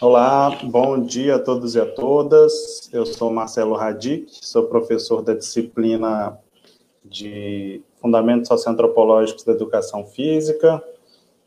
[0.00, 2.90] Olá, bom dia a todos e a todas.
[2.92, 6.36] Eu sou Marcelo Radic, sou professor da disciplina
[7.04, 10.82] de Fundamentos Socioantropológicos da Educação Física,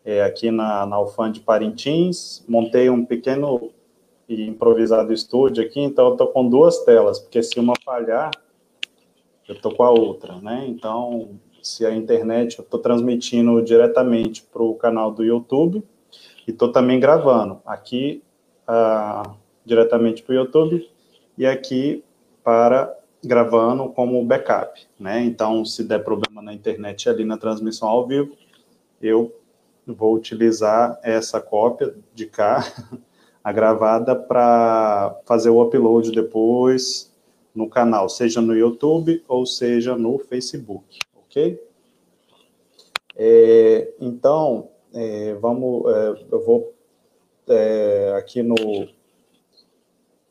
[0.04, 2.44] é, aqui na, na UFAM de Parintins.
[2.47, 3.70] Montei um pequeno
[4.29, 8.32] e improvisado estúdio aqui, então eu estou com duas telas, porque se uma falhar,
[9.46, 10.66] eu estou com a outra, né?
[10.70, 15.84] Então, se a internet, eu estou transmitindo diretamente para o canal do YouTube
[16.48, 18.23] e estou também gravando aqui
[18.67, 19.35] uh,
[19.66, 20.89] diretamente para o YouTube
[21.38, 22.03] e aqui
[22.44, 22.93] para
[23.23, 25.23] gravando como backup, né?
[25.23, 28.35] Então, se der problema na internet ali na transmissão ao vivo,
[29.02, 29.34] eu
[29.85, 32.63] vou utilizar essa cópia de cá,
[33.43, 37.13] a gravada, para fazer o upload depois
[37.55, 41.59] no canal, seja no YouTube ou seja no Facebook, ok?
[43.15, 46.77] É, então, é, vamos, é, eu vou
[47.48, 48.56] é, aqui no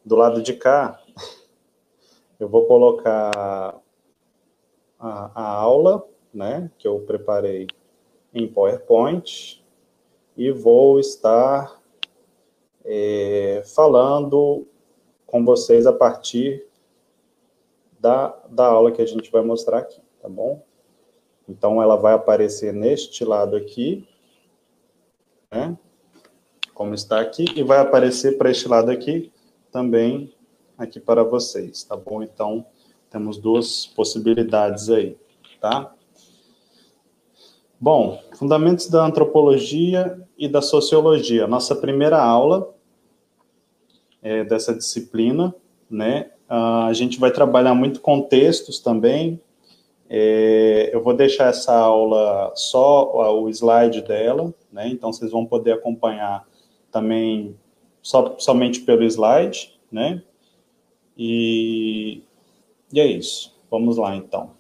[0.05, 1.03] do lado de cá,
[2.39, 3.81] eu vou colocar
[4.99, 7.67] a, a aula, né, que eu preparei
[8.33, 9.65] em PowerPoint
[10.37, 11.81] e vou estar
[12.85, 14.67] é, falando
[15.27, 16.65] com vocês a partir
[17.99, 20.63] da, da aula que a gente vai mostrar aqui, tá bom?
[21.49, 24.07] Então, ela vai aparecer neste lado aqui,
[25.51, 25.77] né?
[26.77, 29.33] Como está aqui, e vai aparecer para este lado aqui
[29.73, 30.31] também
[30.77, 32.23] aqui para vocês, tá bom?
[32.23, 32.67] Então,
[33.09, 35.17] temos duas possibilidades aí,
[35.59, 35.95] tá?
[37.81, 41.47] Bom, fundamentos da antropologia e da sociologia.
[41.47, 42.75] Nossa primeira aula
[44.21, 45.55] é dessa disciplina,
[45.91, 46.31] né?
[46.47, 49.41] a gente vai trabalhar muito com textos também.
[50.11, 54.89] É, eu vou deixar essa aula só o slide dela, né?
[54.89, 56.47] Então vocês vão poder acompanhar
[56.97, 57.55] também
[58.03, 60.23] só, somente pelo slide, né?
[61.17, 62.23] E,
[62.91, 63.55] e é isso.
[63.71, 64.53] Vamos lá, então.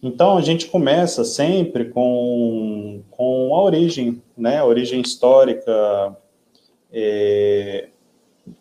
[0.00, 4.58] Então, a gente começa sempre com, com a origem, né?
[4.58, 6.16] A origem histórica,
[6.92, 7.88] é,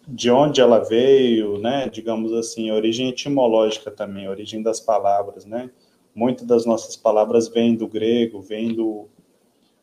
[0.07, 1.89] de onde ela veio, né?
[1.89, 5.69] Digamos assim, a origem etimológica também, a origem das palavras, né?
[6.13, 9.07] Muitas das nossas palavras vêm do grego, vêm do,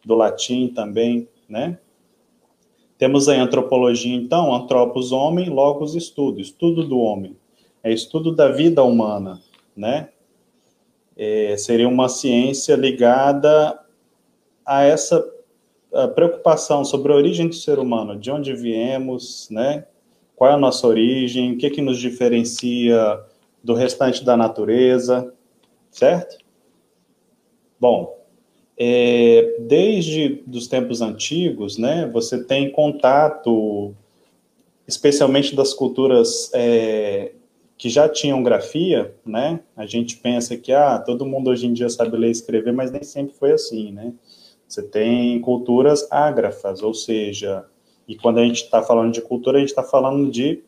[0.04, 1.78] do latim também, né?
[2.96, 7.36] Temos aí antropologia, então, antropos, homem, logos, estudo, estudo do homem.
[7.82, 9.40] É estudo da vida humana,
[9.76, 10.08] né?
[11.16, 13.78] É, seria uma ciência ligada
[14.64, 15.24] a essa
[15.92, 19.86] a preocupação sobre a origem do ser humano, de onde viemos, né?
[20.36, 23.20] Qual é a nossa origem, o que, que nos diferencia
[23.64, 25.32] do restante da natureza,
[25.90, 26.38] certo?
[27.80, 28.17] Bom,
[28.78, 33.92] é, desde os tempos antigos, né, você tem contato,
[34.86, 37.32] especialmente das culturas é,
[37.76, 39.60] que já tinham grafia, né?
[39.76, 42.90] A gente pensa que ah, todo mundo hoje em dia sabe ler e escrever, mas
[42.90, 44.12] nem sempre foi assim, né?
[44.66, 47.64] Você tem culturas ágrafas, ou seja,
[48.06, 50.62] e quando a gente está falando de cultura, a gente está falando de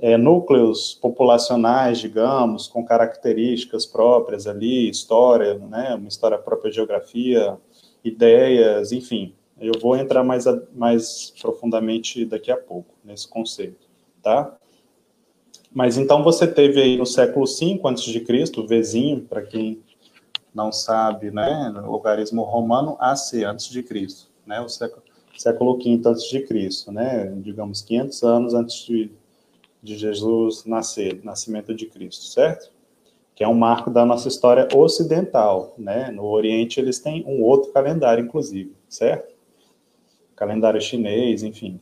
[0.00, 7.58] é, núcleos populacionais, digamos, com características próprias ali, história, né, uma história própria, geografia,
[8.02, 9.34] ideias, enfim.
[9.60, 10.44] Eu vou entrar mais,
[10.74, 13.86] mais profundamente daqui a pouco nesse conceito,
[14.22, 14.56] tá?
[15.70, 19.82] Mas então você teve aí no século V a.C., o Vzinho, para quem
[20.52, 25.02] não sabe, né, logaritmo romano AC, antes de Cristo, né, o século,
[25.36, 29.12] século V antes de Cristo, né, digamos 500 anos antes de,
[29.82, 32.70] de Jesus nascer, nascimento de Cristo, certo?
[33.34, 37.72] Que é um marco da nossa história ocidental, né, no Oriente eles têm um outro
[37.72, 39.34] calendário, inclusive, certo?
[40.36, 41.80] Calendário chinês, enfim.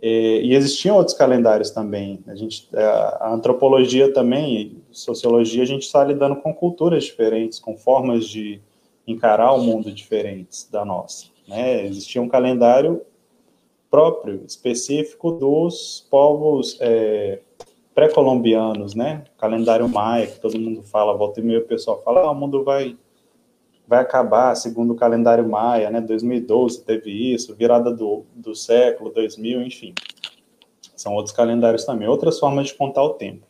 [0.00, 6.04] E, e existiam outros calendários também, a gente, a antropologia também, sociologia, a gente está
[6.04, 8.60] lidando com culturas diferentes, com formas de
[9.06, 11.26] encarar o mundo diferentes da nossa.
[11.48, 11.86] Né?
[11.86, 13.02] Existia um calendário
[13.94, 17.38] próprio, específico dos povos é,
[17.94, 19.22] pré-colombianos, né?
[19.38, 22.64] Calendário maia, que todo mundo fala, volta e meia o pessoal fala, ah, o mundo
[22.64, 22.96] vai
[23.86, 26.00] vai acabar segundo o calendário maia, né?
[26.00, 29.94] 2012 teve isso, virada do, do século, 2000, enfim.
[30.96, 33.46] São outros calendários também, outras formas de contar o tempo.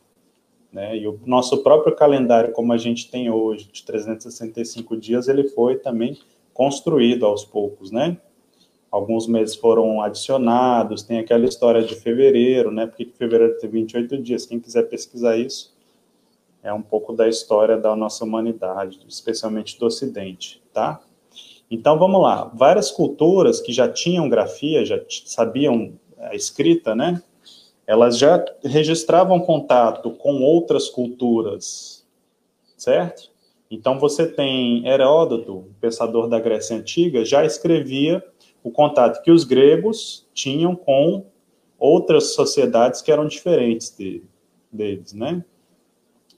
[0.70, 0.98] Né?
[0.98, 5.76] E o nosso próprio calendário, como a gente tem hoje, de 365 dias, ele foi
[5.76, 6.18] também
[6.52, 8.18] construído aos poucos, né?
[8.94, 12.86] Alguns meses foram adicionados, tem aquela história de fevereiro, né?
[12.86, 14.46] Porque fevereiro tem 28 dias.
[14.46, 15.74] Quem quiser pesquisar isso,
[16.62, 21.00] é um pouco da história da nossa humanidade, especialmente do Ocidente, tá?
[21.68, 22.44] Então, vamos lá.
[22.54, 27.20] Várias culturas que já tinham grafia, já sabiam a escrita, né?
[27.88, 32.06] Elas já registravam contato com outras culturas,
[32.76, 33.28] certo?
[33.68, 38.22] Então, você tem Heródoto, pensador da Grécia Antiga, já escrevia
[38.64, 41.26] o contato que os gregos tinham com
[41.78, 43.94] outras sociedades que eram diferentes
[44.72, 45.44] deles, né?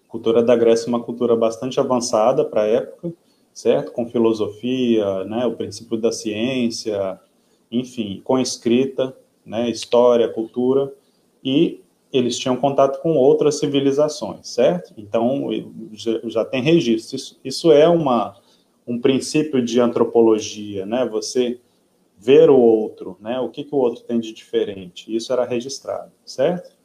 [0.05, 3.13] A cultura da Grécia é uma cultura bastante avançada para a época,
[3.55, 3.93] certo?
[3.93, 5.47] Com filosofia, né?
[5.47, 7.21] O princípio da ciência,
[7.71, 9.71] enfim, com escrita, né?
[9.71, 10.93] História, cultura
[11.45, 11.81] e
[12.13, 14.93] eles tinham contato com outras civilizações, certo?
[14.97, 15.49] Então
[15.93, 17.15] já, já tem registro.
[17.15, 18.37] Isso, isso é uma
[18.85, 21.05] um princípio de antropologia, né?
[21.07, 21.61] Você
[22.17, 23.39] ver o outro, né?
[23.41, 25.15] O que, que o outro tem de diferente.
[25.15, 26.77] Isso era registrado, certo?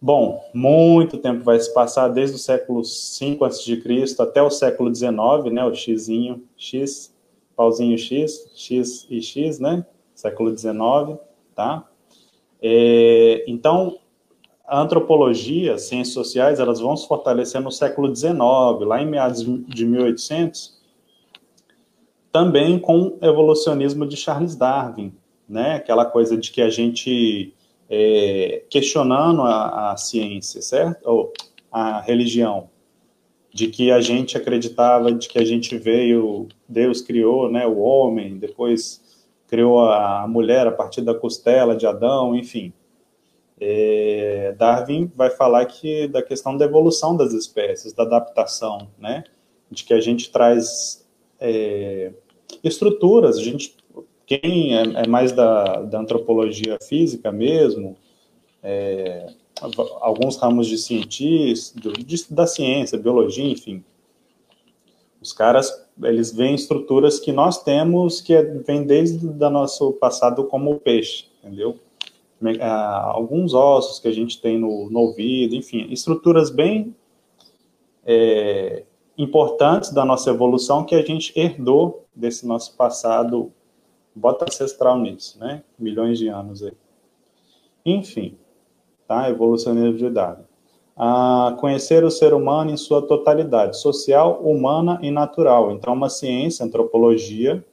[0.00, 3.82] Bom, muito tempo vai se passar desde o século 5 a.C.
[4.18, 5.64] até o século 19, né?
[5.64, 7.14] O xizinho, x,
[7.56, 9.86] pauzinho x, x e x, né?
[10.14, 11.16] Século 19,
[11.54, 11.88] tá?
[12.60, 13.98] É, então,
[14.66, 18.36] a antropologia, ciências sociais, elas vão se fortalecer no século XIX,
[18.80, 20.82] lá em meados de 1800,
[22.34, 25.14] também com o evolucionismo de Charles Darwin,
[25.48, 25.76] né?
[25.76, 27.54] Aquela coisa de que a gente
[27.88, 31.08] é, questionando a, a, ciência, certo?
[31.08, 31.32] Ou
[31.70, 32.68] a religião,
[33.52, 37.68] de que a gente acreditava de que a gente veio, Deus criou, né?
[37.68, 39.00] O homem, depois
[39.46, 42.72] criou a mulher a partir da costela de Adão, enfim.
[43.60, 49.22] É, Darwin vai falar que da questão da evolução das espécies, da adaptação, né?
[49.70, 51.06] De que a gente traz
[51.38, 52.12] é,
[52.62, 53.38] estruturas.
[53.38, 53.76] A gente,
[54.26, 57.96] quem é, é mais da, da, antropologia física mesmo,
[58.62, 59.32] é,
[60.00, 61.74] alguns ramos de cientistas,
[62.30, 63.84] da ciência, biologia, enfim,
[65.24, 70.44] os caras, eles veem estruturas que nós temos que é, vem desde o nosso passado
[70.44, 71.78] como peixe, entendeu?
[72.60, 76.94] Alguns ossos que a gente tem no, no ouvido, enfim, estruturas bem
[78.04, 78.84] é,
[79.16, 83.52] importantes da nossa evolução que a gente herdou desse nosso passado,
[84.14, 85.62] bota ancestral nisso, né?
[85.78, 86.72] Milhões de anos aí.
[87.84, 88.36] Enfim,
[89.06, 89.28] tá?
[89.28, 90.44] Evolucionismo de Darwin.
[90.96, 95.72] A conhecer o ser humano em sua totalidade, social, humana e natural.
[95.72, 97.64] Então, uma ciência, antropologia,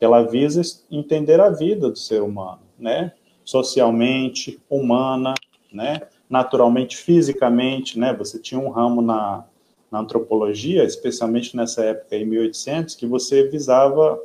[0.00, 3.12] ela visa entender a vida do ser humano, né?
[3.44, 5.34] Socialmente, humana,
[5.70, 6.00] né?
[6.28, 8.14] Naturalmente, fisicamente, né?
[8.14, 9.44] Você tinha um ramo na
[9.90, 14.20] na antropologia, especialmente nessa época em 1800, que você visava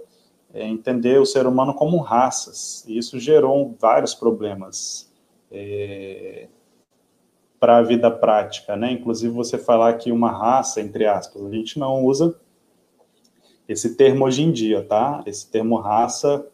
[0.53, 2.85] é, entender o ser humano como raças.
[2.87, 5.11] E isso gerou vários problemas
[5.51, 6.47] é,
[7.59, 8.91] para a vida prática, né?
[8.91, 12.39] Inclusive você falar que uma raça, entre aspas, a gente não usa
[13.67, 15.23] esse termo hoje em dia, tá?
[15.25, 16.45] Esse termo raça,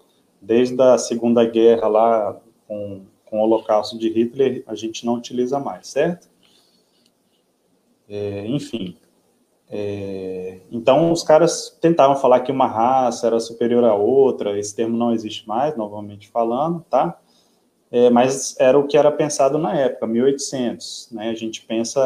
[0.41, 5.59] desde a Segunda Guerra lá com, com o Holocausto de Hitler, a gente não utiliza
[5.59, 6.29] mais, certo?
[8.07, 8.97] É, enfim,
[9.73, 14.97] é, então os caras tentavam falar que uma raça era superior à outra, esse termo
[14.97, 17.17] não existe mais, novamente falando, tá?
[17.89, 21.29] É, mas era o que era pensado na época, 1800, né?
[21.29, 22.01] A gente pensa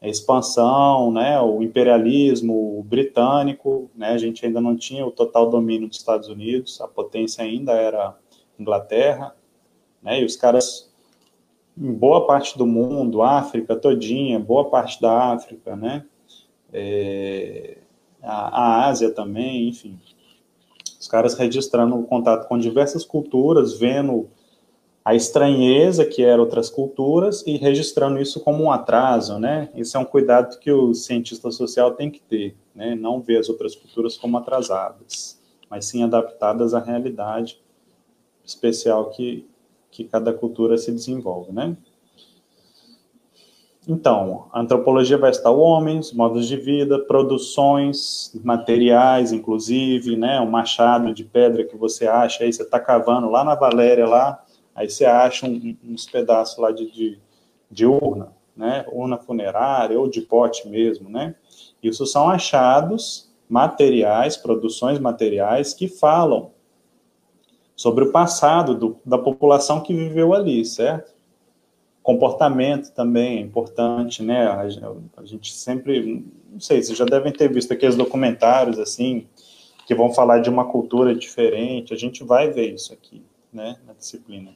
[0.00, 1.40] a expansão, né?
[1.40, 4.10] O imperialismo britânico, né?
[4.10, 8.14] A gente ainda não tinha o total domínio dos Estados Unidos, a potência ainda era
[8.58, 9.34] Inglaterra,
[10.02, 10.20] né?
[10.20, 10.92] E os caras
[11.76, 16.04] em boa parte do mundo, África todinha, boa parte da África, né?
[16.72, 17.78] É,
[18.22, 19.98] a, a Ásia também, enfim.
[20.98, 24.28] Os caras registrando o contato com diversas culturas, vendo
[25.04, 29.70] a estranheza que eram outras culturas e registrando isso como um atraso, né?
[29.74, 32.94] Isso é um cuidado que o cientista social tem que ter, né?
[32.94, 37.58] Não ver as outras culturas como atrasadas, mas sim adaptadas à realidade
[38.44, 39.48] especial que,
[39.90, 41.76] que cada cultura se desenvolve, né?
[43.90, 51.14] Então, a antropologia vai estar os modos de vida, produções, materiais, inclusive, né, um machado
[51.14, 55.06] de pedra que você acha, aí você está cavando lá na Valéria, lá, aí você
[55.06, 57.18] acha um, uns pedaços lá de, de,
[57.70, 61.34] de, urna, né, urna funerária ou de pote mesmo, né,
[61.82, 66.50] isso são achados materiais, produções materiais que falam
[67.74, 71.17] sobre o passado do, da população que viveu ali, certo?
[72.08, 74.48] Comportamento também é importante, né?
[74.48, 74.66] A,
[75.26, 79.26] gente sempre, não sei, vocês já devem ter visto aqueles documentários assim,
[79.86, 83.22] que vão falar de uma cultura diferente, a gente vai ver isso aqui,
[83.52, 84.54] né, na disciplina.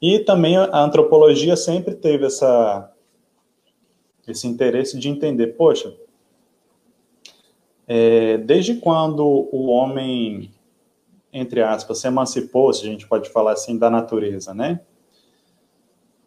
[0.00, 2.90] E também a antropologia sempre teve essa,
[4.26, 5.94] esse interesse de entender, poxa,
[7.86, 10.50] é, desde quando o homem,
[11.30, 14.80] entre aspas, se emancipou, se a gente pode falar assim, da natureza, né?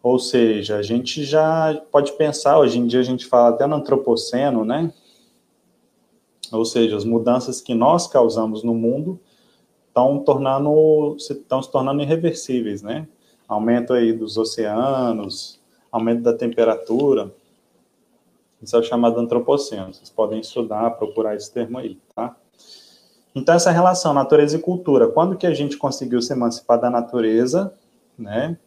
[0.02, 3.76] Ou seja, a gente já pode pensar, hoje em dia a gente fala até no
[3.76, 4.92] antropoceno, né?
[6.50, 9.20] Ou seja, as mudanças que nós causamos no mundo
[9.88, 13.06] estão tornando, estão se tornando irreversíveis, né?
[13.46, 15.60] Aumento aí dos oceanos,
[15.92, 17.32] aumento da temperatura,
[18.62, 19.92] isso é o chamado antropoceno.
[19.92, 22.36] Vocês podem estudar, procurar esse termo aí, tá?
[23.34, 25.08] Então, essa relação natureza e cultura.
[25.08, 27.72] Quando que a gente conseguiu se emancipar da natureza,
[28.18, 28.58] né?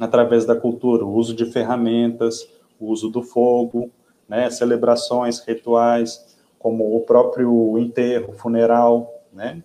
[0.00, 2.48] Através da cultura, o uso de ferramentas,
[2.80, 3.90] o uso do fogo,
[4.28, 4.50] né?
[4.50, 9.62] Celebrações, rituais, como o próprio enterro, funeral, né?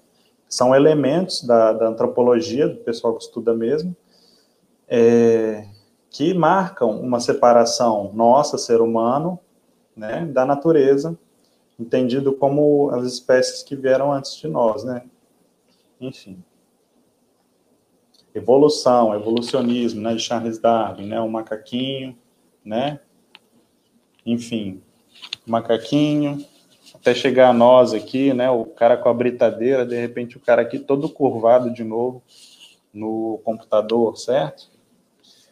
[0.48, 3.96] São elementos da, da antropologia, do pessoal que estuda mesmo,
[4.88, 5.68] é,
[6.10, 9.40] que marcam uma separação nossa, ser humano,
[9.96, 11.18] né, da natureza,
[11.80, 15.04] entendido como as espécies que vieram antes de nós, né?
[16.02, 16.44] Enfim.
[18.34, 22.18] Evolução, evolucionismo, né, de Charles Darwin, né, o macaquinho,
[22.64, 23.00] né?
[24.26, 24.82] Enfim,
[25.46, 26.46] macaquinho,
[26.94, 30.62] até chegar a nós aqui, né, o cara com a britadeira, de repente o cara
[30.62, 32.22] aqui todo curvado de novo
[32.94, 34.70] no computador, certo?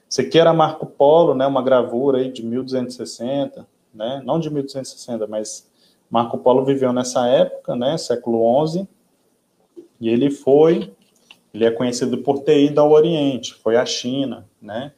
[0.10, 5.28] Isso aqui era Marco Polo, né, uma gravura aí de 1260, né, não de 1260,
[5.28, 5.70] mas
[6.10, 8.88] Marco Polo viveu nessa época, né, século XI,
[10.00, 10.94] e ele foi,
[11.58, 14.94] ele é conhecido por ter ido ao Oriente, foi à China, né,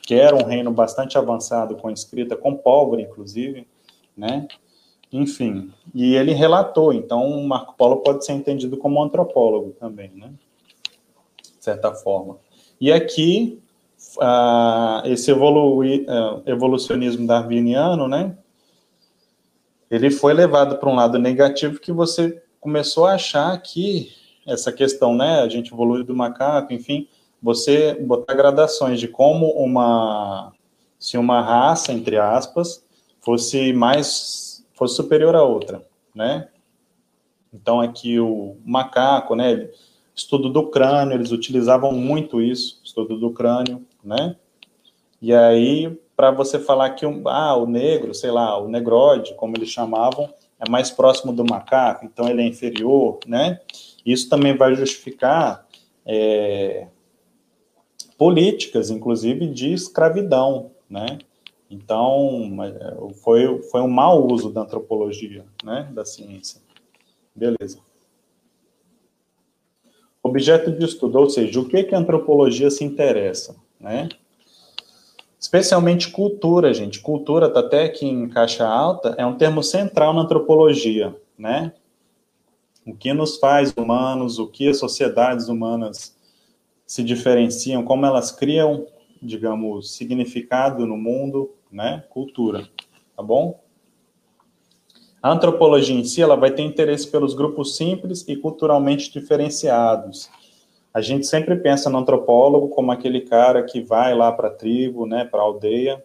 [0.00, 3.66] que era um reino bastante avançado com escrita, com pólvora, inclusive,
[4.16, 4.46] né,
[5.12, 10.30] enfim, e ele relatou, então Marco Polo pode ser entendido como antropólogo também, né,
[11.42, 12.38] de certa forma.
[12.80, 13.60] E aqui
[14.16, 18.36] uh, esse evolui, uh, evolucionismo darwiniano, né?
[19.90, 24.12] Ele foi levado para um lado negativo que você começou a achar que
[24.46, 25.40] essa questão, né?
[25.40, 27.08] A gente evolui do macaco, enfim,
[27.42, 30.52] você botar gradações de como uma
[30.98, 32.84] se uma raça entre aspas
[33.20, 35.82] fosse mais fosse superior à outra,
[36.14, 36.48] né?
[37.52, 39.68] Então aqui o macaco, né?
[40.14, 44.36] Estudo do crânio, eles utilizavam muito isso, estudo do crânio né?
[45.20, 49.56] E aí, para você falar que um, ah, o negro, sei lá, o negroide, como
[49.56, 53.60] eles chamavam, é mais próximo do macaco, então ele é inferior, né?
[54.06, 55.66] Isso também vai justificar
[56.06, 56.86] é,
[58.16, 61.18] políticas, inclusive, de escravidão, né?
[61.68, 62.48] Então,
[63.24, 66.62] foi, foi um mau uso da antropologia, né, da ciência.
[67.34, 67.80] Beleza.
[70.22, 73.56] Objeto de estudo, ou seja, o que, que a antropologia se interessa?
[73.80, 74.08] né?
[75.38, 77.00] Especialmente cultura, gente.
[77.00, 81.72] Cultura, tá até aqui em caixa alta, é um termo central na antropologia, né?
[82.86, 86.16] O que nos faz humanos, o que as sociedades humanas
[86.86, 88.86] se diferenciam, como elas criam,
[89.20, 92.04] digamos, significado no mundo, né?
[92.10, 92.68] Cultura,
[93.16, 93.60] tá bom?
[95.20, 100.30] A antropologia em si, ela vai ter interesse pelos grupos simples e culturalmente diferenciados,
[100.96, 105.04] a gente sempre pensa no antropólogo como aquele cara que vai lá para a tribo,
[105.04, 106.02] né, para a aldeia.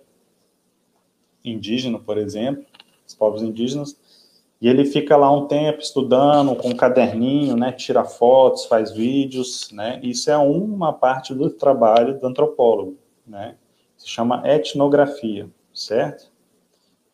[1.45, 2.65] Indígena, por exemplo,
[3.07, 3.97] os povos indígenas,
[4.61, 9.71] e ele fica lá um tempo estudando com um caderninho, né, tira fotos, faz vídeos,
[9.71, 13.55] né, isso é uma parte do trabalho do antropólogo, né,
[13.97, 16.31] se chama etnografia, certo?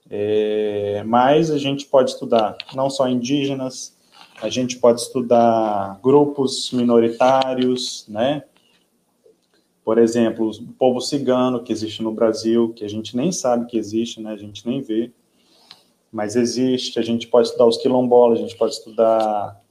[0.10, 3.98] É, mas a gente pode estudar não só indígenas,
[4.42, 8.44] a gente pode estudar grupos minoritários, né?
[9.84, 13.78] Por exemplo, o povo cigano que existe no Brasil, que a gente nem sabe que
[13.78, 14.32] existe, né?
[14.32, 15.12] A gente nem vê,
[16.12, 17.00] mas existe.
[17.00, 19.62] A gente pode estudar os quilombolas, a gente pode estudar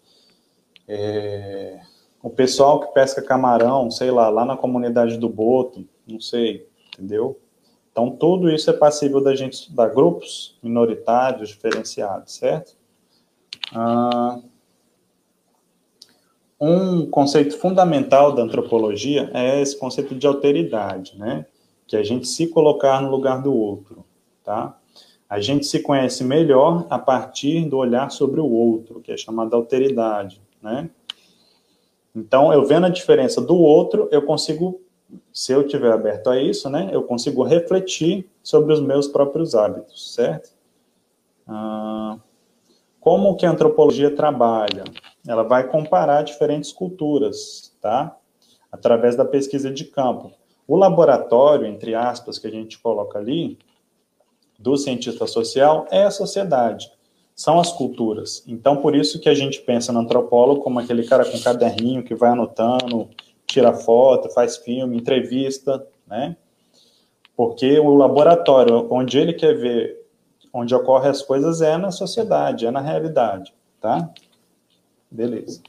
[0.89, 1.81] é,
[2.23, 7.41] o pessoal que pesca camarão, sei lá, lá na comunidade do Boto, não sei, entendeu?
[7.91, 12.77] Então, tudo isso é passível da gente estudar grupos minoritários diferenciados, certo?
[13.75, 14.39] Ah,
[16.61, 21.47] um conceito fundamental da antropologia é esse conceito de alteridade, né?
[21.87, 24.05] Que é a gente se colocar no lugar do outro,
[24.43, 24.79] tá?
[25.29, 29.57] A gente se conhece melhor a partir do olhar sobre o outro, que é chamada
[29.57, 30.89] alteridade, né?
[32.15, 34.81] Então, eu vendo a diferença do outro, eu consigo,
[35.33, 36.89] se eu tiver aberto a isso, né?
[36.93, 40.51] Eu consigo refletir sobre os meus próprios hábitos, certo?
[41.47, 42.19] Ah,
[43.01, 44.85] como que a antropologia trabalha?
[45.29, 48.17] ela vai comparar diferentes culturas, tá?
[48.71, 50.33] Através da pesquisa de campo.
[50.67, 53.59] O laboratório, entre aspas, que a gente coloca ali,
[54.59, 56.91] do cientista social, é a sociedade.
[57.35, 58.43] são as culturas.
[58.47, 62.15] Então, por isso que a gente pensa no antropólogo como aquele cara com caderninho que
[62.15, 63.11] vai anotando,
[63.47, 66.35] tira foto, faz filme, entrevista, né?
[67.37, 70.07] Porque o laboratório onde ele quer ver
[70.51, 74.11] onde ocorrem as coisas é na sociedade, é na realidade, tá?
[75.11, 75.61] Beleza.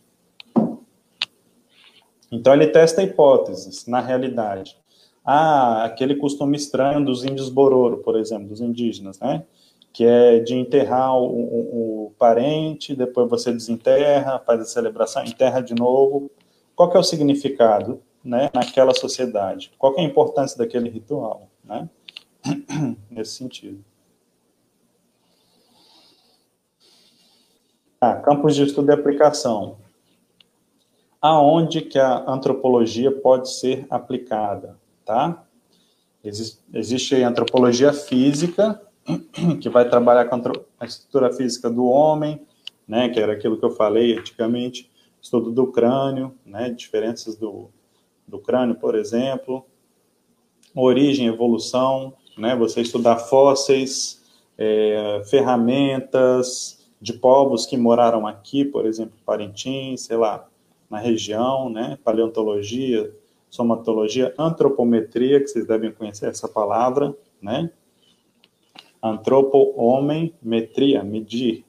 [2.31, 4.77] Então ele testa hipóteses na realidade.
[5.29, 9.43] Ah, aquele costume estranho dos índios Bororo, por exemplo, dos indígenas, né?
[9.91, 15.59] Que é de enterrar o, o, o parente, depois você desenterra, faz a celebração, enterra
[15.59, 16.31] de novo.
[16.73, 19.73] Qual é o significado, né, naquela sociedade?
[19.77, 21.89] Qual é a importância daquele ritual, né?
[23.11, 23.83] Nesse sentido.
[27.99, 29.77] Ah, campos de estudo e aplicação.
[31.21, 35.43] Aonde que a antropologia pode ser aplicada, tá?
[36.73, 38.81] Existe a antropologia física,
[39.61, 40.41] que vai trabalhar com
[40.79, 42.41] a estrutura física do homem,
[42.85, 47.69] né, que era aquilo que eu falei antigamente, estudo do crânio, né, diferenças do,
[48.27, 49.65] do crânio, por exemplo,
[50.75, 54.21] origem, evolução, né, você estudar fósseis,
[54.57, 60.47] é, ferramentas, de povos que moraram aqui, por exemplo, Parintins, sei lá,
[60.89, 61.97] na região, né?
[62.03, 63.13] Paleontologia,
[63.49, 67.69] somatologia, antropometria, que vocês devem conhecer essa palavra, né?
[69.01, 71.65] Antropo, homem, metria, medir.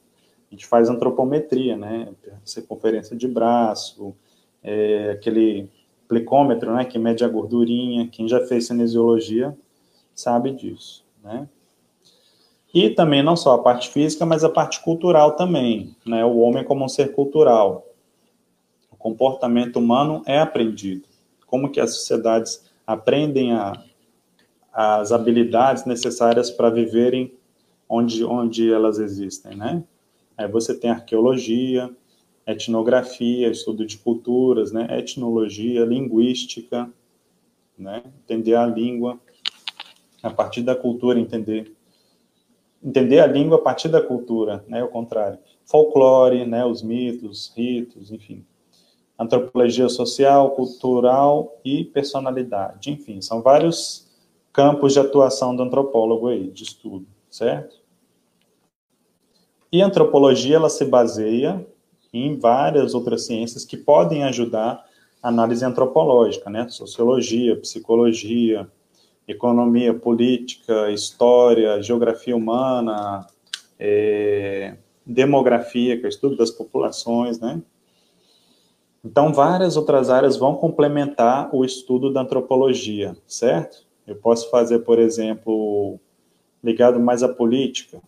[0.49, 2.09] A gente faz antropometria, né?
[2.43, 4.15] Circunferência de braço,
[4.63, 5.69] é, aquele
[6.07, 6.85] plicômetro, né?
[6.85, 8.07] Que mede a gordurinha.
[8.07, 9.57] Quem já fez cinesiologia
[10.13, 11.47] sabe disso, né?
[12.73, 16.23] E também não só a parte física, mas a parte cultural também, né?
[16.25, 17.85] O homem como um ser cultural.
[18.91, 21.08] O comportamento humano é aprendido.
[21.49, 23.83] Como que as sociedades aprendem a,
[24.71, 27.33] as habilidades necessárias para viverem
[27.87, 29.83] onde, onde elas existem, né?
[30.37, 31.89] Aí você tem arqueologia,
[32.47, 34.87] etnografia, estudo de culturas, né?
[34.97, 36.89] Etnologia, linguística,
[37.77, 38.03] né?
[38.23, 39.19] Entender a língua,
[40.21, 41.73] a partir da cultura entender
[42.81, 45.37] entender a língua a partir da cultura, né, o contrário.
[45.65, 48.45] Folclore, né, os mitos, ritos, enfim.
[49.19, 54.07] Antropologia social, cultural e personalidade, enfim, são vários
[54.53, 57.77] campos de atuação do antropólogo aí, de estudo, certo?
[59.71, 61.65] E a antropologia, ela se baseia
[62.11, 64.83] em várias outras ciências que podem ajudar
[65.21, 66.67] a análise antropológica, né?
[66.69, 68.67] Sociologia, psicologia,
[69.27, 73.27] economia, política, história, geografia humana,
[73.77, 77.61] é, demografia, que é o estudo das populações, né?
[79.03, 83.85] Então, várias outras áreas vão complementar o estudo da antropologia, certo?
[84.05, 85.99] Eu posso fazer, por exemplo,
[86.63, 88.01] ligado mais à política.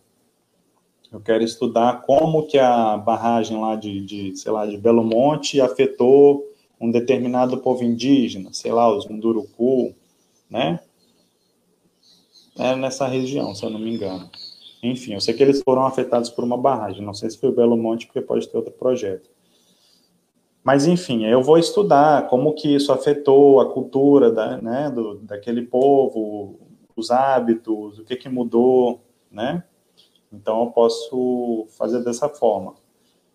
[1.10, 5.60] Eu quero estudar como que a barragem lá de, de sei lá, de Belo Monte
[5.60, 6.44] afetou
[6.80, 9.94] um determinado povo indígena, sei lá, os Munduruku,
[10.50, 10.80] né?
[12.58, 14.30] é nessa região, se eu não me engano.
[14.82, 17.54] Enfim, eu sei que eles foram afetados por uma barragem, não sei se foi o
[17.54, 19.30] Belo Monte, porque pode ter outro projeto.
[20.64, 25.62] Mas, enfim, eu vou estudar como que isso afetou a cultura da, né, do, daquele
[25.62, 26.58] povo,
[26.94, 29.64] os hábitos, o que, que mudou, né?
[30.32, 32.74] Então, eu posso fazer dessa forma.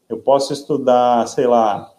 [0.07, 1.91] Eu posso estudar, sei lá,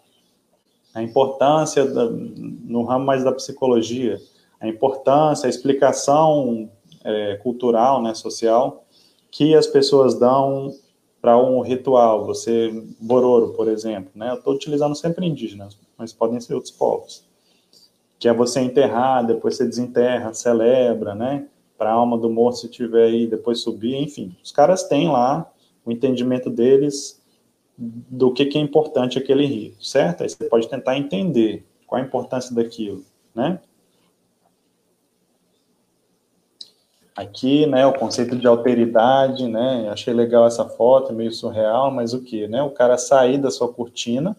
[0.93, 4.17] a importância, da, no ramo mais da psicologia,
[4.59, 6.69] a importância, a explicação
[7.03, 8.83] é, cultural, né, social,
[9.31, 10.73] que as pessoas dão
[11.21, 12.25] para um ritual.
[12.25, 14.31] Você, Bororo, por exemplo, né?
[14.31, 17.23] Eu estou utilizando sempre indígenas, mas podem ser outros povos.
[18.17, 21.47] Que é você enterrar, depois você desenterra, celebra, né?
[21.77, 24.35] Para a alma do morto, se tiver aí, depois subir, enfim.
[24.43, 25.49] Os caras têm lá
[25.85, 27.21] o entendimento deles
[27.77, 30.23] do que, que é importante aquele rito, certo?
[30.23, 33.59] Aí você pode tentar entender qual a importância daquilo, né?
[37.19, 42.21] Aqui, né, o conceito de alteridade, né, achei legal essa foto, meio surreal, mas o
[42.21, 44.35] que, né, o cara sair da sua cortina,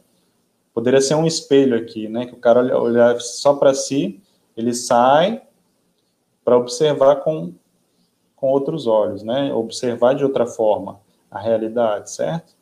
[0.73, 4.21] poderia ser um espelho aqui, né, que o cara olhar olha só para si,
[4.57, 5.43] ele sai
[6.45, 7.53] para observar com,
[8.35, 12.55] com outros olhos, né, observar de outra forma a realidade, certo?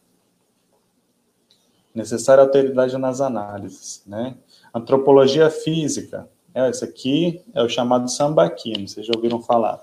[1.94, 4.36] Necessária alteridade nas análises, né?
[4.74, 9.82] Antropologia física, é, esse aqui é o chamado sambaquino, vocês já ouviram falar.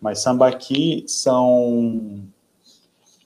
[0.00, 2.22] Mas Sambaqui são.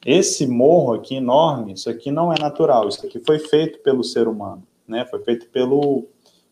[0.04, 4.26] Esse morro aqui enorme, isso aqui não é natural, isso aqui foi feito pelo ser
[4.26, 5.04] humano, né?
[5.04, 6.06] Foi feito pelo,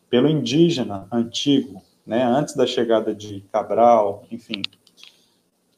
[0.08, 2.22] pelo indígena antigo, né?
[2.22, 4.62] Antes da chegada de Cabral, enfim,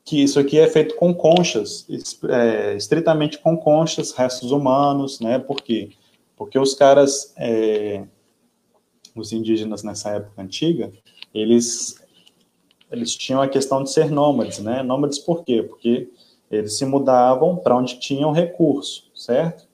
[0.05, 1.87] que isso aqui é feito com conchas,
[2.28, 5.38] é, estritamente com conchas, restos humanos, né?
[5.38, 5.90] Por quê?
[6.37, 8.05] Porque os caras, é,
[9.14, 10.92] os indígenas nessa época antiga,
[11.33, 12.01] eles,
[12.92, 14.83] eles tinham a questão de ser nômades, né?
[14.83, 15.62] Nômades por quê?
[15.62, 16.09] Porque
[16.50, 19.66] eles se mudavam para onde tinham recurso, certo?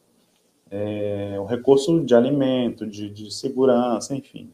[0.71, 4.51] É, o recurso de alimento, de, de segurança, enfim.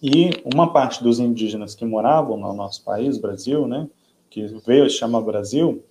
[0.00, 3.88] E uma parte dos indígenas que moravam no nosso país, Brasil, né,
[4.30, 5.82] que veio se chama Brasil,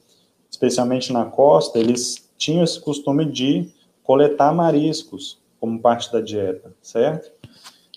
[0.50, 3.70] especialmente na costa, eles tinham esse costume de
[4.04, 7.32] coletar mariscos como parte da dieta, certo?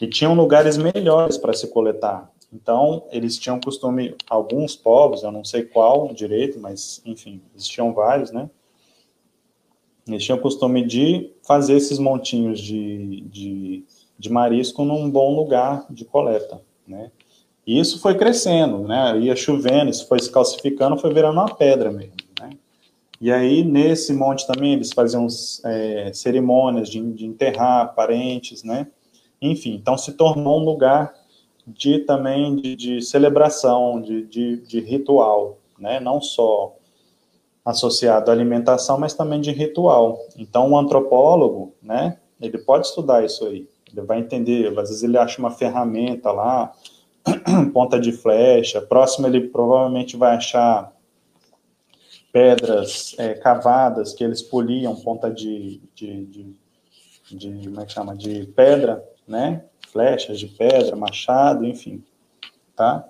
[0.01, 2.31] E tinham lugares melhores para se coletar.
[2.53, 8.31] Então, eles tinham costume, alguns povos, eu não sei qual direito, mas, enfim, existiam vários,
[8.31, 8.49] né?
[10.07, 13.85] Eles tinham costume de fazer esses montinhos de, de,
[14.17, 17.11] de marisco num bom lugar de coleta, né?
[17.67, 19.19] E isso foi crescendo, né?
[19.19, 22.51] Ia chovendo, isso foi se calcificando, foi virando uma pedra mesmo, né?
[23.21, 25.27] E aí, nesse monte também, eles faziam
[25.65, 28.87] é, cerimônias de, de enterrar parentes, né?
[29.43, 31.13] Enfim, então se tornou um lugar
[31.67, 35.99] de também de, de celebração, de, de, de, ritual, né?
[35.99, 36.77] Não só
[37.65, 40.21] associado à alimentação, mas também de ritual.
[40.37, 42.19] Então, um antropólogo, né?
[42.41, 43.69] Ele pode estudar isso aí.
[43.91, 44.69] Ele vai entender.
[44.79, 46.73] Às vezes ele acha uma ferramenta lá,
[47.75, 48.81] ponta de flecha.
[48.81, 50.93] Próximo ele provavelmente vai achar
[52.37, 56.55] pedras é, cavadas que eles poliam, ponta de, de, de,
[57.31, 59.65] de, como é que chama, de pedra, né?
[59.89, 62.03] Flechas de pedra, machado, enfim,
[62.75, 63.09] tá?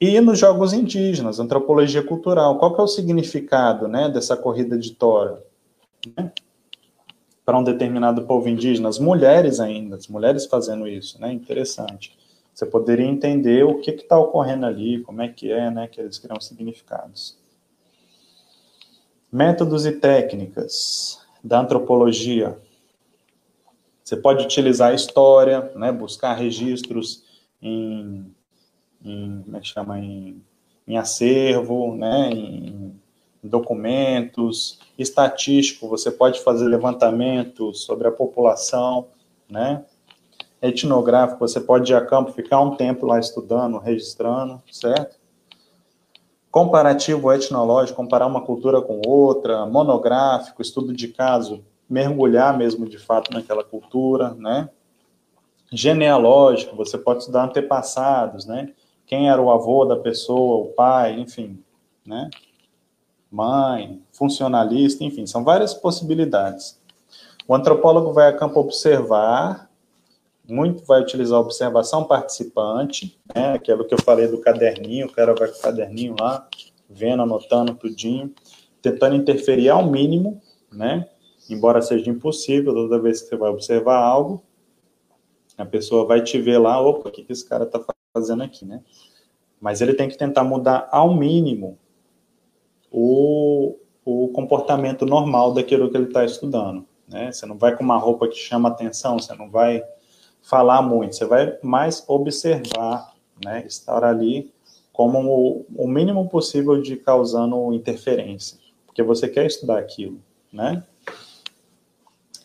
[0.00, 4.92] E nos jogos indígenas, antropologia cultural, qual que é o significado, né, dessa corrida de
[4.92, 5.42] tora?
[6.16, 6.32] Né?
[7.44, 11.32] Para um determinado povo indígena, as mulheres ainda, as mulheres fazendo isso, né?
[11.32, 12.16] Interessante
[12.54, 16.18] você poderia entender o que está ocorrendo ali, como é que é, né, que eles
[16.18, 17.36] criam significados.
[19.30, 22.56] Métodos e técnicas da antropologia.
[24.04, 27.24] Você pode utilizar a história, né, buscar registros
[27.62, 28.30] em,
[29.02, 30.42] em como é que chama, em,
[30.86, 33.00] em acervo, né, em,
[33.42, 39.06] em documentos, estatístico, você pode fazer levantamento sobre a população,
[39.48, 39.82] né,
[40.60, 45.16] etnográfico, você pode ir a campo, ficar um tempo lá estudando, registrando, certo?
[46.50, 53.32] Comparativo etnológico, comparar uma cultura com outra, monográfico, estudo de caso, mergulhar mesmo de fato
[53.32, 54.68] naquela cultura, né?
[55.72, 58.72] Genealógico, você pode estudar antepassados, né?
[59.06, 61.62] Quem era o avô da pessoa, o pai, enfim,
[62.06, 62.30] né?
[63.30, 66.80] Mãe, funcionalista, enfim, são várias possibilidades.
[67.46, 69.68] O antropólogo vai a campo observar
[70.46, 75.34] muito vai utilizar a observação participante, né, aquilo que eu falei do caderninho, o cara
[75.34, 76.46] vai com o caderninho lá,
[76.88, 78.32] vendo, anotando tudinho,
[78.82, 81.08] tentando interferir ao mínimo, né,
[81.48, 84.42] embora seja impossível, toda vez que você vai observar algo,
[85.56, 87.80] a pessoa vai te ver lá, opa, o que, que esse cara está
[88.12, 88.82] fazendo aqui, né?
[89.60, 91.78] Mas ele tem que tentar mudar ao mínimo
[92.90, 97.32] o, o comportamento normal daquilo que ele está estudando, né?
[97.32, 99.82] Você não vai com uma roupa que chama atenção, você não vai
[100.42, 104.52] falar muito, você vai mais observar, né, estar ali
[104.92, 110.20] como o, o mínimo possível de causando interferência, porque você quer estudar aquilo,
[110.52, 110.84] né?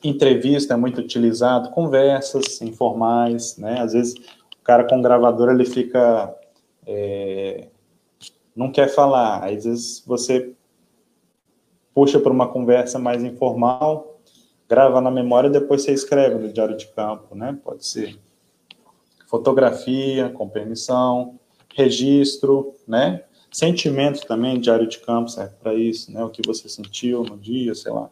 [0.03, 3.81] Entrevista é muito utilizado, conversas informais, né?
[3.81, 6.33] Às vezes o cara com gravador ele fica
[6.87, 7.67] é,
[8.55, 10.53] não quer falar, às vezes você
[11.93, 14.19] puxa para uma conversa mais informal,
[14.67, 17.57] grava na memória e depois você escreve no diário de campo, né?
[17.63, 18.17] Pode ser
[19.27, 21.39] fotografia, com permissão,
[21.75, 23.23] registro, né?
[23.51, 26.23] Sentimento também, diário de campo serve para isso, né?
[26.23, 28.09] O que você sentiu no dia, sei lá.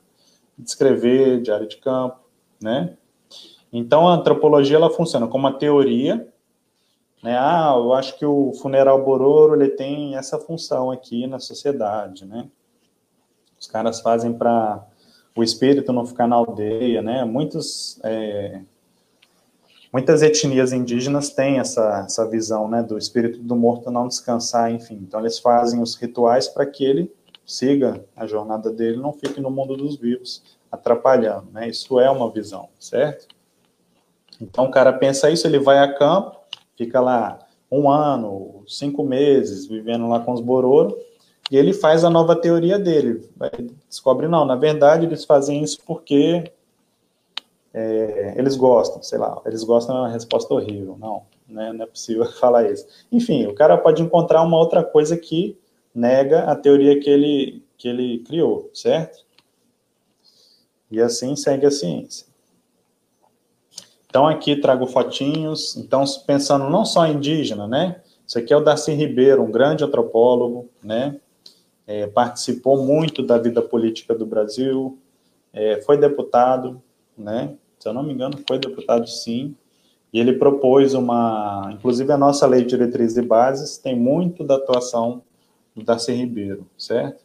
[0.58, 2.20] Descrever, diário de campo,
[2.62, 2.98] né?
[3.72, 6.28] Então, a antropologia, ela funciona como uma teoria,
[7.24, 7.38] né?
[7.38, 12.48] Ah, eu acho que o funeral Bororo, ele tem essa função aqui na sociedade, né?
[13.60, 14.86] Os caras fazem para
[15.36, 17.26] o espírito não ficar na aldeia, né?
[17.26, 18.62] Muitos, é,
[19.92, 25.00] muitas etnias indígenas têm essa, essa visão, né, do espírito do morto não descansar, enfim.
[25.02, 27.12] Então eles fazem os rituais para que ele
[27.48, 31.70] siga a jornada dele, não fique no mundo dos vivos atrapalhando, né?
[31.70, 33.30] Isso é uma visão, certo?
[34.40, 36.38] Então o cara pensa isso, ele vai a campo,
[36.76, 37.40] fica lá
[37.72, 40.98] um ano, cinco meses, vivendo lá com os bororo,
[41.50, 43.28] e ele faz a nova teoria dele.
[43.88, 46.52] Descobre, não, na verdade eles fazem isso porque
[47.74, 50.98] é, eles gostam, sei lá, eles gostam é uma resposta horrível.
[51.00, 51.72] Não, né?
[51.72, 52.86] Não é possível falar isso.
[53.10, 55.58] Enfim, o cara pode encontrar uma outra coisa que
[55.98, 59.26] nega a teoria que ele, que ele criou, certo?
[60.92, 62.28] E assim segue a ciência.
[64.08, 65.76] Então, aqui trago fotinhos.
[65.76, 68.02] Então, pensando não só indígena, né?
[68.26, 71.20] Isso aqui é o Darcy Ribeiro, um grande antropólogo, né?
[71.88, 75.00] É, participou muito da vida política do Brasil,
[75.52, 76.82] é, foi deputado,
[77.18, 77.56] né?
[77.80, 79.56] Se eu não me engano, foi deputado sim.
[80.14, 81.72] E ele propôs uma.
[81.74, 85.24] Inclusive, a nossa lei de diretrizes e bases tem muito da atuação
[85.78, 87.24] do Darcy Ribeiro, certo?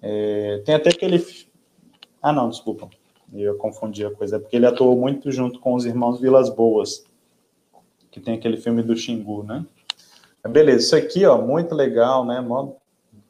[0.00, 1.22] É, tem até aquele.
[2.22, 2.88] Ah, não, desculpa.
[3.32, 4.36] Eu confundi a coisa.
[4.36, 7.04] É porque ele atuou muito junto com os irmãos Vilas Boas,
[8.10, 9.64] que tem aquele filme do Xingu, né?
[10.48, 12.40] Beleza, isso aqui, ó, muito legal, né?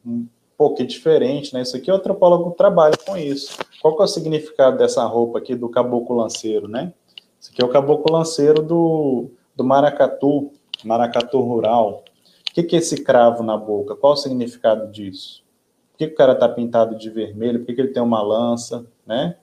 [0.05, 0.25] Um
[0.57, 1.61] pouquinho diferente, né?
[1.61, 3.57] Isso aqui o antropólogo trabalha com isso.
[3.81, 6.93] Qual que é o significado dessa roupa aqui do caboclo lanceiro, né?
[7.39, 10.51] Esse aqui é o caboclo lanceiro do, do maracatu,
[10.85, 12.05] maracatu rural.
[12.51, 13.95] O que, que é esse cravo na boca?
[13.95, 15.43] Qual o significado disso?
[15.91, 17.59] Por que, que o cara está pintado de vermelho?
[17.59, 19.37] Por que, que ele tem uma lança, né?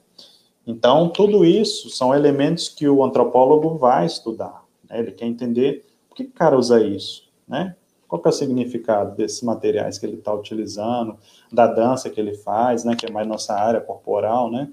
[0.65, 4.63] Então, tudo isso são elementos que o antropólogo vai estudar.
[4.87, 4.99] Né?
[4.99, 7.75] Ele quer entender por que o cara usa isso, né?
[8.07, 11.17] Qual é o significado desses materiais que ele está utilizando,
[11.51, 12.95] da dança que ele faz, né?
[12.95, 14.71] Que é mais nossa área corporal, né?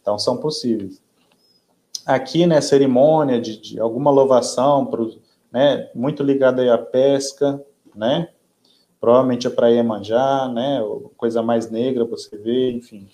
[0.00, 1.02] Então, são possíveis
[2.06, 7.60] aqui, né, cerimônia de, de alguma louvação, pro, né, muito ligada à pesca,
[7.96, 8.28] né,
[9.00, 10.80] provavelmente é para Iemanjá, né,
[11.16, 13.08] coisa mais negra você vê, enfim,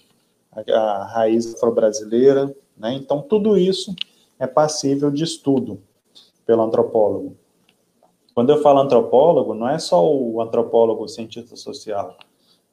[0.51, 3.95] a, a raiz afro-brasileira, né, então tudo isso
[4.39, 5.81] é passível de estudo
[6.45, 7.37] pelo antropólogo.
[8.35, 12.17] Quando eu falo antropólogo, não é só o antropólogo o cientista social,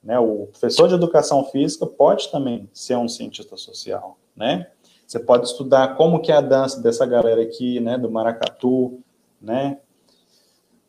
[0.04, 4.72] né, o professor de educação física pode também ser um cientista social, né,
[5.06, 9.00] você pode estudar como que é a dança dessa galera aqui, né, do maracatu,
[9.42, 9.80] né,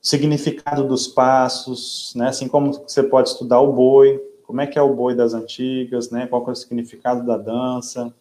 [0.01, 4.83] significado dos passos, né, assim como você pode estudar o boi, como é que é
[4.83, 8.13] o boi das antigas, né, qual é o significado da dança,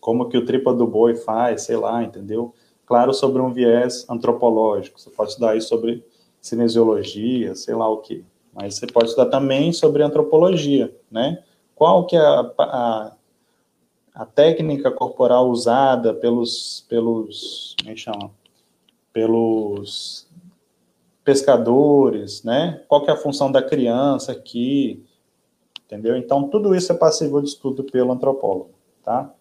[0.00, 2.54] como que o tripa do boi faz, sei lá, entendeu?
[2.84, 6.04] Claro, sobre um viés antropológico, você pode estudar aí sobre
[6.40, 11.42] cinesiologia, sei lá o que, mas você pode estudar também sobre antropologia, né?
[11.74, 13.16] Qual que é a, a
[14.16, 18.30] a técnica corporal usada pelos, pelos, como é que chama?
[19.12, 20.25] Pelos
[21.26, 22.84] pescadores, né?
[22.86, 25.04] Qual que é a função da criança aqui,
[25.84, 26.16] entendeu?
[26.16, 28.70] Então, tudo isso é passível de estudo pelo antropólogo,
[29.02, 29.34] tá?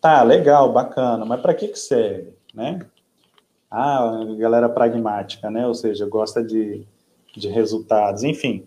[0.00, 2.78] Tá, legal, bacana, mas para que que serve, né?
[3.68, 5.66] Ah, galera pragmática, né?
[5.66, 6.86] Ou seja, gosta de,
[7.36, 8.64] de resultados, enfim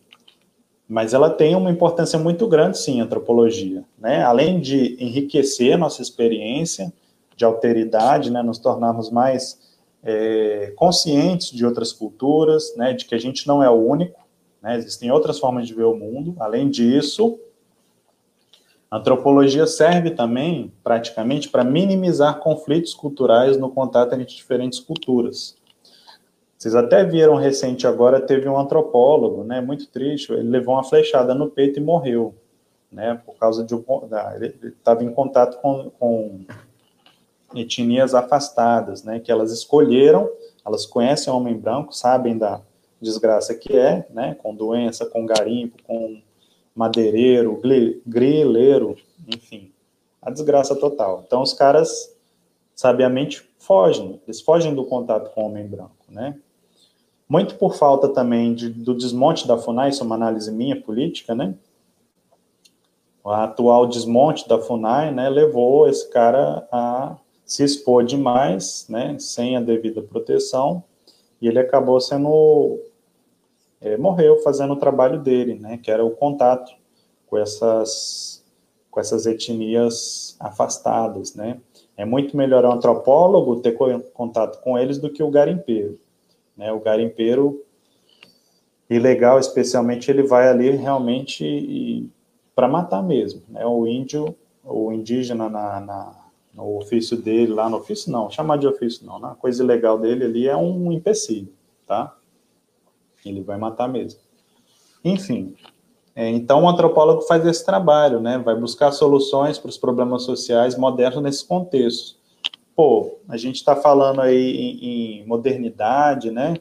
[0.91, 4.23] mas ela tem uma importância muito grande, sim, a antropologia, né?
[4.23, 6.91] Além de enriquecer nossa experiência
[7.37, 9.68] de alteridade, né, nos tornarmos mais
[10.03, 14.19] é, conscientes de outras culturas, né, de que a gente não é o único,
[14.61, 16.35] né, existem outras formas de ver o mundo.
[16.39, 17.39] Além disso,
[18.89, 25.55] a antropologia serve também, praticamente, para minimizar conflitos culturais no contato entre diferentes culturas.
[26.57, 31.33] Vocês até viram recente agora, teve um antropólogo, né, muito triste, ele levou uma flechada
[31.33, 32.35] no peito e morreu,
[32.91, 36.41] né, por causa de ele estava em contato com, com
[37.55, 40.29] etnias afastadas, né, que elas escolheram,
[40.65, 42.61] elas conhecem o homem branco, sabem da
[43.01, 46.21] desgraça que é, né, com doença, com garimpo, com
[46.75, 47.59] madeireiro,
[48.05, 48.95] grileiro,
[49.27, 49.71] enfim,
[50.21, 51.23] a desgraça total.
[51.25, 52.15] Então os caras
[52.75, 56.35] sabiamente fogem, eles fogem do contato com o homem branco, né?
[57.29, 61.35] muito por falta também de, do desmonte da FUNAI, isso é uma análise minha política,
[61.35, 61.53] né?
[63.23, 67.15] O atual desmonte da FUNAI, né, levou esse cara a
[67.49, 70.83] se expor demais, né, sem a devida proteção,
[71.41, 72.79] e ele acabou sendo,
[73.81, 76.71] é, morreu fazendo o trabalho dele, né, que era o contato
[77.25, 78.45] com essas,
[78.91, 81.59] com essas etnias afastadas, né.
[81.97, 83.75] É muito melhor o antropólogo ter
[84.13, 85.99] contato com eles do que o garimpeiro.
[86.55, 86.71] Né?
[86.71, 87.61] O garimpeiro
[88.89, 92.09] ilegal, especialmente, ele vai ali realmente
[92.55, 93.41] para matar mesmo.
[93.49, 93.65] Né?
[93.65, 94.33] O índio,
[94.63, 96.18] o indígena na, na,
[96.53, 99.35] no ofício dele, lá no ofício não, chamar de ofício não, né?
[99.39, 101.53] coisa ilegal dele ali é um empecilho,
[101.85, 102.15] tá?
[103.25, 104.19] Ele vai matar mesmo.
[105.03, 105.55] Enfim,
[106.15, 108.37] é, então o antropólogo faz esse trabalho, né?
[108.37, 112.19] Vai buscar soluções para os problemas sociais modernos nesse contexto
[112.79, 116.55] pô, a gente está falando aí em, em, modernidade, né?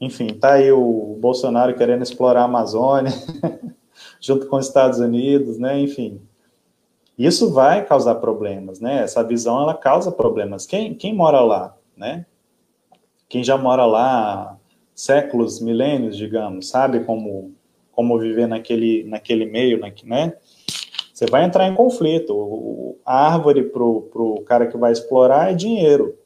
[0.00, 3.12] Enfim, tá aí o Bolsonaro querendo explorar a Amazônia,
[4.18, 5.78] junto com os Estados Unidos, né?
[5.78, 6.22] Enfim.
[7.20, 9.02] Isso vai causar problemas, né?
[9.02, 10.64] Essa visão, ela causa problemas.
[10.64, 12.24] Quem, quem mora lá, né?
[13.28, 14.58] Quem já mora lá
[14.94, 17.54] séculos, milênios, digamos, sabe como,
[17.92, 20.32] como viver naquele, naquele meio, né?
[21.12, 22.96] Você vai entrar em conflito.
[23.04, 26.18] A árvore para o cara que vai explorar é dinheiro.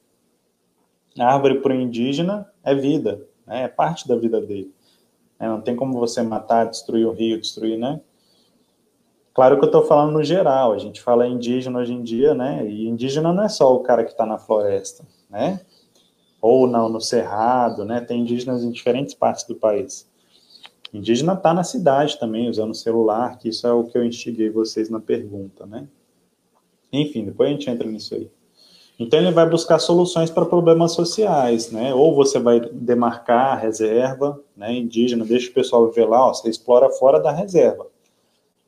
[1.18, 3.64] A árvore para o indígena é vida, né?
[3.64, 4.72] é parte da vida dele.
[5.40, 8.00] É, não tem como você matar, destruir o rio, destruir, né?
[9.34, 12.64] Claro que eu estou falando no geral, a gente fala indígena hoje em dia, né?
[12.68, 15.60] E indígena não é só o cara que está na floresta, né?
[16.40, 18.00] Ou não, no cerrado, né?
[18.00, 20.08] Tem indígenas em diferentes partes do país.
[20.92, 24.88] Indígena está na cidade também, usando celular, que isso é o que eu instiguei vocês
[24.88, 25.88] na pergunta, né?
[26.92, 28.30] Enfim, depois a gente entra nisso aí.
[29.00, 31.92] Então ele vai buscar soluções para problemas sociais, né?
[31.92, 36.48] Ou você vai demarcar a reserva, né, indígena, deixa o pessoal viver lá, ó, você
[36.48, 37.92] explora fora da reserva.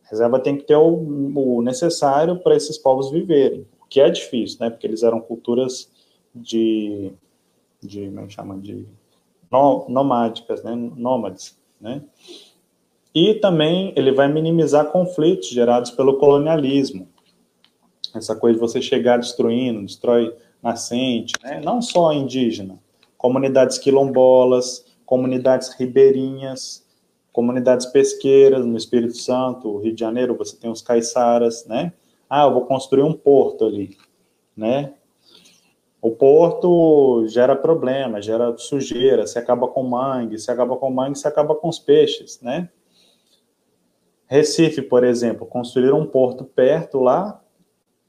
[0.06, 0.94] A reserva tem que ter o,
[1.34, 4.70] o necessário para esses povos viverem, o que é difícil, né?
[4.70, 5.90] Porque eles eram culturas
[6.34, 7.12] de,
[7.82, 8.86] de como é chama, de
[9.50, 10.74] no, nomádicas, né?
[10.74, 12.02] Nômades, né?
[13.14, 17.08] E também ele vai minimizar conflitos gerados pelo colonialismo,
[18.14, 21.60] essa coisa de você chegar destruindo, destrói nascente, né?
[21.64, 22.78] não só indígena,
[23.16, 26.85] comunidades quilombolas, comunidades ribeirinhas,
[27.36, 31.92] comunidades pesqueiras no Espírito Santo, Rio de Janeiro, você tem os caiçaras, né?
[32.30, 33.94] Ah, eu vou construir um porto ali,
[34.56, 34.94] né?
[36.00, 41.28] O porto gera problema, gera sujeira, se acaba com mangue, se acaba com mangue, se
[41.28, 42.70] acaba com os peixes, né?
[44.26, 47.42] Recife, por exemplo, construir um porto perto lá,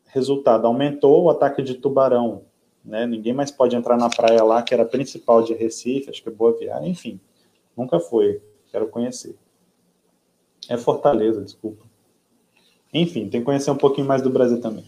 [0.06, 2.44] Resultado, aumentou o ataque de tubarão.
[2.84, 3.06] Né?
[3.06, 6.30] Ninguém mais pode entrar na praia lá, que era a principal de Recife, acho que
[6.30, 7.20] é Boa Viagem, enfim.
[7.76, 9.36] Nunca foi, quero conhecer.
[10.70, 11.86] É Fortaleza, desculpa.
[12.94, 14.86] Enfim, tem que conhecer um pouquinho mais do Brasil também.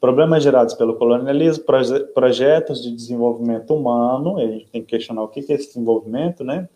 [0.00, 5.28] Problemas gerados pelo colonialismo, proje projetos de desenvolvimento humano, a gente tem que questionar o
[5.28, 6.68] que é esse desenvolvimento, né?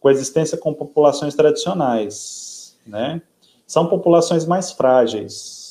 [0.00, 3.20] Coexistência com populações tradicionais, né?
[3.66, 5.64] São populações mais frágeis,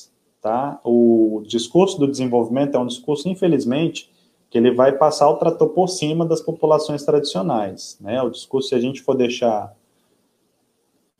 [0.44, 0.78] Tá?
[0.84, 4.12] O discurso do desenvolvimento é um discurso, infelizmente,
[4.54, 7.98] que ele vai passar o trator por cima das populações tradicionais.
[8.00, 8.22] Né?
[8.22, 9.76] O discurso, se a gente for deixar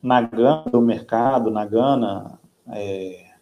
[0.00, 3.32] na gana do mercado, na gana, é,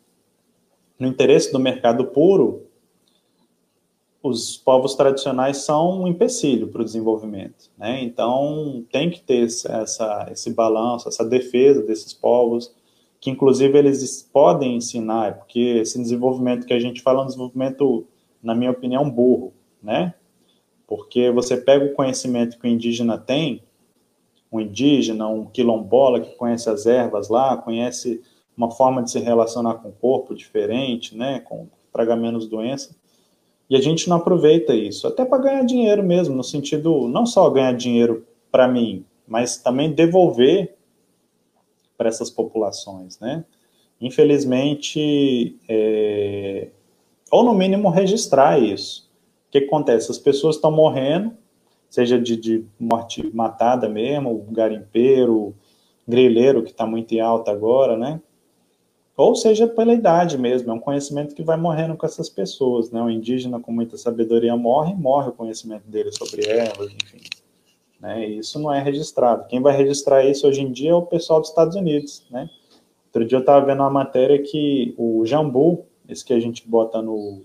[0.99, 2.63] no interesse do mercado puro,
[4.23, 7.71] os povos tradicionais são um empecilho para o desenvolvimento.
[7.77, 8.03] Né?
[8.03, 12.75] Então, tem que ter essa, esse balanço, essa defesa desses povos,
[13.21, 18.07] que inclusive eles podem ensinar, porque esse desenvolvimento que a gente fala é um desenvolvimento,
[18.43, 19.53] na minha opinião, burro,
[19.83, 20.15] né?
[20.87, 23.63] Porque você pega o conhecimento que o indígena tem,
[24.53, 28.23] um indígena, um quilombola que conhece as ervas lá, conhece
[28.57, 32.95] uma forma de se relacionar com o corpo diferente, né, com traga menos doença,
[33.69, 37.49] e a gente não aproveita isso, até para ganhar dinheiro mesmo, no sentido não só
[37.49, 40.77] ganhar dinheiro para mim, mas também devolver
[41.97, 43.45] para essas populações, né?
[44.01, 46.69] Infelizmente, é,
[47.31, 49.11] ou no mínimo registrar isso.
[49.53, 50.11] O que acontece?
[50.11, 51.37] As pessoas estão morrendo,
[51.91, 55.55] seja de, de morte matada mesmo, garimpeiro,
[56.09, 58.19] grelheiro, que está muito em alta agora, né?
[59.15, 63.03] Ou seja, pela idade mesmo, é um conhecimento que vai morrendo com essas pessoas, né?
[63.03, 67.21] O indígena com muita sabedoria morre, morre o conhecimento dele sobre ervas, enfim.
[68.01, 68.27] Né?
[68.27, 69.47] Isso não é registrado.
[69.49, 72.25] Quem vai registrar isso hoje em dia é o pessoal dos Estados Unidos.
[72.31, 72.49] Né?
[73.09, 77.03] Outro dia eu estava vendo uma matéria que o jambu, esse que a gente bota
[77.03, 77.43] no,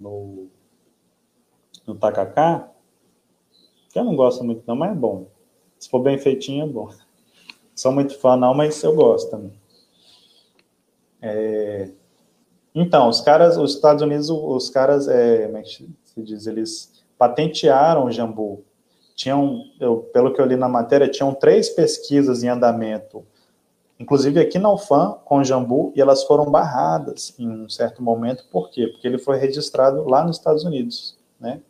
[0.00, 0.48] no,
[1.86, 2.68] no tacacá,
[3.90, 5.26] que eu não gosto muito não, mas é bom.
[5.78, 6.88] Se for bem feitinho, é bom.
[7.74, 9.52] Sou muito fã não, mas eu gosto também.
[11.20, 11.90] É...
[12.74, 17.04] Então, os caras, os Estados Unidos, os caras, é, como é que se diz, eles
[17.16, 18.64] patentearam o jambu
[19.14, 23.24] tinham, eu, pelo que eu li na matéria, tinham três pesquisas em andamento,
[23.98, 28.44] inclusive aqui na UFAM, com o Jambu, e elas foram barradas em um certo momento,
[28.50, 28.88] por quê?
[28.88, 31.60] Porque ele foi registrado lá nos Estados Unidos, né?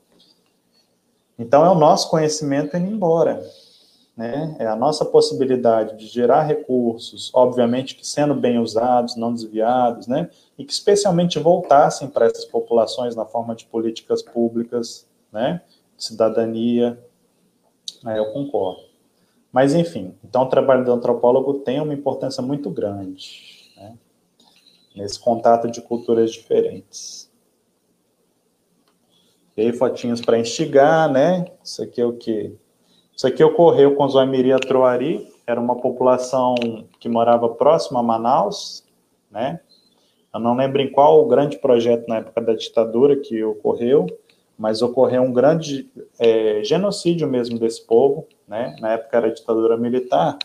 [1.38, 3.44] Então, é o nosso conhecimento indo embora,
[4.16, 4.54] né?
[4.58, 10.30] É a nossa possibilidade de gerar recursos, obviamente que sendo bem usados, não desviados, né?
[10.56, 15.60] E que especialmente voltassem para essas populações na forma de políticas públicas, né?
[15.98, 16.98] Cidadania,
[18.06, 18.82] é, eu concordo.
[19.50, 23.96] Mas, enfim, então o trabalho do antropólogo tem uma importância muito grande, né?
[24.94, 27.30] nesse contato de culturas diferentes.
[29.56, 31.44] E aí, fotinhos para instigar, né?
[31.62, 32.54] Isso aqui é o quê?
[33.16, 36.54] Isso aqui ocorreu com os Oimiri Troari, era uma população
[36.98, 38.84] que morava próximo a Manaus,
[39.30, 39.60] né?
[40.34, 44.06] Eu não lembro em qual grande projeto na época da ditadura que ocorreu,
[44.58, 45.88] mas ocorreu um grande
[46.18, 48.74] é, genocídio mesmo desse povo, né?
[48.80, 50.36] Na época era ditadura militar,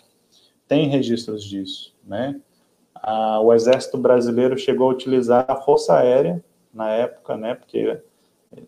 [0.68, 2.40] tem registros disso, né?
[2.94, 7.56] A, o exército brasileiro chegou a utilizar a força aérea na época, né?
[7.56, 8.00] Porque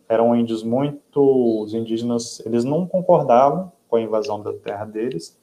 [0.08, 5.38] eram índios muito, os indígenas, eles não concordavam com a invasão da terra deles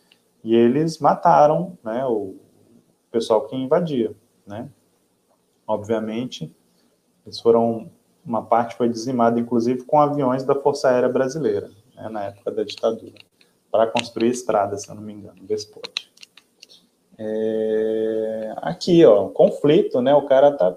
[0.45, 2.05] e eles mataram, né?
[2.07, 2.37] O
[3.11, 4.15] pessoal que invadia,
[4.47, 4.69] né?
[5.67, 6.55] Obviamente,
[7.27, 7.91] eles foram
[8.25, 12.63] uma parte foi dizimada, inclusive, com aviões da Força Aérea Brasileira, né, na época da
[12.63, 13.15] ditadura,
[13.71, 16.13] para construir estradas, se eu não me engano, Vesporte.
[17.17, 20.15] É, aqui, ó, conflito, né?
[20.15, 20.77] O cara tá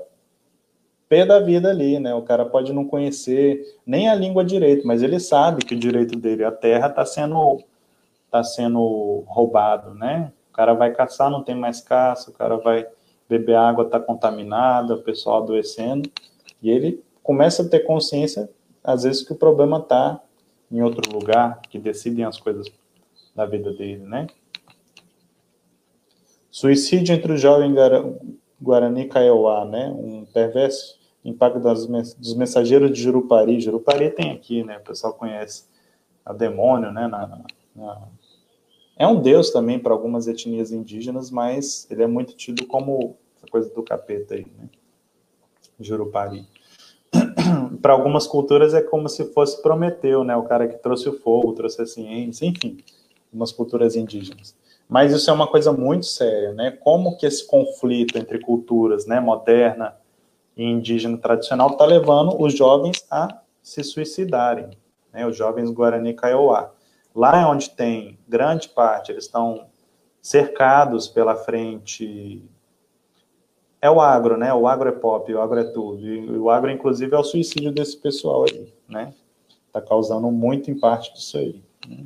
[1.11, 2.15] pé da vida ali, né?
[2.15, 6.17] O cara pode não conhecer nem a língua direito, mas ele sabe que o direito
[6.17, 7.61] dele, a terra, está sendo,
[8.31, 10.31] tá sendo roubado, né?
[10.49, 12.87] O cara vai caçar, não tem mais caça, o cara vai
[13.27, 16.09] beber água, está contaminada, o pessoal adoecendo,
[16.63, 18.49] e ele começa a ter consciência,
[18.81, 20.21] às vezes, que o problema está
[20.71, 22.71] em outro lugar, que decidem as coisas
[23.35, 24.27] da vida dele, né?
[26.49, 27.75] Suicídio entre o jovem
[28.61, 29.89] Guarani Kaiowá, né?
[29.89, 33.59] Um perverso impacto das, dos mensageiros de Jurupari.
[33.59, 34.77] Jurupari tem aqui, né?
[34.77, 35.65] O pessoal conhece
[36.27, 37.07] o demônio, né?
[37.07, 37.45] Na,
[37.75, 38.07] na...
[38.97, 43.47] É um deus também para algumas etnias indígenas, mas ele é muito tido como essa
[43.47, 44.69] coisa do capeta aí, né?
[45.79, 46.47] Jurupari
[47.81, 50.35] para algumas culturas é como se fosse Prometeu, né?
[50.35, 52.77] O cara que trouxe o fogo, trouxe a ciência, enfim,
[53.31, 54.55] algumas culturas indígenas.
[54.87, 56.71] Mas isso é uma coisa muito séria, né?
[56.71, 59.95] Como que esse conflito entre culturas, né, moderna
[60.63, 64.69] indígena tradicional, está levando os jovens a se suicidarem,
[65.13, 65.25] né?
[65.25, 66.71] Os jovens Guarani Kaiowá.
[67.15, 69.67] Lá é onde tem grande parte, eles estão
[70.21, 72.43] cercados pela frente
[73.81, 74.53] é o agro, né?
[74.53, 76.05] O agro é pop, o agro é tudo.
[76.05, 79.11] E o agro, inclusive, é o suicídio desse pessoal aí, né?
[79.73, 81.63] Tá causando muito em parte disso aí.
[81.89, 82.05] Né?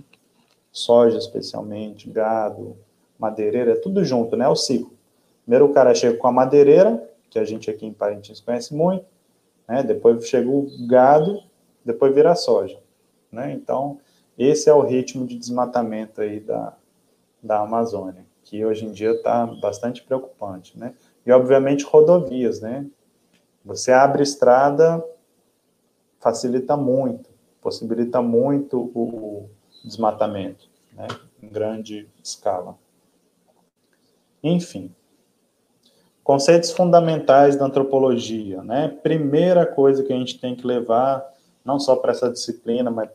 [0.71, 2.77] Soja, especialmente, gado,
[3.19, 4.45] madeireira, é tudo junto, né?
[4.45, 4.93] É o ciclo.
[5.43, 7.03] Primeiro o cara chega com a madeireira,
[7.35, 9.05] que a gente aqui em Parintins conhece muito,
[9.67, 9.83] né?
[9.83, 11.43] Depois chega o gado,
[11.83, 12.79] depois vira a soja,
[13.29, 13.51] né?
[13.51, 13.99] Então,
[14.37, 16.77] esse é o ritmo de desmatamento aí da,
[17.43, 20.95] da Amazônia, que hoje em dia está bastante preocupante, né?
[21.25, 22.87] E, obviamente, rodovias, né?
[23.65, 25.03] Você abre estrada,
[26.21, 27.29] facilita muito,
[27.61, 29.49] possibilita muito o
[29.83, 31.07] desmatamento, né?
[31.43, 32.77] Em grande escala.
[34.41, 34.95] Enfim,
[36.25, 38.89] conceitos fundamentais da antropologia, né?
[39.01, 41.25] Primeira coisa que a gente tem que levar,
[41.63, 43.09] não só para essa disciplina, mas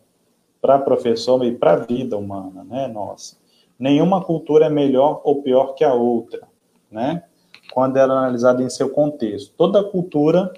[0.62, 2.88] para professor e para a vida humana, né?
[2.88, 3.36] Nossa,
[3.78, 6.48] nenhuma cultura é melhor ou pior que a outra,
[6.90, 7.24] né?
[7.70, 9.52] quando ela é analisada em seu contexto.
[9.56, 10.52] Toda cultura,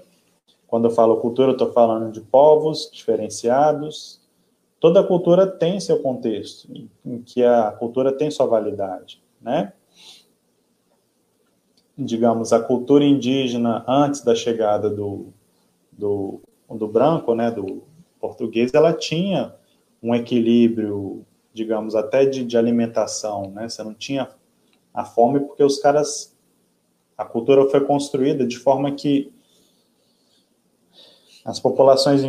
[0.67, 4.21] quando eu falo cultura, eu estou falando de povos diferenciados.
[4.81, 6.69] Toda cultura tem seu contexto,
[7.05, 9.73] em que a cultura tem sua validade, né?
[12.05, 15.27] Digamos, a cultura indígena antes da chegada do,
[15.91, 17.83] do, do branco, né, do
[18.21, 19.55] português, ela tinha
[20.03, 23.69] um equilíbrio, digamos, até de, de alimentação, né?
[23.69, 24.29] Você não tinha
[24.93, 26.33] a fome porque os caras
[27.17, 29.33] a cultura foi construída de forma que
[31.45, 32.23] as populações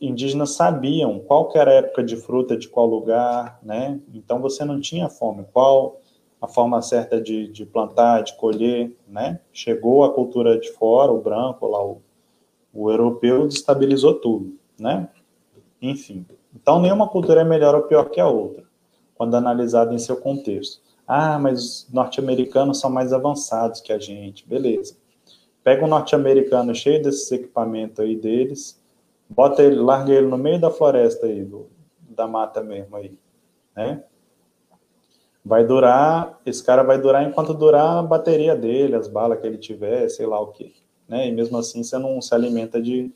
[0.00, 4.00] indígenas sabiam qual era a época de fruta de qual lugar, né?
[4.12, 5.44] Então você não tinha fome.
[5.52, 6.00] Qual
[6.46, 9.40] a forma certa de, de plantar, de colher, né?
[9.52, 12.00] Chegou a cultura de fora, o branco lá, o,
[12.72, 15.08] o europeu destabilizou tudo, né?
[15.82, 16.24] Enfim.
[16.54, 18.62] Então nenhuma cultura é melhor ou pior que a outra,
[19.16, 20.80] quando analisada em seu contexto.
[21.06, 24.48] Ah, mas os norte-americanos são mais avançados que a gente.
[24.48, 24.96] Beleza.
[25.64, 28.80] Pega um norte-americano cheio desses equipamentos aí deles,
[29.28, 31.66] bota ele, larga ele no meio da floresta aí, do,
[32.00, 33.18] da mata mesmo aí,
[33.74, 34.04] né?
[35.46, 39.58] Vai durar, esse cara vai durar enquanto durar a bateria dele, as balas que ele
[39.58, 40.74] tiver, sei lá o que,
[41.08, 41.28] né?
[41.28, 43.12] E mesmo assim você não se alimenta de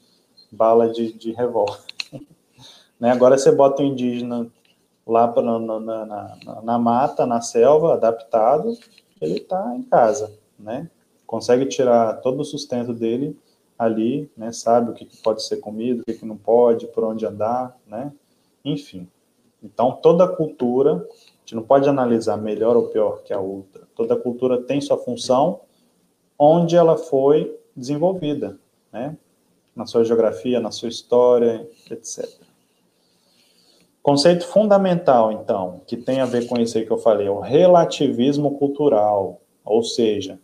[0.48, 1.80] bala de, de revólver.
[3.00, 3.10] né?
[3.10, 4.46] Agora você bota o indígena
[5.04, 8.78] lá na, na, na, na, mata, na selva, adaptado,
[9.20, 10.88] ele está em casa, né?
[11.26, 13.36] Consegue tirar todo o sustento dele
[13.76, 14.52] ali, né?
[14.52, 18.12] Sabe o que, pode ser comido, o que, que não pode, por onde andar, né?
[18.64, 19.08] Enfim.
[19.60, 23.82] Então, toda cultura, a gente não pode analisar melhor ou pior que a outra.
[23.96, 25.60] Toda cultura tem sua função,
[26.38, 28.56] onde ela foi desenvolvida,
[28.92, 29.16] né?
[29.74, 32.28] Na sua geografia, na sua história, etc.
[34.02, 37.40] Conceito fundamental, então, que tem a ver com isso aí que eu falei, é o
[37.40, 40.38] relativismo cultural, ou seja,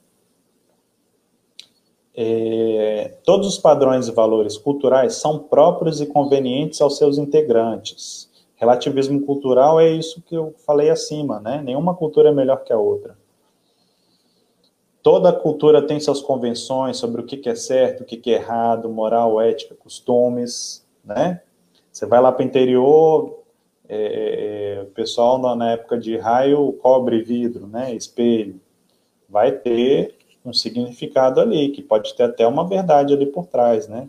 [2.15, 8.31] é, todos os padrões e valores culturais são próprios e convenientes aos seus integrantes.
[8.57, 11.61] Relativismo cultural é isso que eu falei acima, né?
[11.63, 13.17] Nenhuma cultura é melhor que a outra.
[15.03, 19.41] Toda cultura tem suas convenções sobre o que é certo, o que é errado, moral,
[19.41, 21.43] ética, costumes, né?
[21.93, 23.39] Você vai lá para o interior,
[23.89, 27.95] é, é, o pessoal na época de raio, cobre vidro, né?
[27.95, 28.61] Espelho.
[29.29, 34.09] Vai ter um significado ali, que pode ter até uma verdade ali por trás, né?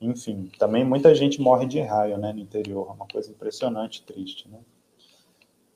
[0.00, 4.48] Enfim, também muita gente morre de raio, né, no interior, é uma coisa impressionante, triste,
[4.48, 4.58] né?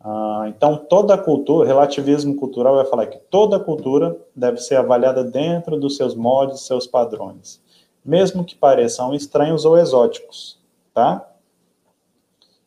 [0.05, 5.79] Ah, então, toda cultura, relativismo cultural vai falar que toda cultura deve ser avaliada dentro
[5.79, 7.63] dos seus moldes, seus padrões,
[8.05, 10.59] mesmo que pareçam estranhos ou exóticos,
[10.93, 11.29] tá?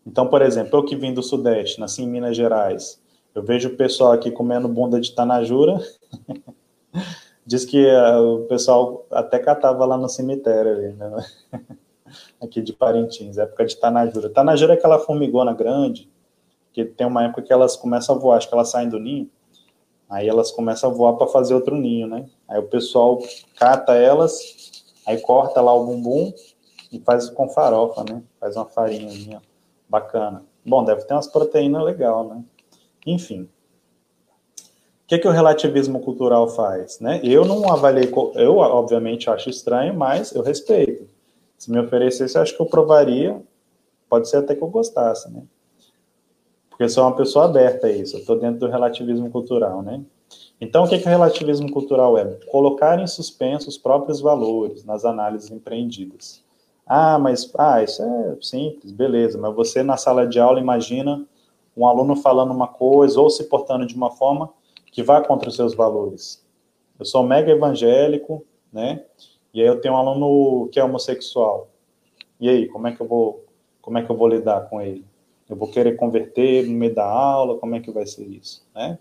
[0.06, 3.02] Então, por exemplo, eu que vim do Sudeste, nasci em Minas Gerais,
[3.34, 5.78] eu vejo o pessoal aqui comendo bunda de tanajura,
[7.46, 11.26] diz que uh, o pessoal até catava lá no cemitério ali, né?
[12.42, 14.30] aqui de Parintins, época de tanajura.
[14.30, 16.10] Tanajura é aquela formigona grande,
[16.68, 19.30] porque tem uma época que elas começam a voar, acho que elas saem do ninho,
[20.10, 22.26] aí elas começam a voar para fazer outro ninho, né?
[22.48, 23.20] Aí o pessoal
[23.56, 26.34] cata elas, aí corta lá o bumbum
[26.92, 28.22] e faz com farofa, né?
[28.40, 29.42] Faz uma farinha
[29.90, 30.44] bacana.
[30.66, 32.44] Bom, deve ter umas proteínas legal, né?
[33.06, 33.48] Enfim.
[35.06, 37.00] O que, que o relativismo cultural faz?
[37.00, 37.22] Né?
[37.24, 41.08] Eu não avaliei, eu obviamente acho estranho, mas eu respeito.
[41.58, 43.40] Se me oferecesse, acho que eu provaria,
[44.10, 45.44] pode ser até que eu gostasse, né?
[46.76, 50.04] porque eu sou uma pessoa aberta a isso, eu estou dentro do relativismo cultural, né?
[50.60, 52.26] Então, o que, que o relativismo cultural é?
[52.52, 56.44] Colocar em suspenso os próprios valores nas análises empreendidas.
[56.86, 61.26] Ah, mas ah, isso é simples, beleza, mas você na sala de aula imagina
[61.78, 64.50] um aluno falando uma coisa ou se portando de uma forma
[64.96, 66.42] que vá contra os seus valores.
[66.98, 69.04] Eu sou mega evangélico, né?
[69.54, 71.68] E aí eu tenho um aluno que é homossexual.
[72.40, 73.44] E aí, como é que eu vou,
[73.82, 75.06] como é que eu vou lidar com ele?
[75.50, 78.98] Eu vou querer converter no meio da aula, como é que vai ser isso, né?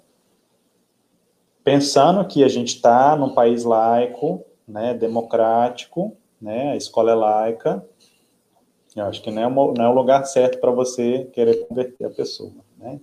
[1.62, 7.88] Pensando que a gente está num país laico, né, democrático, né, a escola é laica,
[8.97, 12.05] eu acho que não é, uma, não é o lugar certo para você querer converter
[12.05, 13.01] a pessoa, né?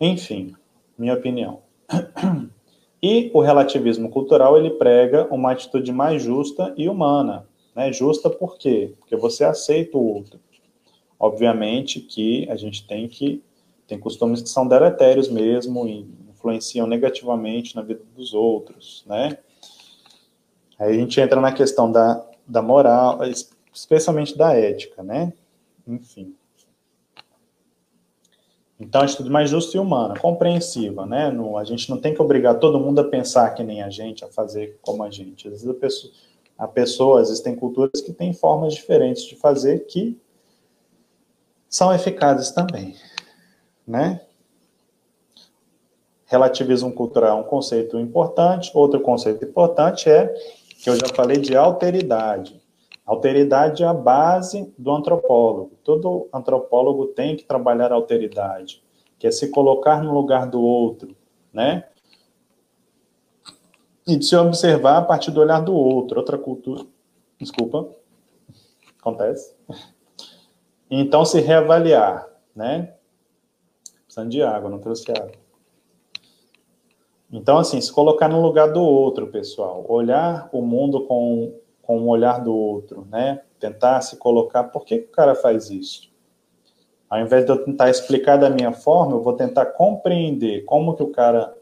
[0.00, 0.54] Enfim,
[1.00, 1.62] minha opinião.
[3.02, 7.90] E o relativismo cultural, ele prega uma atitude mais justa e humana, né?
[7.90, 8.92] Justa por quê?
[8.98, 10.38] Porque você aceita o outro.
[11.18, 13.42] Obviamente que a gente tem que
[13.86, 19.38] tem costumes que são deletérios mesmo e influenciam negativamente na vida dos outros, né?
[20.78, 23.18] Aí a gente entra na questão da, da moral,
[23.72, 25.32] especialmente da ética, né?
[25.88, 26.34] Enfim.
[28.80, 31.30] Então, atitude mais justa e humana, compreensiva, né?
[31.30, 34.24] No, a gente não tem que obrigar todo mundo a pensar que nem a gente,
[34.24, 35.46] a fazer como a gente.
[35.46, 36.12] Às vezes a pessoa,
[36.56, 40.18] a pessoa existem culturas que têm formas diferentes de fazer que
[41.68, 42.96] são eficazes também,
[43.86, 44.22] né?
[46.24, 48.70] Relativismo cultural é um conceito importante.
[48.72, 50.32] Outro conceito importante é
[50.82, 52.59] que eu já falei de alteridade.
[53.10, 55.72] Alteridade é a base do antropólogo.
[55.82, 58.84] Todo antropólogo tem que trabalhar a alteridade,
[59.18, 61.16] que é se colocar no lugar do outro,
[61.52, 61.88] né?
[64.06, 66.20] E de se observar a partir do olhar do outro.
[66.20, 66.86] Outra cultura.
[67.36, 67.88] Desculpa.
[69.00, 69.56] Acontece.
[70.88, 72.94] Então, se reavaliar, né?
[74.04, 75.32] Precisando de água, não trouxe água.
[77.32, 79.84] Então, assim, se colocar no lugar do outro, pessoal.
[79.88, 81.59] Olhar o mundo com,
[81.90, 83.42] com o olhar do outro, né?
[83.58, 86.08] Tentar se colocar, por que, que o cara faz isso?
[87.08, 91.02] Ao invés de eu tentar explicar da minha forma, eu vou tentar compreender como que
[91.02, 91.52] o cara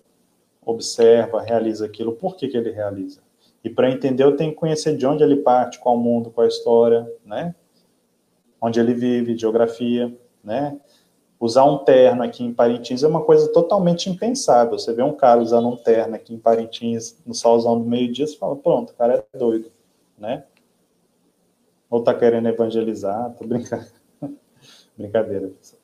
[0.67, 3.23] observa, realiza aquilo, por que, que ele realiza.
[3.65, 6.45] E para entender, eu tenho que conhecer de onde ele parte, qual o mundo, qual
[6.45, 7.55] a história, né?
[8.61, 10.15] onde ele vive, geografia,
[10.45, 10.79] né?
[11.41, 14.79] Usar um terno aqui em Parintins é uma coisa totalmente impensável.
[14.79, 18.37] Você vê um cara usando um terno aqui em Parintins, no solzão do meio-dia, você
[18.37, 19.71] fala, pronto, o cara é doido,
[20.19, 20.45] né?
[21.91, 23.87] Ou tá querendo evangelizar, tô brincando.
[24.97, 25.81] Brincadeira, pessoal.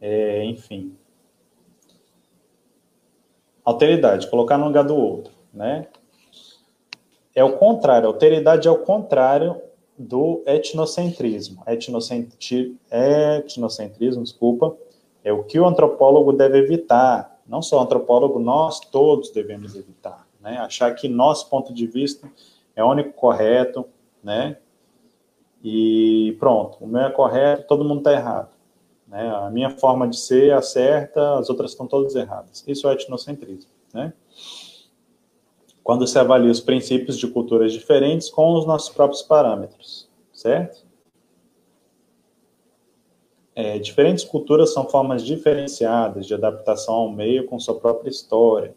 [0.00, 0.96] É, enfim.
[3.64, 5.86] Alteridade, colocar no lugar do outro, né?
[7.34, 9.60] É o contrário, alteridade é o contrário
[9.98, 11.62] do etnocentrismo.
[11.66, 12.78] Etnocentri...
[12.90, 14.76] Etnocentrismo, desculpa,
[15.22, 17.40] é o que o antropólogo deve evitar.
[17.46, 20.26] Não só o antropólogo, nós todos devemos evitar.
[20.40, 20.58] Né?
[20.58, 22.30] Achar que nosso ponto de vista
[22.74, 23.86] é único correto,
[24.22, 24.58] né?
[25.62, 28.50] E pronto, o meu é correto, todo mundo está errado.
[29.06, 29.28] Né?
[29.28, 32.64] A minha forma de ser é certa, as outras estão todas erradas.
[32.66, 34.12] Isso é etnocentrismo, né?
[35.84, 40.82] quando se avalia os princípios de culturas diferentes com os nossos próprios parâmetros, certo?
[43.54, 48.74] É, diferentes culturas são formas diferenciadas de adaptação ao meio com sua própria história.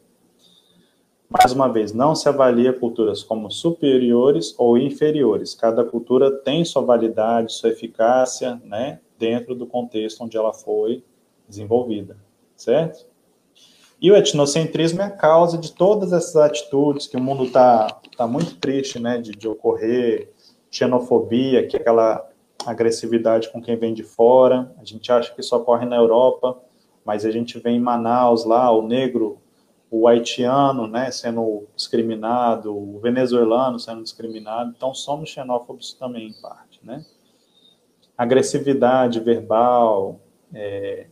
[1.29, 5.53] Mais uma vez, não se avalia culturas como superiores ou inferiores.
[5.53, 11.03] Cada cultura tem sua validade, sua eficácia, né, dentro do contexto onde ela foi
[11.47, 12.15] desenvolvida,
[12.55, 13.05] certo?
[13.99, 18.25] E o etnocentrismo é a causa de todas essas atitudes que o mundo está tá
[18.25, 20.31] muito triste, né, de, de ocorrer,
[20.71, 22.25] xenofobia, que é aquela
[22.65, 24.71] agressividade com quem vem de fora.
[24.79, 26.57] A gente acha que isso ocorre na Europa,
[27.03, 29.39] mas a gente vê em Manaus lá o negro,
[29.89, 34.73] o haitiano, né, sendo discriminado, o venezuelano sendo discriminado.
[34.75, 37.05] Então somos xenófobos também em parte, né?
[38.17, 40.19] Agressividade verbal,
[40.53, 41.07] é,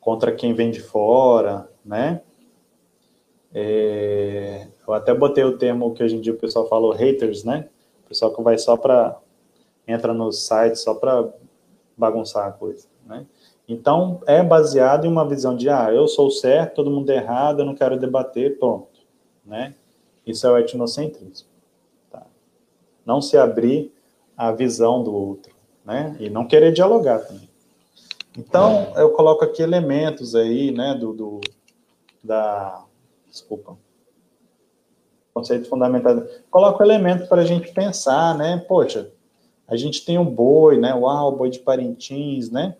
[0.00, 2.22] contra quem vem de fora, né?
[3.52, 7.68] É, eu até botei o termo que hoje em dia o pessoal falou haters, né?
[8.04, 9.18] O pessoal que vai só para
[9.86, 11.28] entra no site só para
[11.96, 13.26] bagunçar a coisa, né?
[13.68, 17.60] Então é baseado em uma visão de ah, eu sou certo, todo mundo é errado,
[17.60, 19.00] eu não quero debater, pronto,
[19.44, 19.74] né?
[20.26, 21.48] Isso é o etnocentrismo.
[22.10, 22.26] Tá?
[23.04, 23.92] Não se abrir
[24.36, 25.54] à visão do outro,
[25.84, 26.16] né?
[26.18, 27.48] E não querer dialogar também.
[28.36, 31.40] Então, eu coloco aqui elementos aí, né, do, do
[32.22, 32.84] da,
[33.28, 33.76] desculpa,
[35.34, 36.22] conceito fundamental.
[36.50, 39.10] Coloco elementos para a gente pensar, né, poxa,
[39.66, 42.76] a gente tem um boi, né, uau, boi de Parintins, né,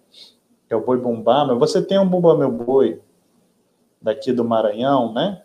[0.70, 3.00] é o boi bumbá, mas você tem um bumba meu boi
[4.00, 5.42] daqui do Maranhão, né,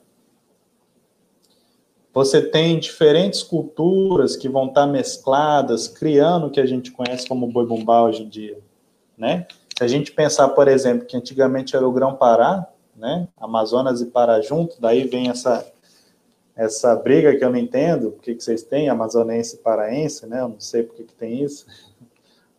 [2.13, 7.47] você tem diferentes culturas que vão estar mescladas, criando o que a gente conhece como
[7.47, 8.59] boi bumbá hoje em dia,
[9.17, 9.47] né?
[9.75, 13.27] Se a gente pensar, por exemplo, que antigamente era o Grão-Pará, né?
[13.35, 15.67] Amazonas e Pará junto, daí vem essa
[16.55, 20.39] essa briga que eu não entendo, por que vocês têm, amazonense e paraense, né?
[20.39, 21.65] Eu não sei por que, que tem isso.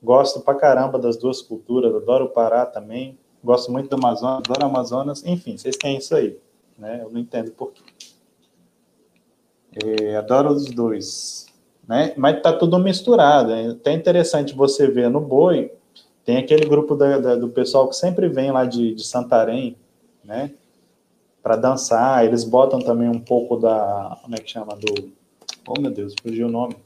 [0.04, 4.66] Gosto pra caramba das duas culturas, adoro o Pará também, gosto muito do Amazonas, adoro
[4.66, 6.38] Amazonas, enfim, vocês têm isso aí,
[6.78, 7.00] né?
[7.02, 7.82] Eu não entendo por quê.
[9.82, 11.46] É, adoro os dois,
[11.88, 12.12] né?
[12.18, 15.72] Mas tá tudo misturado, é até interessante você ver no boi,
[16.22, 19.74] tem aquele grupo da, da, do pessoal que sempre vem lá de, de Santarém,
[20.22, 20.52] né?
[21.42, 22.24] Para dançar.
[22.24, 24.18] Eles botam também um pouco da.
[24.22, 24.74] Como é que chama?
[24.74, 25.12] Do.
[25.68, 26.76] Oh, meu Deus, fugiu o nome.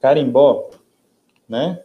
[0.00, 0.68] Carimbó,
[1.52, 1.82] né?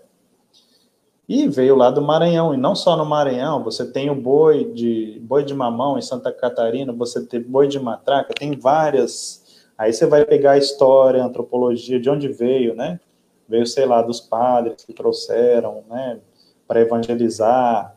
[1.27, 5.19] E veio lá do Maranhão, e não só no Maranhão, você tem o boi de
[5.21, 9.43] boi de mamão em Santa Catarina, você tem boi de matraca, tem várias.
[9.77, 12.99] Aí você vai pegar a história, a antropologia, de onde veio, né?
[13.47, 16.19] veio, sei lá, dos padres que trouxeram, né,
[16.67, 17.95] para evangelizar,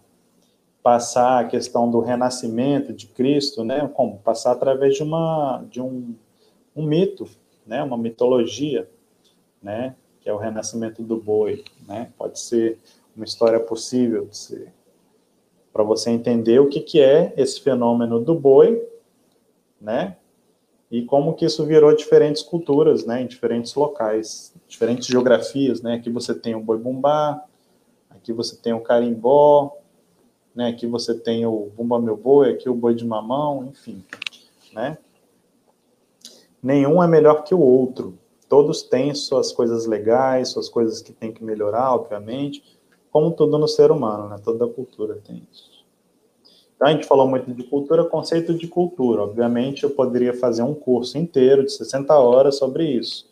[0.83, 6.15] passar a questão do renascimento de Cristo, né, como passar através de uma de um,
[6.75, 7.29] um mito,
[7.67, 8.89] né, uma mitologia,
[9.63, 12.79] né, que é o renascimento do boi, né, pode ser
[13.17, 14.73] uma história possível de ser.
[15.73, 18.87] Para você entender o que, que é esse fenômeno do boi,
[19.81, 20.17] né,
[20.91, 26.11] e como que isso virou diferentes culturas, né, em diferentes locais, diferentes geografias, né, aqui
[26.11, 27.43] você tem o boi bumbá,
[28.11, 29.77] aqui você tem o carimbó,
[30.55, 34.05] né, aqui você tem o bumba meu boi, aqui o boi de mamão, enfim,
[34.73, 34.99] né.
[36.63, 38.19] Nenhum é melhor que o outro,
[38.51, 42.65] todos têm suas coisas legais, suas coisas que tem que melhorar, obviamente,
[43.13, 45.71] como tudo no ser humano, né, toda cultura tem isso.
[46.75, 49.23] Então, a gente falou muito de cultura, conceito de cultura.
[49.23, 53.29] Obviamente, eu poderia fazer um curso inteiro de 60 horas sobre isso.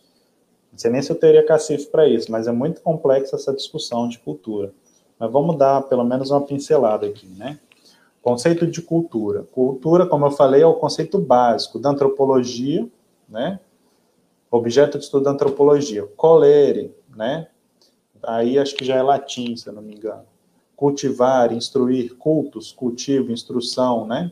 [0.71, 4.09] Não sei nem se eu teria cacife para isso, mas é muito complexa essa discussão
[4.09, 4.71] de cultura.
[5.19, 7.59] Mas vamos dar pelo menos uma pincelada aqui, né?
[8.23, 9.45] Conceito de cultura.
[9.51, 12.87] Cultura, como eu falei, é o conceito básico da antropologia,
[13.29, 13.59] né?
[14.51, 16.07] Objeto de estudo da antropologia.
[16.17, 17.49] Colere, né?
[18.23, 20.25] Aí acho que já é latim, se eu não me engano
[20.79, 24.31] cultivar, instruir, cultos, cultivo, instrução, né?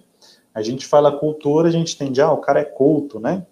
[0.55, 3.45] A gente fala cultura, a gente entende, ah, o cara é culto, né?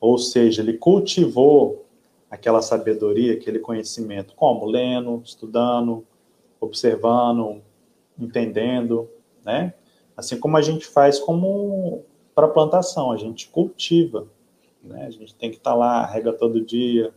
[0.00, 1.84] Ou seja, ele cultivou
[2.30, 4.64] aquela sabedoria, aquele conhecimento, como?
[4.64, 6.06] Lendo, estudando,
[6.58, 7.60] observando,
[8.18, 9.06] entendendo,
[9.44, 9.74] né?
[10.16, 12.02] Assim como a gente faz como
[12.34, 14.26] para plantação, a gente cultiva,
[14.88, 15.06] né?
[15.06, 17.12] A gente tem que estar tá lá, rega todo dia,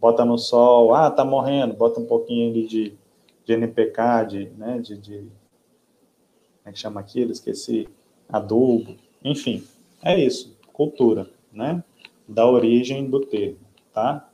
[0.00, 2.98] bota no sol, ah, tá morrendo, bota um pouquinho ali de
[3.50, 7.32] de NPK, de, né, de, de como é que chama aquilo?
[7.32, 7.88] Esqueci,
[8.28, 9.64] adubo, enfim,
[10.02, 11.82] é isso, cultura, né,
[12.28, 13.58] da origem do termo,
[13.92, 14.26] tá?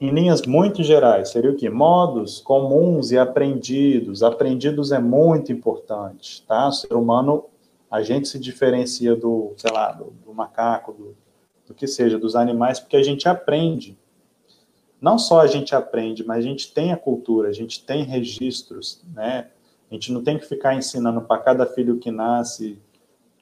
[0.00, 1.70] Em linhas muito gerais, seria o que?
[1.70, 4.22] Modos comuns e aprendidos.
[4.22, 6.68] Aprendidos é muito importante, tá?
[6.68, 7.46] O ser humano
[7.94, 11.16] A gente se diferencia do, sei lá, do, do macaco, do,
[11.64, 13.96] do que seja, dos animais, porque a gente aprende.
[15.00, 19.00] Não só a gente aprende, mas a gente tem a cultura, a gente tem registros,
[19.14, 19.48] né?
[19.88, 22.82] A gente não tem que ficar ensinando para cada filho que nasce,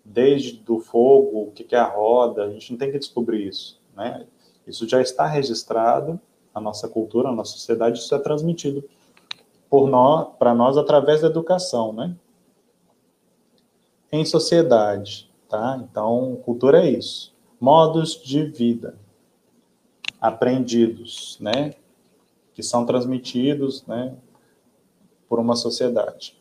[0.04, 3.80] desde do fogo, o que é a roda, a gente não tem que descobrir isso,
[3.96, 4.26] né?
[4.66, 6.20] Isso já está registrado,
[6.54, 8.84] a nossa cultura, a nossa sociedade, isso é transmitido
[9.70, 12.14] por nós, para nós através da educação, né?
[14.14, 15.82] Em sociedade, tá?
[15.82, 17.34] Então, cultura é isso.
[17.58, 18.94] Modos de vida
[20.20, 21.74] aprendidos, né?
[22.52, 24.14] Que são transmitidos, né?
[25.28, 26.36] Por uma sociedade.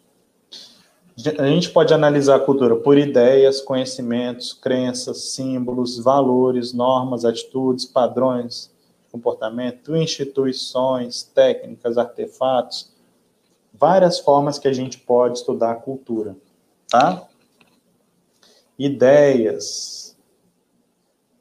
[1.39, 8.71] A gente pode analisar a cultura por ideias, conhecimentos, crenças, símbolos, valores, normas, atitudes, padrões
[9.03, 12.91] de comportamento, instituições, técnicas, artefatos,
[13.73, 16.35] várias formas que a gente pode estudar a cultura,
[16.89, 17.27] tá?
[18.85, 20.17] Ideias.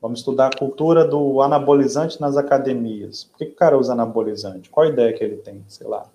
[0.01, 3.25] Vamos estudar a cultura do anabolizante nas academias.
[3.25, 4.69] Por que o cara usa anabolizante?
[4.69, 5.65] Qual a ideia que ele tem?
[5.69, 6.11] Sei lá.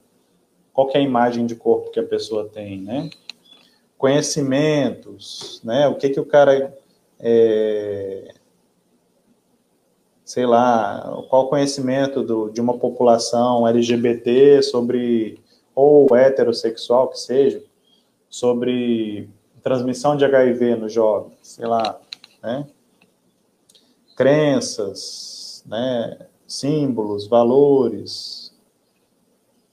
[0.74, 3.10] Qual é a imagem de corpo que a pessoa tem, né?
[3.98, 5.88] Conhecimentos, né?
[5.88, 6.78] O que que o cara
[7.20, 8.34] é,
[10.24, 15.40] sei lá, qual o conhecimento do, de uma população LGBT sobre
[15.74, 17.64] ou heterossexual que seja,
[18.30, 19.30] sobre
[19.66, 22.00] transmissão de HIV no jovem, sei lá,
[22.44, 22.68] né?
[24.16, 26.28] Crenças, né?
[26.48, 28.54] Símbolos, valores,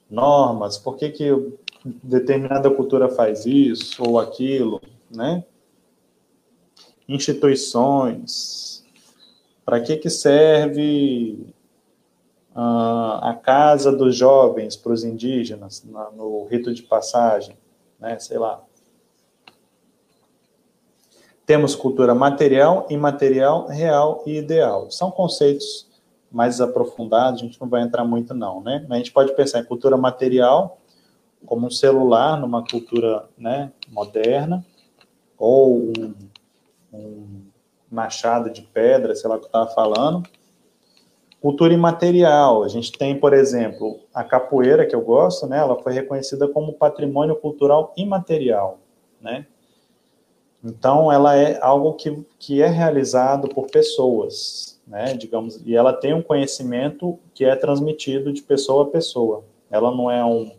[0.08, 1.58] normas, por que que
[2.02, 4.80] determinada cultura faz isso ou aquilo,
[5.14, 5.44] né?
[7.06, 8.82] Instituições,
[9.62, 11.52] para que que serve
[12.54, 17.58] a casa dos jovens para os indígenas, no rito de passagem,
[18.00, 18.64] né, sei lá.
[21.52, 24.90] Temos cultura material, imaterial, real e ideal.
[24.90, 25.86] São conceitos
[26.30, 28.86] mais aprofundados, a gente não vai entrar muito não, né?
[28.88, 30.78] Mas a gente pode pensar em cultura material
[31.44, 34.64] como um celular numa cultura né, moderna,
[35.36, 36.14] ou um,
[36.90, 37.42] um
[37.90, 40.22] machado de pedra, sei lá o que eu estava falando,
[41.38, 42.62] Cultura imaterial.
[42.62, 45.58] A gente tem, por exemplo, a capoeira, que eu gosto, né?
[45.58, 48.78] Ela foi reconhecida como patrimônio cultural imaterial,
[49.20, 49.44] né?
[50.64, 55.14] Então, ela é algo que, que é realizado por pessoas, né?
[55.14, 59.44] Digamos, e ela tem um conhecimento que é transmitido de pessoa a pessoa.
[59.70, 60.52] Ela não é um,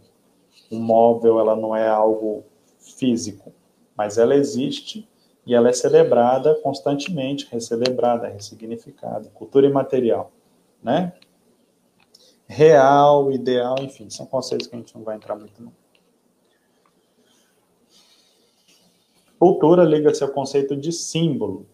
[0.71, 2.43] um móvel, ela não é algo
[2.79, 3.53] físico,
[3.95, 5.07] mas ela existe
[5.45, 9.29] e ela é celebrada constantemente, recelebrada, ressignificada.
[9.33, 10.31] Cultura imaterial
[10.83, 11.13] né?
[12.45, 15.71] Real, ideal, enfim, são conceitos que a gente não vai entrar muito não.
[19.43, 21.65] Cultura liga-se ao conceito de símbolo.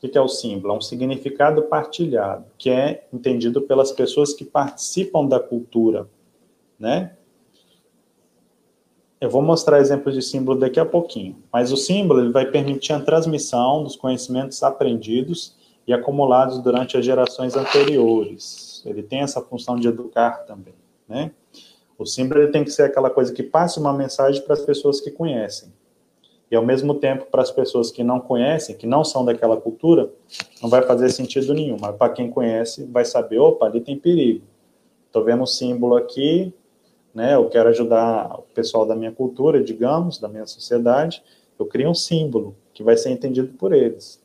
[0.00, 0.72] O que é o símbolo?
[0.72, 6.08] É um significado partilhado, que é entendido pelas pessoas que participam da cultura,
[6.78, 7.16] né?
[9.20, 12.92] Eu vou mostrar exemplos de símbolo daqui a pouquinho, mas o símbolo ele vai permitir
[12.92, 15.56] a transmissão dos conhecimentos aprendidos
[15.88, 18.80] e acumulados durante as gerações anteriores.
[18.86, 20.76] Ele tem essa função de educar também,
[21.08, 21.32] né?
[21.98, 25.10] O símbolo tem que ser aquela coisa que passe uma mensagem para as pessoas que
[25.10, 25.74] conhecem.
[26.50, 30.10] E ao mesmo tempo, para as pessoas que não conhecem, que não são daquela cultura,
[30.62, 31.76] não vai fazer sentido nenhum.
[31.80, 34.44] Mas para quem conhece, vai saber, opa, ali tem perigo.
[35.06, 36.54] Estou vendo um símbolo aqui,
[37.12, 37.34] né?
[37.34, 41.22] Eu quero ajudar o pessoal da minha cultura, digamos, da minha sociedade.
[41.58, 44.24] Eu crio um símbolo que vai ser entendido por eles.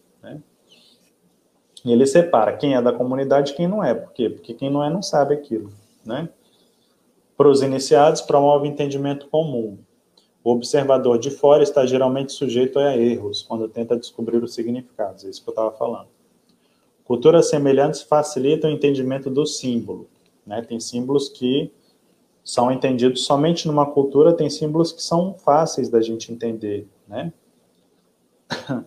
[1.84, 3.94] E ele separa quem é da comunidade e quem não é.
[3.94, 4.30] Por quê?
[4.30, 5.72] Porque quem não é não sabe aquilo,
[6.06, 6.30] né?
[7.36, 9.80] Para os iniciados, promove entendimento comum.
[10.44, 15.24] O observador de fora está geralmente sujeito a erros quando tenta descobrir os significados.
[15.24, 16.08] É isso que eu estava falando.
[17.06, 20.08] Culturas semelhantes facilitam o entendimento do símbolo.
[20.46, 20.62] Né?
[20.62, 21.72] Tem símbolos que
[22.44, 26.88] são entendidos somente numa cultura, tem símbolos que são fáceis da gente entender.
[27.08, 27.32] Né?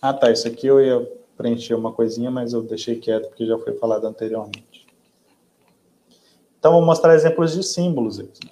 [0.00, 0.30] Ah, tá.
[0.30, 4.06] Isso aqui eu ia preencher uma coisinha, mas eu deixei quieto porque já foi falado
[4.06, 4.86] anteriormente.
[6.56, 8.48] Então, vou mostrar exemplos de símbolos aqui.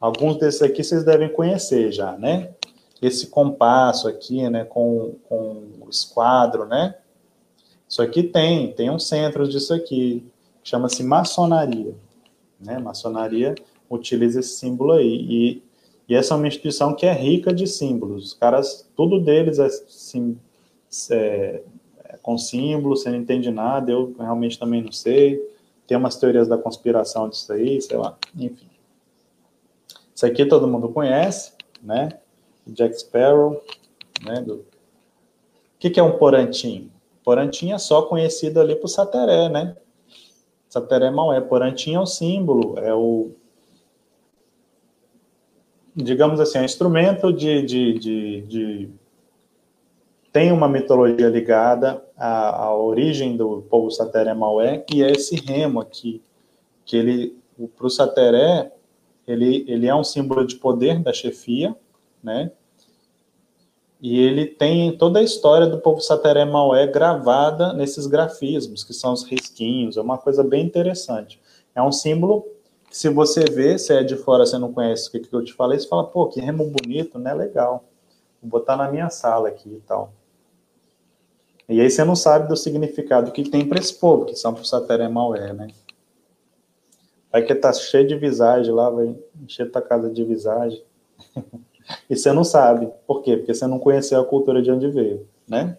[0.00, 2.54] Alguns desses aqui vocês devem conhecer já, né?
[3.02, 6.96] Esse compasso aqui, né, com, com o esquadro, né?
[7.88, 10.24] Isso aqui tem, tem um centro disso aqui,
[10.62, 11.94] chama-se maçonaria,
[12.58, 12.78] né?
[12.78, 13.54] Maçonaria
[13.90, 15.62] utiliza esse símbolo aí, e
[16.10, 18.24] e essa é uma instituição que é rica de símbolos.
[18.24, 20.36] Os caras, tudo deles é, sim,
[21.08, 21.62] é,
[22.04, 25.40] é com símbolos, você não entende nada, eu realmente também não sei.
[25.86, 28.66] Tem umas teorias da conspiração disso aí, sei lá, enfim.
[30.20, 32.10] Isso aqui todo mundo conhece, né?
[32.66, 33.58] Jack Sparrow,
[34.22, 34.42] né?
[34.42, 34.56] Do...
[34.56, 34.64] O
[35.78, 36.90] que, que é um porantim?
[37.24, 39.74] Porantim é só conhecido ali por Sateré, né?
[40.68, 41.40] Sateré Maué.
[41.40, 43.30] Porantim é o símbolo, é o
[45.96, 48.90] digamos assim, é um instrumento de, de, de, de
[50.30, 55.80] tem uma mitologia ligada à, à origem do povo Sateré Maué, e é esse remo
[55.80, 56.22] aqui,
[56.84, 57.38] que ele,
[57.74, 58.70] para o Sateré,
[59.26, 61.74] ele, ele é um símbolo de poder da chefia,
[62.22, 62.50] né?
[64.00, 69.12] E ele tem toda a história do povo Sateré Maué gravada nesses grafismos, que são
[69.12, 71.38] os risquinhos, é uma coisa bem interessante.
[71.74, 72.46] É um símbolo
[72.88, 75.44] que se você vê, se é de fora, você não conhece o que, que eu
[75.44, 77.34] te falei, você fala, pô, que remo bonito, né?
[77.34, 77.84] Legal.
[78.42, 80.12] Vou botar na minha sala aqui e tal.
[81.68, 84.64] E aí você não sabe do significado que tem para esse povo, que são pro
[84.64, 85.68] Sateré Maué, né?
[87.32, 90.82] Vai que tá cheio de visagem lá, vai encher tua casa de visagem.
[92.08, 92.88] e você não sabe.
[93.06, 93.36] Por quê?
[93.36, 95.78] Porque você não conheceu a cultura de onde veio, né?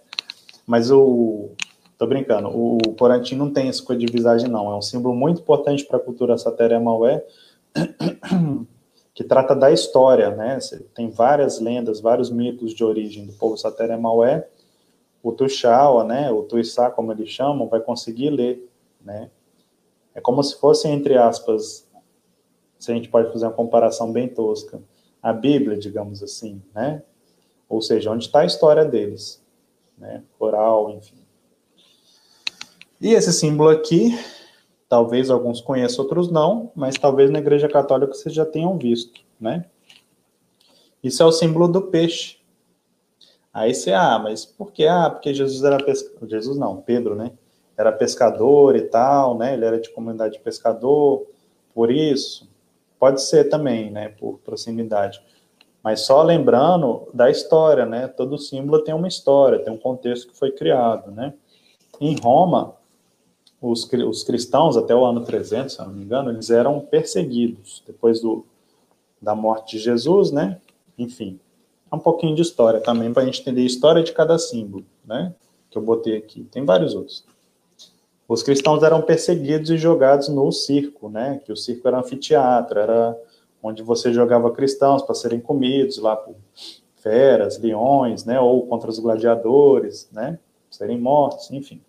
[0.65, 1.49] Mas o...
[1.97, 2.47] Tô brincando.
[2.49, 4.71] O Porantim não tem essa coisa de visagem, não.
[4.71, 7.23] É um símbolo muito importante para a cultura Sateré Maué,
[9.13, 10.57] que trata da história, né?
[10.95, 14.47] Tem várias lendas, vários mitos de origem do povo Sateré Maué,
[15.21, 18.67] o Tuxaua, né, o Tuissá, como eles chamam, vai conseguir ler,
[19.03, 19.29] né?
[20.13, 21.87] É como se fosse, entre aspas,
[22.77, 24.81] se a gente pode fazer uma comparação bem tosca,
[25.21, 27.03] a Bíblia, digamos assim, né?
[27.69, 29.41] Ou seja, onde está a história deles,
[29.97, 30.23] né?
[30.39, 31.15] Oral, enfim.
[32.99, 34.17] E esse símbolo aqui,
[34.89, 39.65] talvez alguns conheçam, outros não, mas talvez na Igreja Católica vocês já tenham visto, né?
[41.03, 42.41] Isso é o símbolo do peixe,
[43.53, 44.87] Aí você, ah, mas por que?
[44.87, 46.29] Ah, porque Jesus era pescador.
[46.29, 47.33] Jesus não, Pedro, né?
[47.81, 49.55] Era pescador e tal, né?
[49.55, 51.25] Ele era de comunidade de pescador,
[51.73, 52.47] por isso.
[52.99, 54.09] Pode ser também, né?
[54.09, 55.19] Por proximidade.
[55.83, 58.07] Mas só lembrando da história, né?
[58.07, 61.33] Todo símbolo tem uma história, tem um contexto que foi criado, né?
[61.99, 62.75] Em Roma,
[63.59, 68.21] os, os cristãos, até o ano 300, se não me engano, eles eram perseguidos depois
[68.21, 68.45] do,
[69.19, 70.61] da morte de Jesus, né?
[70.97, 71.39] Enfim,
[71.91, 75.33] um pouquinho de história também, para a gente entender a história de cada símbolo, né?
[75.71, 76.43] Que eu botei aqui.
[76.45, 77.25] Tem vários outros.
[78.31, 81.41] Os cristãos eram perseguidos e jogados no circo, né?
[81.43, 83.13] Que o circo era um anfiteatro, era
[83.61, 86.33] onde você jogava cristãos para serem comidos lá por
[86.95, 88.39] feras, leões, né?
[88.39, 90.39] Ou contra os gladiadores, né?
[90.69, 91.81] Serem mortos, enfim.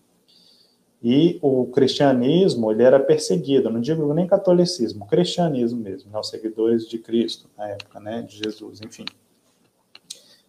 [1.01, 6.19] E o cristianismo, ele era perseguido, não digo nem catolicismo, cristianismo mesmo, né?
[6.19, 8.21] os seguidores de Cristo na época, né?
[8.21, 9.05] De Jesus, enfim.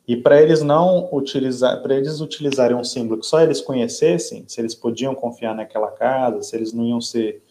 [0.08, 4.60] E para eles não utilizar, para eles utilizarem um símbolo que só eles conhecessem, se
[4.60, 7.42] eles podiam confiar naquela casa, se eles não iam ser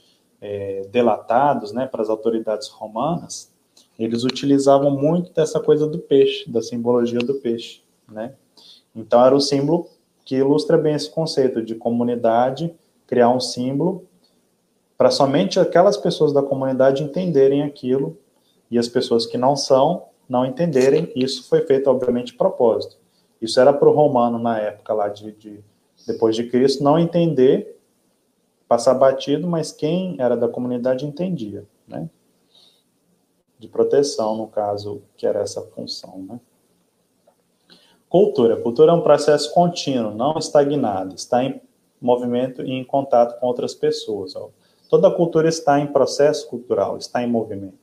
[0.40, 3.50] é, delatados, né, para as autoridades romanas,
[3.98, 8.34] eles utilizavam muito dessa coisa do peixe, da simbologia do peixe, né?
[8.94, 9.86] Então era o símbolo
[10.24, 12.74] que ilustra bem esse conceito de comunidade,
[13.06, 14.06] criar um símbolo
[14.96, 18.16] para somente aquelas pessoas da comunidade entenderem aquilo
[18.70, 21.12] e as pessoas que não são não entenderem.
[21.14, 22.96] Isso foi feito, obviamente, de propósito.
[23.40, 25.60] Isso era para o romano, na época lá de, de,
[26.06, 27.78] depois de Cristo, não entender,
[28.66, 32.08] passar batido, mas quem era da comunidade entendia, né?
[33.58, 36.40] De proteção, no caso, que era essa função, né?
[38.08, 38.56] Cultura.
[38.56, 41.60] Cultura é um processo contínuo, não estagnado, está em
[42.00, 44.32] movimento e em contato com outras pessoas.
[44.88, 47.81] Toda cultura está em processo cultural, está em movimento.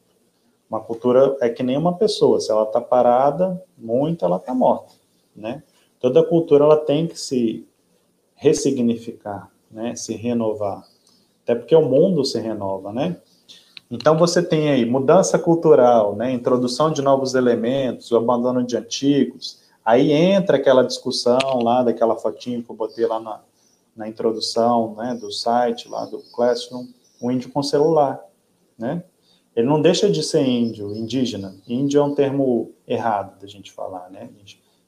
[0.69, 4.93] Uma cultura é que nem uma pessoa, se ela está parada, muito, ela está morta,
[5.35, 5.63] né?
[5.99, 7.67] Toda cultura ela tem que se
[8.35, 9.95] ressignificar, né?
[9.95, 10.83] Se renovar.
[11.43, 13.17] Até porque o mundo se renova, né?
[13.89, 16.31] Então você tem aí mudança cultural, né?
[16.31, 19.59] Introdução de novos elementos, o abandono de antigos.
[19.83, 23.41] Aí entra aquela discussão lá daquela fotinho que eu botei lá na,
[23.95, 25.17] na introdução, né?
[25.19, 26.85] Do site lá do Classroom,
[27.19, 28.23] o índio com celular,
[28.77, 29.03] né?
[29.59, 31.53] Ele não deixa de ser índio, indígena.
[31.67, 34.29] Índio é um termo errado da gente falar, né?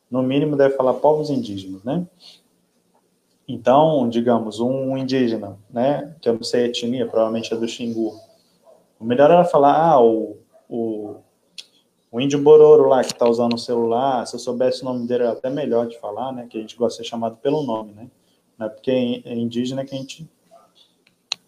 [0.09, 2.07] No mínimo deve falar povos indígenas, né?
[3.45, 8.17] Então, digamos, um indígena, né, que eu não sei a etnia, provavelmente é do Xingu.
[8.97, 10.37] O melhor era falar, ah, o,
[10.69, 11.15] o,
[12.09, 15.23] o índio Bororo lá que está usando o celular, se eu soubesse o nome dele,
[15.23, 17.91] era até melhor de falar, né, que a gente gosta de ser chamado pelo nome,
[17.91, 18.07] né?
[18.57, 20.29] Não é porque é indígena que a gente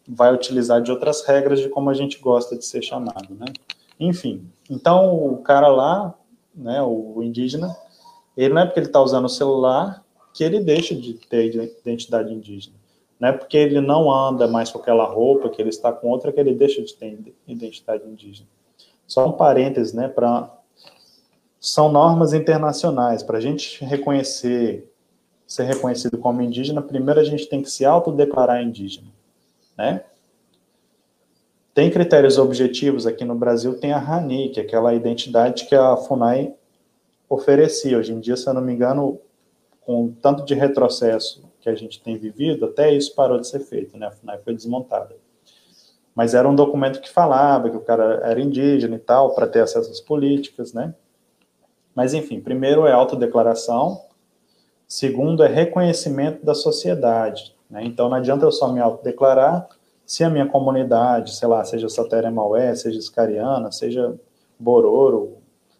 [0.07, 3.45] vai utilizar de outras regras de como a gente gosta de ser chamado, né?
[3.99, 6.13] Enfim, então o cara lá,
[6.53, 7.75] né, o indígena,
[8.35, 12.33] ele não é porque ele está usando o celular que ele deixa de ter identidade
[12.33, 12.75] indígena.
[13.19, 16.31] Não é porque ele não anda mais com aquela roupa, que ele está com outra,
[16.31, 18.49] que ele deixa de ter identidade indígena.
[19.07, 20.49] Só um parênteses, né, para
[21.59, 23.23] são normas internacionais.
[23.23, 24.91] Para a gente reconhecer,
[25.47, 29.07] ser reconhecido como indígena, primeiro a gente tem que se autodeclarar indígena,
[29.77, 30.03] né?
[31.73, 35.97] Tem critérios objetivos aqui no Brasil, tem a RANI, que é aquela identidade que a
[35.97, 36.53] FUNAI
[37.27, 37.97] oferecia.
[37.97, 39.19] Hoje em dia, se eu não me engano,
[39.81, 43.97] com tanto de retrocesso que a gente tem vivido, até isso parou de ser feito,
[43.97, 44.07] né?
[44.07, 45.15] A FUNAI foi desmontada.
[46.13, 49.61] Mas era um documento que falava que o cara era indígena e tal, para ter
[49.61, 50.93] acesso às políticas, né?
[51.95, 54.05] Mas, enfim, primeiro é autodeclaração,
[54.87, 57.55] segundo é reconhecimento da sociedade.
[57.73, 57.83] Né?
[57.85, 59.67] Então, não adianta eu só me autodeclarar
[60.05, 64.15] se a minha comunidade, sei lá, seja Satéria Maué, seja Iscariana, seja
[64.59, 65.37] Bororo,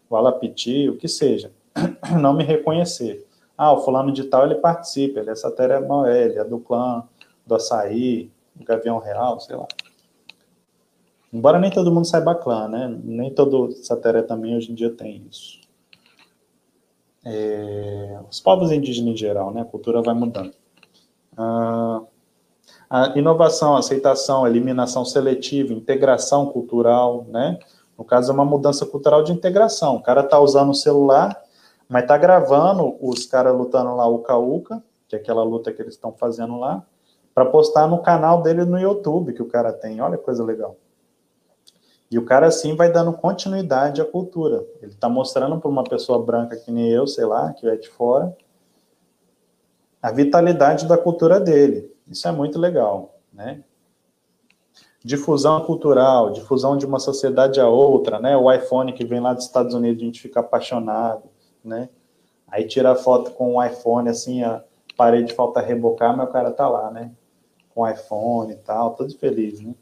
[0.10, 1.52] Walapiti, o que seja,
[2.20, 3.28] não me reconhecer.
[3.56, 7.04] Ah, o fulano de tal, ele participa, ele é Satéria Maué, ele é do clã,
[7.46, 9.68] do Açaí, do Gavião Real, sei lá.
[11.32, 13.00] Embora nem todo mundo saiba clã, né?
[13.04, 15.64] Nem todo Satéria também hoje em dia tem isso
[17.26, 19.62] é, os povos indígenas em geral, né?
[19.62, 20.54] A cultura vai mudando.
[21.38, 22.02] Ah,
[22.90, 27.58] a inovação, aceitação, eliminação seletiva, integração cultural, né?
[27.98, 29.96] No caso, é uma mudança cultural de integração.
[29.96, 31.42] O cara tá usando o celular,
[31.88, 34.24] mas tá gravando os caras lutando lá, o
[34.56, 36.84] Uka, que é aquela luta que eles estão fazendo lá,
[37.34, 40.00] para postar no canal dele no YouTube que o cara tem.
[40.02, 40.76] Olha que coisa legal.
[42.12, 44.64] E o cara, assim, vai dando continuidade à cultura.
[44.84, 47.90] Ele está mostrando para uma pessoa branca que nem eu, sei lá, que é de
[47.90, 48.36] fora,
[50.04, 51.90] a vitalidade da cultura dele.
[52.06, 53.64] Isso é muito legal, né?
[55.02, 58.36] Difusão cultural, difusão de uma sociedade a outra, né?
[58.36, 61.24] O iPhone que vem lá dos Estados Unidos, a gente fica apaixonado,
[61.64, 61.88] né?
[62.50, 64.62] Aí tira foto com o iPhone, assim, a
[64.98, 67.14] parede falta rebocar, mas o cara tá lá, né?
[67.74, 69.74] Com o iPhone e tal, todo feliz, né?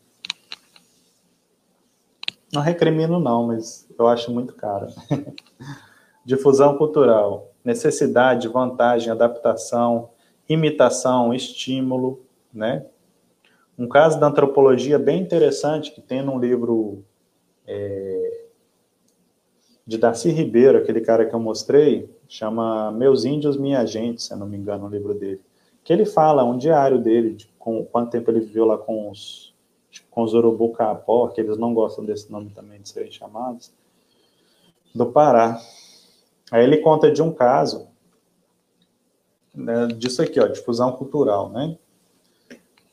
[2.54, 4.88] Não recrimino, não, mas eu acho muito caro.
[6.24, 10.10] Difusão cultural, necessidade, vantagem, adaptação,
[10.48, 12.22] imitação, estímulo,
[12.54, 12.86] né?
[13.78, 17.04] Um caso da antropologia bem interessante que tem num livro
[17.66, 18.46] é,
[19.86, 24.38] de Darcy Ribeiro, aquele cara que eu mostrei, chama Meus Índios, Minha Gente, se eu
[24.38, 25.42] não me engano, o livro dele.
[25.84, 29.52] Que ele fala, um diário dele, de com, quanto tempo ele viveu lá com os
[30.10, 33.74] com os urubu capó, que eles não gostam desse nome também de serem chamados,
[34.94, 35.60] do Pará.
[36.52, 37.88] Aí ele conta de um caso
[39.56, 41.78] né, disso aqui, ó, difusão cultural, né?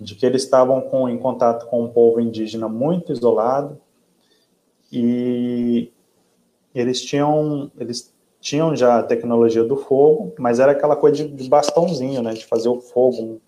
[0.00, 3.80] De que eles estavam com, em contato com um povo indígena muito isolado
[4.92, 5.92] e
[6.72, 11.48] eles tinham, eles tinham já a tecnologia do fogo, mas era aquela coisa de, de
[11.48, 12.34] bastãozinho, né?
[12.34, 13.40] De fazer o fogo,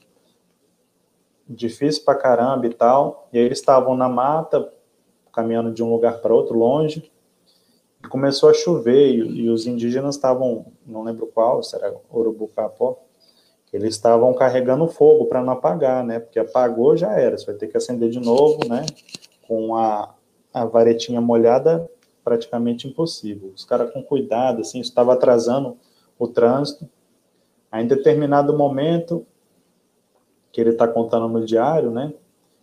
[1.49, 3.29] difícil pra caramba e tal.
[3.33, 4.73] E aí eles estavam na mata,
[5.33, 7.11] caminhando de um lugar para outro, longe.
[8.09, 12.99] Começou a chover e, e os indígenas estavam, não lembro qual, se era Urubucapó,
[13.73, 16.19] eles estavam carregando fogo para não apagar, né?
[16.19, 18.85] Porque apagou já era, você vai ter que acender de novo, né?
[19.47, 20.13] Com a,
[20.53, 21.89] a varetinha molhada,
[22.25, 23.53] praticamente impossível.
[23.55, 25.77] Os caras com cuidado, assim, estava atrasando
[26.19, 26.89] o trânsito.
[27.71, 29.25] Aí, em determinado momento,
[30.53, 32.13] que ele está contando no diário, né?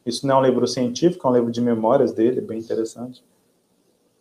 [0.06, 3.24] Isso não é um livro científico, é um livro de memórias dele, bem interessante.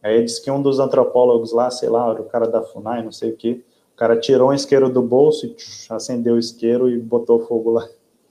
[0.07, 3.33] Aí diz que um dos antropólogos lá, sei lá, o cara da FUNAI, não sei
[3.33, 6.97] o que, o cara tirou um isqueiro do bolso e tch, acendeu o isqueiro e
[6.97, 7.89] botou fogo lá.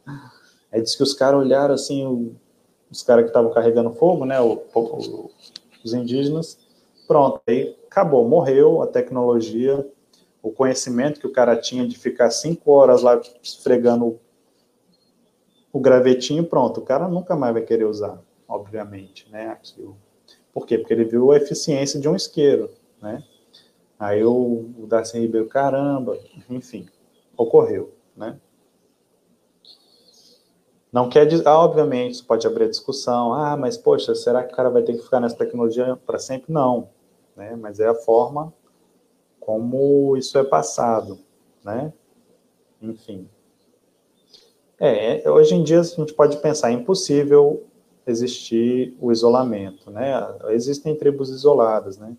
[0.72, 2.34] Aí diz que os caras olharam assim, o,
[2.90, 5.30] os caras que estavam carregando fogo, né, o, o,
[5.84, 6.58] os indígenas,
[7.08, 9.86] pronto, aí acabou, morreu a tecnologia,
[10.42, 14.18] o conhecimento que o cara tinha de ficar cinco horas lá esfregando
[15.74, 18.18] o gravetinho, pronto, o cara nunca mais vai querer usar,
[18.48, 20.05] obviamente, né, aquilo.
[20.56, 20.78] Por quê?
[20.78, 23.22] Porque ele viu a eficiência de um isqueiro, né?
[24.00, 26.18] Aí o, Darcy Ribeiro, caramba,
[26.50, 26.88] enfim,
[27.36, 28.40] ocorreu, né?
[30.94, 34.54] Não quer dizer, ah, obviamente, isso pode abrir a discussão, ah, mas poxa, será que
[34.54, 36.54] o cara vai ter que ficar nessa tecnologia para sempre?
[36.54, 36.88] Não,
[37.36, 37.54] né?
[37.58, 38.54] Mas é a forma
[39.42, 41.20] como isso é passado,
[41.66, 41.92] né?
[42.82, 43.30] Enfim.
[44.80, 47.68] É, hoje em dia a gente pode pensar, é impossível
[48.06, 50.36] existir o isolamento, né?
[50.50, 52.16] Existem tribos isoladas, né?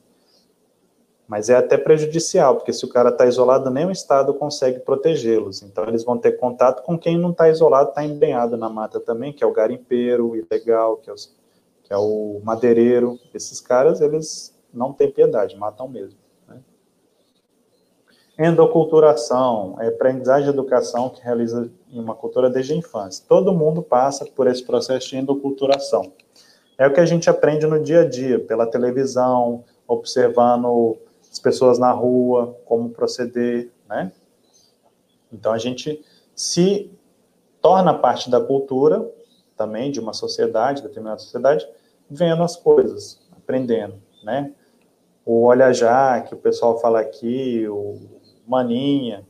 [1.28, 5.62] Mas é até prejudicial, porque se o cara está isolado, nem o Estado consegue protegê-los.
[5.62, 9.32] Então, eles vão ter contato com quem não está isolado, está empenhado na mata também,
[9.32, 11.34] que é o garimpeiro ilegal, que é, os,
[11.82, 13.18] que é o madeireiro.
[13.34, 16.18] Esses caras, eles não têm piedade, matam mesmo.
[18.38, 23.24] Endoculturação é aprendizagem e educação que realiza em uma cultura desde a infância.
[23.26, 26.12] Todo mundo passa por esse processo de endoculturação.
[26.76, 30.98] É o que a gente aprende no dia a dia, pela televisão, observando
[31.32, 34.12] as pessoas na rua, como proceder, né?
[35.32, 36.90] Então a gente se
[37.62, 39.10] torna parte da cultura
[39.56, 41.66] também de uma sociedade, determinada sociedade,
[42.10, 44.52] vendo as coisas, aprendendo, né?
[45.24, 48.15] O olha já, que o pessoal fala aqui, o
[48.46, 49.24] maninha,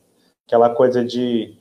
[0.45, 1.57] aquela coisa de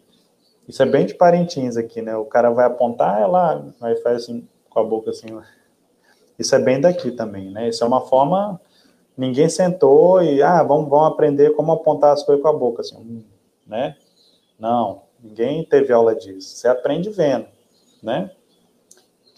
[0.69, 2.17] isso é bem de parentins aqui, né?
[2.17, 5.29] O cara vai apontar, é lá, aí faz assim com a boca assim.
[6.39, 7.69] Isso é bem daqui também, né?
[7.69, 8.61] Isso é uma forma
[9.17, 13.25] ninguém sentou e ah, vamos, vamos aprender como apontar as coisas com a boca assim,
[13.67, 13.97] né?
[14.59, 16.57] Não, ninguém teve aula disso.
[16.57, 17.47] Você aprende vendo,
[18.03, 18.31] né?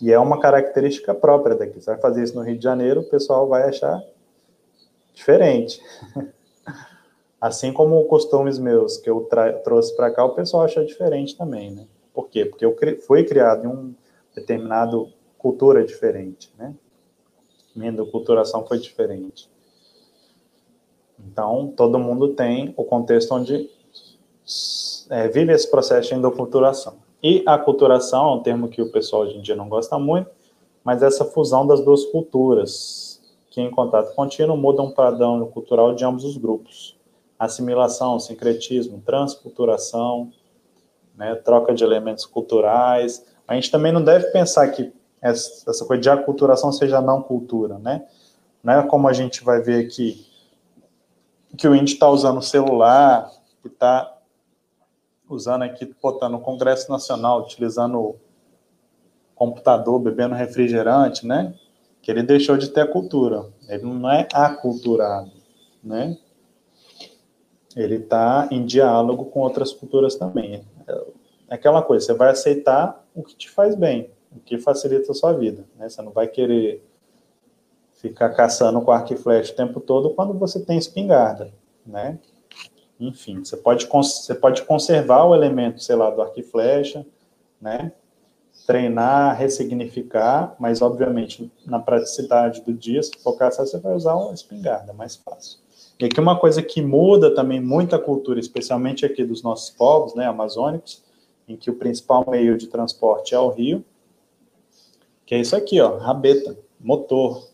[0.00, 1.80] E é uma característica própria daqui.
[1.80, 4.00] Você vai fazer isso no Rio de Janeiro, o pessoal vai achar
[5.12, 5.80] diferente.
[7.40, 9.28] Assim como costumes meus que eu
[9.62, 11.86] trouxe para cá, o pessoal acha diferente também, né?
[12.12, 12.44] Por quê?
[12.44, 13.94] Porque eu cri fui criado em um
[14.34, 16.74] determinado cultura diferente, né?
[17.74, 19.48] Minha culturação foi diferente.
[21.26, 23.70] Então, todo mundo tem o contexto onde
[25.10, 26.96] é, vive esse processo de endoculturação.
[27.22, 30.30] E a culturação é um termo que o pessoal hoje em dia não gosta muito,
[30.82, 33.20] mas essa fusão das duas culturas,
[33.50, 36.97] que em contato contínuo mudam o padrão cultural de ambos os grupos.
[37.38, 40.32] Assimilação, sincretismo, transculturação,
[41.14, 43.24] né, troca de elementos culturais.
[43.46, 48.06] A gente também não deve pensar que essa coisa de aculturação seja não cultura, né?
[48.62, 50.26] Não é como a gente vai ver aqui,
[51.56, 53.30] que o índio está usando o celular,
[53.62, 54.16] que está
[55.28, 58.16] usando aqui, botando o Congresso Nacional, utilizando o
[59.34, 61.54] computador, bebendo refrigerante, né?
[62.02, 63.46] Que ele deixou de ter cultura.
[63.68, 65.32] Ele não é aculturado,
[65.82, 66.16] né?
[67.78, 70.64] Ele está em diálogo com outras culturas também.
[71.48, 75.14] É aquela coisa, você vai aceitar o que te faz bem, o que facilita a
[75.14, 75.88] sua vida, né?
[75.88, 76.84] Você não vai querer
[77.94, 81.52] ficar caçando com arco e flecha o tempo todo quando você tem espingarda,
[81.86, 82.18] né?
[82.98, 87.06] Enfim, você pode, você pode conservar o elemento, sei lá, do arco e flecha,
[87.60, 87.92] né?
[88.66, 94.34] Treinar, ressignificar, mas obviamente na praticidade do dia, se for caçar, você vai usar uma
[94.34, 95.60] espingarda, mais fácil.
[95.98, 100.26] E aqui uma coisa que muda também muita cultura, especialmente aqui dos nossos povos, né,
[100.26, 101.02] amazônicos,
[101.48, 103.84] em que o principal meio de transporte é o rio,
[105.26, 107.48] que é isso aqui, ó, rabeta, motor.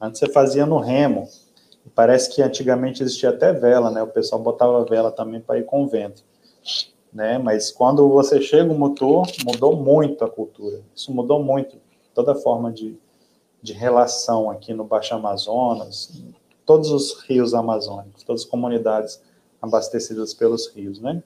[0.00, 1.28] Antes você fazia no remo,
[1.94, 4.02] Parece que antigamente existia até vela, né?
[4.02, 6.22] O pessoal botava vela também para ir com o vento,
[7.12, 7.38] né?
[7.38, 10.82] Mas quando você chega o motor, mudou muito a cultura.
[10.94, 11.78] Isso mudou muito
[12.14, 12.98] toda a forma de,
[13.62, 16.22] de relação aqui no Baixo Amazonas,
[16.70, 19.20] todos os rios amazônicos, todas as comunidades
[19.60, 21.20] abastecidas pelos rios, né?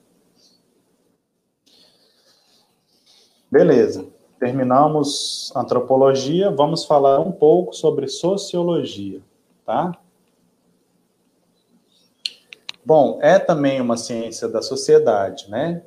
[3.51, 4.07] Beleza.
[4.40, 9.20] Terminamos antropologia, vamos falar um pouco sobre sociologia,
[9.66, 9.92] tá?
[12.82, 15.82] Bom, é também uma ciência da sociedade, né?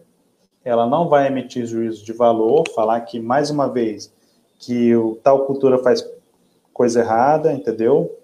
[0.63, 4.13] Ela não vai emitir juízo de valor, falar que, mais uma vez,
[4.59, 6.07] que o, tal cultura faz
[6.71, 8.17] coisa errada, entendeu?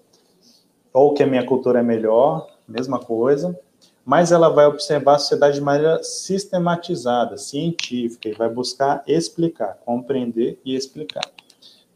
[0.94, 3.58] Ou que a minha cultura é melhor, mesma coisa.
[4.04, 10.58] Mas ela vai observar a sociedade de maneira sistematizada, científica, e vai buscar explicar, compreender
[10.64, 11.28] e explicar,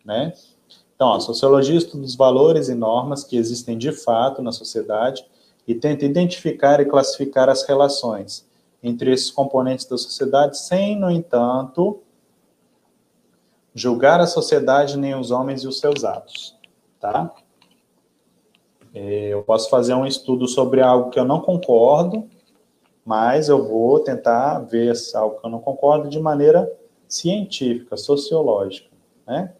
[0.04, 0.34] né?
[0.94, 5.24] Então, a sociologia estuda os valores e normas que existem de fato na sociedade
[5.64, 8.44] e tenta identificar e classificar as relações
[8.82, 12.00] entre esses componentes da sociedade, sem, no entanto,
[13.74, 16.56] julgar a sociedade nem os homens e os seus atos,
[16.98, 17.32] tá?
[18.94, 22.28] É, eu posso fazer um estudo sobre algo que eu não concordo,
[23.04, 26.70] mas eu vou tentar ver algo que eu não concordo de maneira
[27.08, 28.90] científica, sociológica,
[29.26, 29.54] né?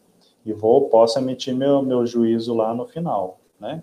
[0.45, 3.83] E vou, posso emitir meu, meu juízo lá no final, né?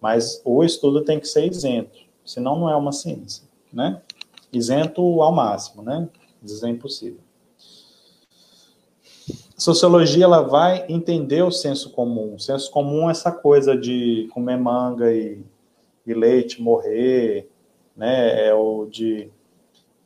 [0.00, 4.00] Mas o estudo tem que ser isento, senão não é uma ciência, né?
[4.52, 6.08] Isento ao máximo, né?
[6.42, 7.20] Dizer impossível.
[9.62, 12.34] Sociologia ela vai entender o senso comum.
[12.34, 15.42] O senso comum é essa coisa de comer manga e,
[16.06, 17.48] e leite, morrer,
[17.96, 18.46] né?
[18.48, 19.30] É o de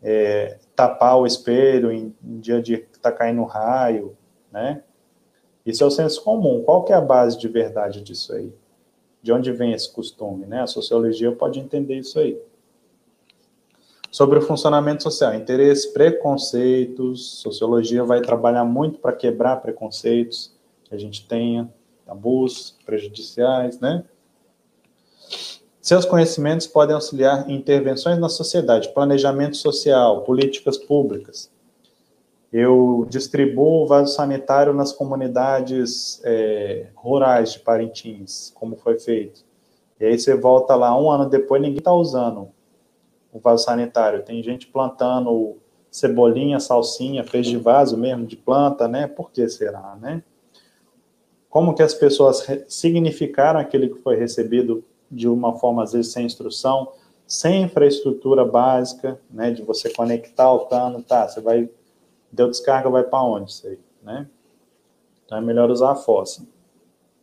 [0.03, 4.17] é, tapar o espelho em, em dia de tá caindo raio,
[4.53, 4.83] né?
[5.65, 6.63] Isso é o senso comum.
[6.63, 8.53] Qual que é a base de verdade disso aí?
[9.27, 10.63] de onde vem esse costume, né?
[10.63, 12.41] A sociologia pode entender isso aí.
[14.17, 20.99] Sobre o funcionamento social, interesses, preconceitos, sociologia vai trabalhar muito para quebrar preconceitos que a
[20.99, 21.71] gente tenha,
[22.07, 24.05] tabus prejudiciais, né?
[25.83, 31.53] Seus conhecimentos podem auxiliar em intervenções na sociedade, planejamento social, políticas públicas,
[32.51, 39.45] eu distribuo vaso sanitário nas comunidades é, rurais de Parintins, como foi feito.
[40.01, 42.56] E aí você volta lá um ano depois, ninguém está usando
[43.37, 44.23] o vaso sanitário.
[44.23, 45.57] Tem gente plantando
[45.91, 49.07] cebolinha, salsinha, fez de vaso mesmo, de planta, né?
[49.07, 50.23] Por que será, né?
[51.51, 56.27] Como que as pessoas significaram aquele que foi recebido de uma forma, às vezes, sem
[56.27, 56.93] instrução,
[57.27, 59.51] sem infraestrutura básica, né?
[59.51, 61.69] De você conectar o cano, tá, você vai,
[62.33, 64.27] deu descarga, vai para onde isso aí, né?
[65.25, 66.47] Então é melhor usar a fossa,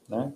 [0.07, 0.31] né?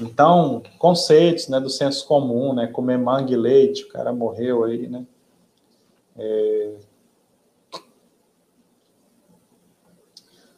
[0.00, 4.86] Então, conceitos, né, do senso comum, né, comer mangue e leite, o cara morreu aí,
[4.88, 5.06] né,
[6.16, 6.74] é...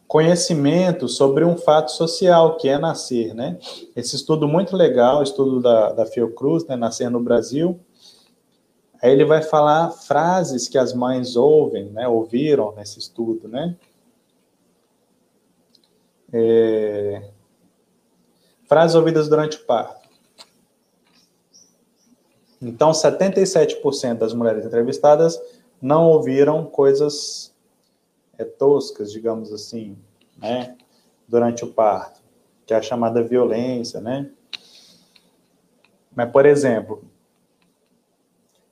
[0.09, 3.59] conhecimento sobre um fato social, que é nascer, né,
[3.95, 7.79] esse estudo muito legal, estudo da, da Fiocruz, né, Nascer no Brasil,
[9.01, 13.77] aí ele vai falar frases que as mães ouvem, né, ouviram nesse estudo, né,
[16.33, 17.38] é...
[18.69, 20.09] Frases ouvidas durante o parto.
[22.61, 25.41] Então, 77% das mulheres entrevistadas
[25.81, 27.55] não ouviram coisas
[28.37, 29.97] é, toscas, digamos assim,
[30.37, 30.77] né,
[31.27, 32.21] durante o parto,
[32.67, 34.31] que é a chamada violência, né?
[36.15, 37.05] Mas, por exemplo,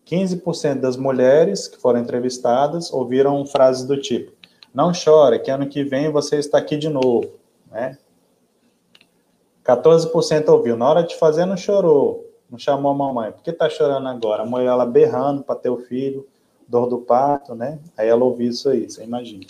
[0.07, 4.33] 15% das mulheres que foram entrevistadas ouviram frases do tipo:
[4.75, 7.35] Não chora, que ano que vem você está aqui de novo,
[7.71, 7.99] né?
[9.67, 10.77] 14% ouviu.
[10.77, 12.31] Na hora de fazer, não chorou.
[12.49, 13.33] Não chamou a mamãe.
[13.33, 14.45] Por que tá chorando agora?
[14.45, 16.27] A mulher, ela berrando para ter o filho,
[16.69, 17.81] dor do parto, né?
[17.97, 19.45] Aí ela ouviu isso aí, você imagina.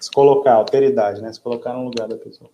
[0.00, 1.32] Se colocar, alteridade, né?
[1.32, 2.48] Se colocar no lugar da pessoa.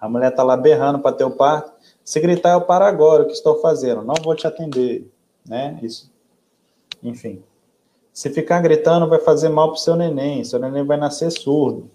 [0.00, 1.72] A mulher tá lá berrando para ter o parto.
[2.04, 4.02] Se gritar, eu paro agora, o que estou fazendo?
[4.02, 5.08] Não vou te atender,
[5.48, 5.78] né?
[5.80, 6.10] Isso.
[7.00, 7.44] Enfim.
[8.12, 10.42] Se ficar gritando, vai fazer mal pro seu neném.
[10.42, 11.88] Seu neném vai nascer surdo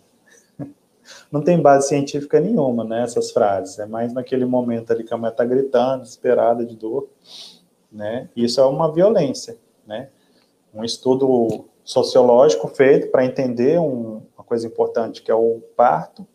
[1.31, 3.79] não tem base científica nenhuma, né, essas frases.
[3.79, 7.07] É mais naquele momento ali que a mãe está gritando, desesperada de dor,
[7.91, 8.29] né?
[8.35, 10.09] Isso é uma violência, né?
[10.73, 16.27] Um estudo sociológico feito para entender um, uma coisa importante que é o parto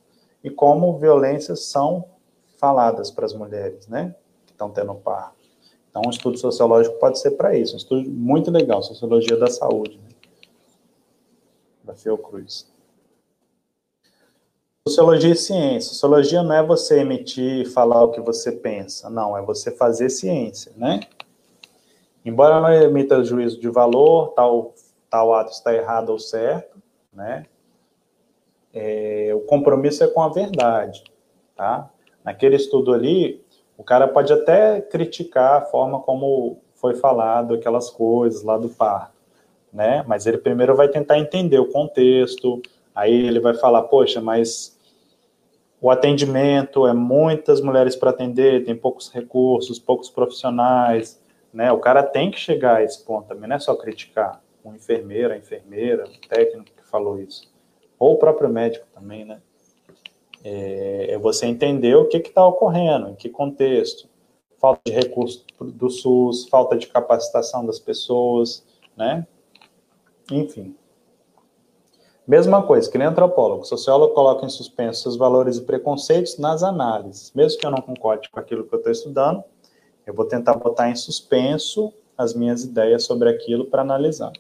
[0.43, 2.05] e como violências são
[2.57, 4.15] faladas para as mulheres, né,
[4.47, 5.43] que estão tendo parto.
[5.91, 9.99] Então, um estudo sociológico pode ser para isso, um estudo muito legal, sociologia da saúde,
[9.99, 10.09] né?
[11.85, 12.67] da Fiocruz.
[14.87, 15.91] Sociologia e ciência.
[15.91, 20.11] Sociologia não é você emitir e falar o que você pensa, não, é você fazer
[20.11, 20.99] ciência, né?
[22.25, 24.75] Embora não emita juízo de valor, tal,
[25.09, 26.83] tal ato está errado ou certo,
[27.13, 27.47] né?
[28.75, 31.05] É, o compromisso é com a verdade,
[31.55, 31.89] tá?
[32.25, 33.41] Naquele estudo ali,
[33.79, 39.15] o cara pode até criticar a forma como foi falado aquelas coisas lá do parto,
[39.73, 40.05] né?
[40.09, 42.61] Mas ele primeiro vai tentar entender o contexto,
[42.95, 44.79] Aí ele vai falar, poxa, mas
[45.81, 51.21] o atendimento é muitas mulheres para atender, tem poucos recursos, poucos profissionais,
[51.53, 51.73] né?
[51.73, 55.33] O cara tem que chegar a esse ponto também, não é só criticar um enfermeiro,
[55.33, 57.53] a enfermeira, um técnico que falou isso,
[57.99, 59.41] ou o próprio médico também, né?
[60.45, 64.09] É, é você entender o que está ocorrendo, em que contexto,
[64.61, 68.65] falta de recurso do SUS, falta de capacitação das pessoas,
[68.97, 69.27] né?
[70.31, 70.77] Enfim.
[72.27, 77.33] Mesma coisa, que nem antropólogo, sociólogo coloca em suspenso seus valores e preconceitos nas análises.
[77.35, 79.43] Mesmo que eu não concorde com aquilo que eu estou estudando,
[80.07, 84.33] eu vou tentar botar em suspenso as minhas ideias sobre aquilo para analisar.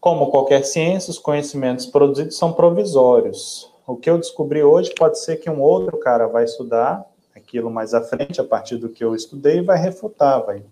[0.00, 3.72] Como qualquer ciência, os conhecimentos produzidos são provisórios.
[3.84, 7.04] O que eu descobri hoje pode ser que um outro cara vai estudar
[7.34, 10.62] aquilo mais à frente, a partir do que eu estudei, e vai refutar, vai,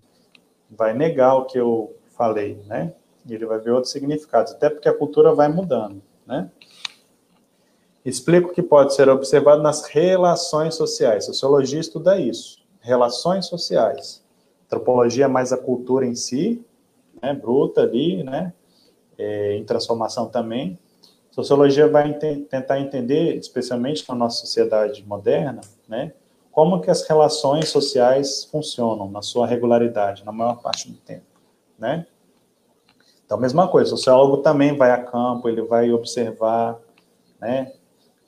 [0.70, 2.92] vai negar o que eu falei, né?
[3.26, 6.50] E ele vai ver outros significados, até porque a cultura vai mudando, né?
[8.04, 11.24] Explico o que pode ser observado nas relações sociais.
[11.24, 14.24] Sociologia estuda isso, relações sociais.
[14.66, 16.64] Antropologia é mais a cultura em si,
[17.22, 18.52] né, bruta ali, né,
[19.16, 20.78] é, em transformação também.
[21.30, 26.12] Sociologia vai ent tentar entender, especialmente na nossa sociedade moderna, né,
[26.50, 31.24] como que as relações sociais funcionam na sua regularidade, na maior parte do tempo,
[31.78, 32.06] né?
[33.32, 36.78] Então, mesma coisa, o sociólogo também vai a campo, ele vai observar,
[37.40, 37.72] né?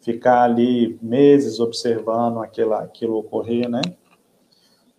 [0.01, 3.82] Ficar ali meses observando aquilo, aquilo ocorrer, né?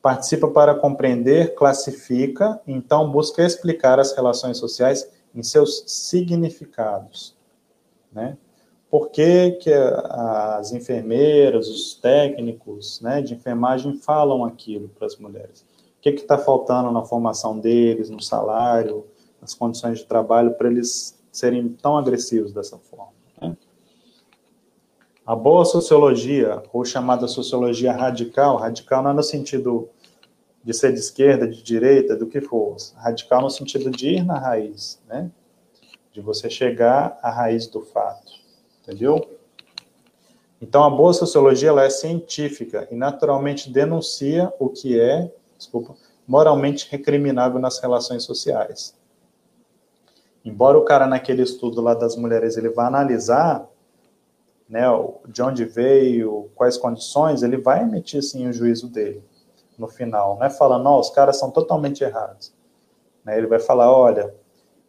[0.04, 7.36] Participa para compreender, classifica, então busca explicar as relações sociais em seus significados,
[8.14, 8.38] né?
[8.92, 15.66] Por que, que as enfermeiras, os técnicos né, de enfermagem falam aquilo para as mulheres?
[15.98, 19.04] O que está faltando na formação deles, no salário,
[19.46, 23.14] as condições de trabalho para eles serem tão agressivos dessa forma.
[23.42, 23.56] Né?
[25.26, 29.90] A boa sociologia, ou chamada sociologia radical, radical não é no sentido
[30.64, 32.76] de ser de esquerda, de direita, do que for.
[32.96, 35.30] Radical no sentido de ir na raiz, né?
[36.12, 38.32] De você chegar à raiz do fato,
[38.82, 39.30] entendeu?
[40.60, 45.96] Então, a boa sociologia ela é científica e naturalmente denuncia o que é, desculpa,
[46.28, 48.96] moralmente recriminável nas relações sociais.
[50.46, 53.68] Embora o cara naquele estudo lá das mulheres ele vá analisar,
[54.70, 54.84] né,
[55.28, 59.24] de onde veio, quais condições, ele vai emitir sim o juízo dele
[59.78, 62.54] no final, não é falando, não, os caras são totalmente errados.
[63.24, 64.34] Né, ele vai falar, olha,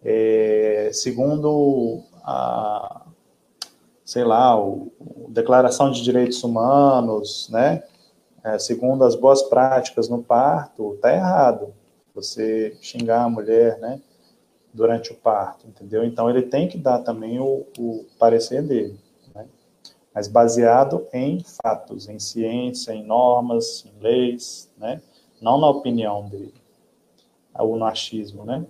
[0.05, 3.03] é, segundo a,
[4.05, 7.83] sei lá, o, o Declaração de Direitos Humanos, né,
[8.45, 11.75] é, segundo as boas práticas no parto, tá errado
[12.15, 14.01] você xingar a mulher, né,
[14.77, 16.05] durante o parto, entendeu?
[16.05, 18.99] Então ele tem que dar também o, o parecer dele,
[19.35, 19.47] né?
[20.15, 25.01] mas baseado em fatos, em ciência, em normas, em leis, né?
[25.41, 26.55] Não na opinião dele,
[27.59, 28.65] ou no achismo, né?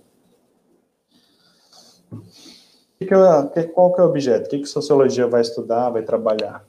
[3.63, 4.47] qual que é o objeto?
[4.47, 6.65] O que, que sociologia vai estudar, vai trabalhar?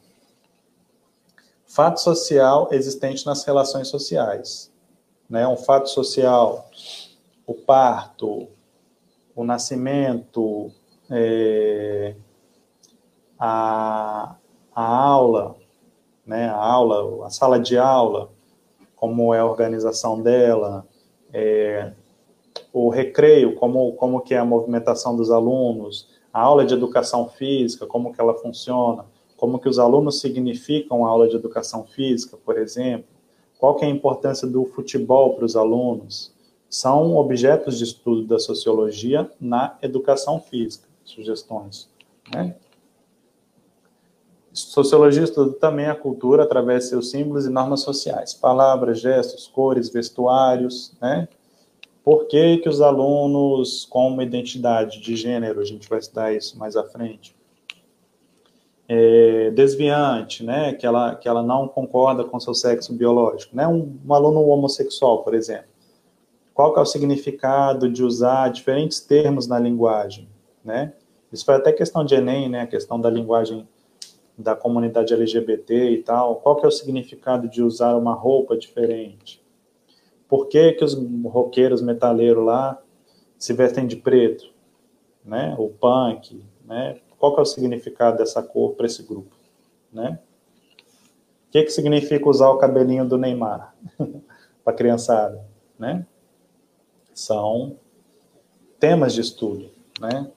[1.79, 4.73] fato social existente nas relações sociais.
[5.31, 5.47] Né?
[5.47, 6.69] Um fato social,
[7.47, 8.49] o parto,
[9.39, 10.73] o nascimento,
[11.09, 12.17] é,
[13.39, 14.35] a,
[14.75, 15.55] a aula,
[16.27, 16.49] né?
[16.49, 18.31] a aula, a sala de aula,
[18.97, 20.85] como é a organização dela,
[21.33, 21.93] é,
[22.73, 27.87] o recreio, como, como que é a movimentação dos alunos, a aula de educação física,
[27.87, 29.05] como que ela funciona,
[29.37, 33.07] como que os alunos significam a aula de educação física, por exemplo,
[33.57, 36.35] qual que é a importância do futebol para os alunos,
[36.69, 41.89] são objetos de estudo da sociologia na educação física, sugestões.
[42.33, 42.55] Né?
[44.53, 49.89] Sociologia estuda também a cultura através de seus símbolos e normas sociais, palavras, gestos, cores,
[49.89, 51.29] vestuários, né?
[52.03, 56.59] Por que, que os alunos com uma identidade de gênero, a gente vai estudar isso
[56.59, 57.37] mais à frente,
[58.89, 63.95] é, desviante, né, que ela, que ela não concorda com seu sexo biológico, né, um,
[64.07, 65.69] um aluno homossexual, por exemplo.
[66.59, 70.29] Qual que é o significado de usar diferentes termos na linguagem,
[70.65, 70.93] né?
[71.33, 73.69] Isso foi até questão de Enem, né, a questão da linguagem
[74.37, 76.35] da comunidade LGBT e tal.
[76.41, 79.41] Qual que é o significado de usar uma roupa diferente?
[80.29, 80.95] Por que que os
[81.27, 82.83] roqueiros metaleiros lá
[83.39, 84.53] se vestem de preto,
[85.25, 85.55] né?
[85.61, 86.99] O punk, né?
[87.21, 89.37] Qual que é o significado dessa cor para esse grupo,
[89.93, 90.19] né?
[91.47, 93.77] O que, que significa usar o cabelinho do Neymar
[94.65, 95.41] para criançada,
[95.79, 96.05] né?
[97.19, 97.77] São
[98.79, 99.71] temas de estudo,
[100.01, 100.31] né?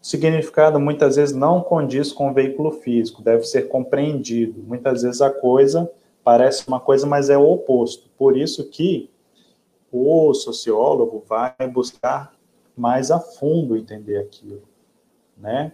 [0.00, 4.60] O significado muitas vezes não condiz com o veículo físico, deve ser compreendido.
[4.62, 5.90] Muitas vezes a coisa
[6.24, 8.10] parece uma coisa, mas é o oposto.
[8.18, 9.08] Por isso que
[9.92, 12.34] o sociólogo vai buscar
[12.76, 14.62] mais a fundo entender aquilo
[15.36, 15.72] né?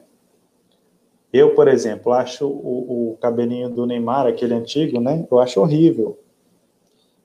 [1.31, 5.27] Eu, por exemplo, acho o, o cabelinho do Neymar, aquele antigo, né?
[5.31, 6.19] Eu acho horrível,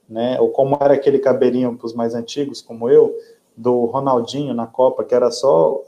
[0.08, 0.40] né?
[0.40, 3.16] Ou como era aquele cabelinho para os mais antigos, como eu,
[3.56, 5.82] do Ronaldinho na Copa, que era só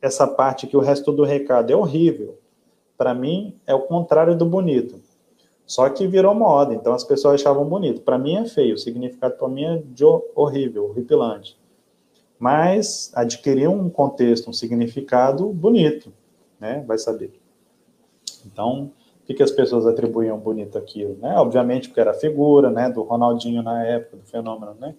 [0.00, 2.38] essa parte que o resto do recado é horrível.
[2.96, 5.00] Para mim, é o contrário do bonito.
[5.64, 8.02] Só que virou moda, então as pessoas achavam bonito.
[8.02, 10.04] Para mim é feio, o significado para mim é de
[10.34, 11.56] horrível, horripilante
[12.42, 16.12] mas adquiriu um contexto, um significado bonito,
[16.58, 16.82] né?
[16.88, 17.38] Vai saber.
[18.44, 18.90] Então,
[19.24, 21.34] que, que as pessoas atribuíam bonito aquilo, né?
[21.36, 24.94] Obviamente porque era a figura, né, do Ronaldinho na época do fenômeno, né?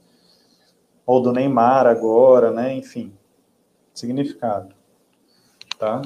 [1.06, 2.74] Ou do Neymar agora, né?
[2.74, 3.14] Enfim,
[3.94, 4.74] significado,
[5.78, 6.02] tá?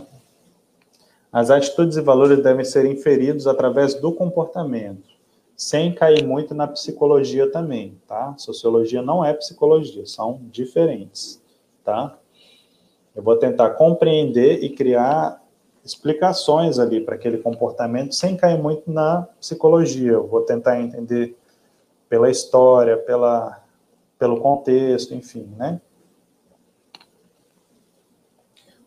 [1.31, 5.17] As atitudes e valores devem ser inferidos através do comportamento
[5.57, 8.35] sem cair muito na psicologia também, tá?
[8.37, 11.41] Sociologia não é psicologia, são diferentes,
[11.83, 12.15] tá?
[13.15, 15.43] Eu vou tentar compreender e criar
[15.87, 20.13] explicações ali para aquele comportamento sem cair muito na psicologia.
[20.13, 21.35] Eu vou tentar entender
[22.09, 23.61] pela história, pela,
[24.19, 25.81] pelo contexto, enfim, né?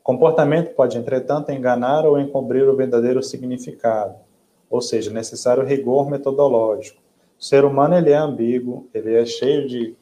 [0.02, 4.16] Comportamento pode, entretanto, enganar ou encobrir o verdadeiro significado
[4.70, 7.02] ou seja, necessário rigor metodológico.
[7.38, 9.96] O ser humano ele é ambíguo, ele é cheio de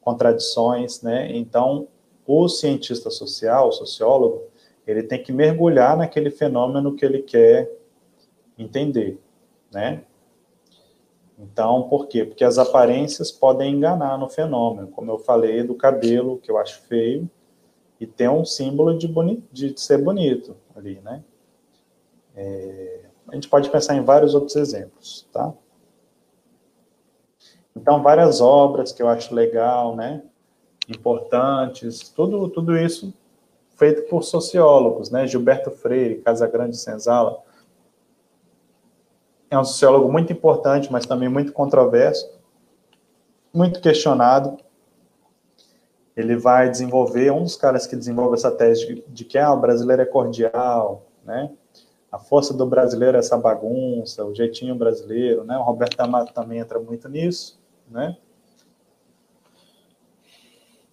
[0.00, 1.36] contradições, né?
[1.36, 1.88] Então,
[2.24, 4.44] o cientista social, o sociólogo,
[4.86, 7.70] ele tem que mergulhar naquele fenômeno que ele quer
[8.58, 9.18] entender,
[9.72, 10.04] né?
[11.38, 12.24] Então, por quê?
[12.24, 16.82] Porque as aparências podem enganar no fenômeno, como eu falei do cabelo, que eu acho
[16.82, 17.28] feio,
[17.98, 21.24] e tem um símbolo de, boni de ser bonito ali, né?
[22.36, 25.52] É, a gente pode pensar em vários outros exemplos, tá?
[27.74, 30.22] Então, várias obras que eu acho legal, né?
[30.88, 33.12] Importantes, tudo, tudo isso
[33.76, 35.26] feito por sociólogos, né?
[35.26, 37.42] Gilberto Freire, Casagrande Senzala,
[39.50, 42.28] é um sociólogo muito importante, mas também muito controverso,
[43.52, 44.58] muito questionado.
[46.16, 50.02] Ele vai desenvolver, um dos caras que desenvolve essa tese de, que ah, o brasileiro
[50.02, 51.50] é cordial, né?
[52.10, 55.58] A força do brasileiro é essa bagunça, o jeitinho brasileiro, né?
[55.58, 58.16] O Roberto Amato também entra muito nisso, né?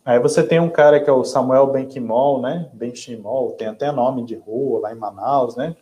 [0.04, 2.70] Aí você tem um cara que é o Samuel Benchimol, né?
[2.74, 5.76] Benchimol, tem até nome de rua lá em Manaus, né?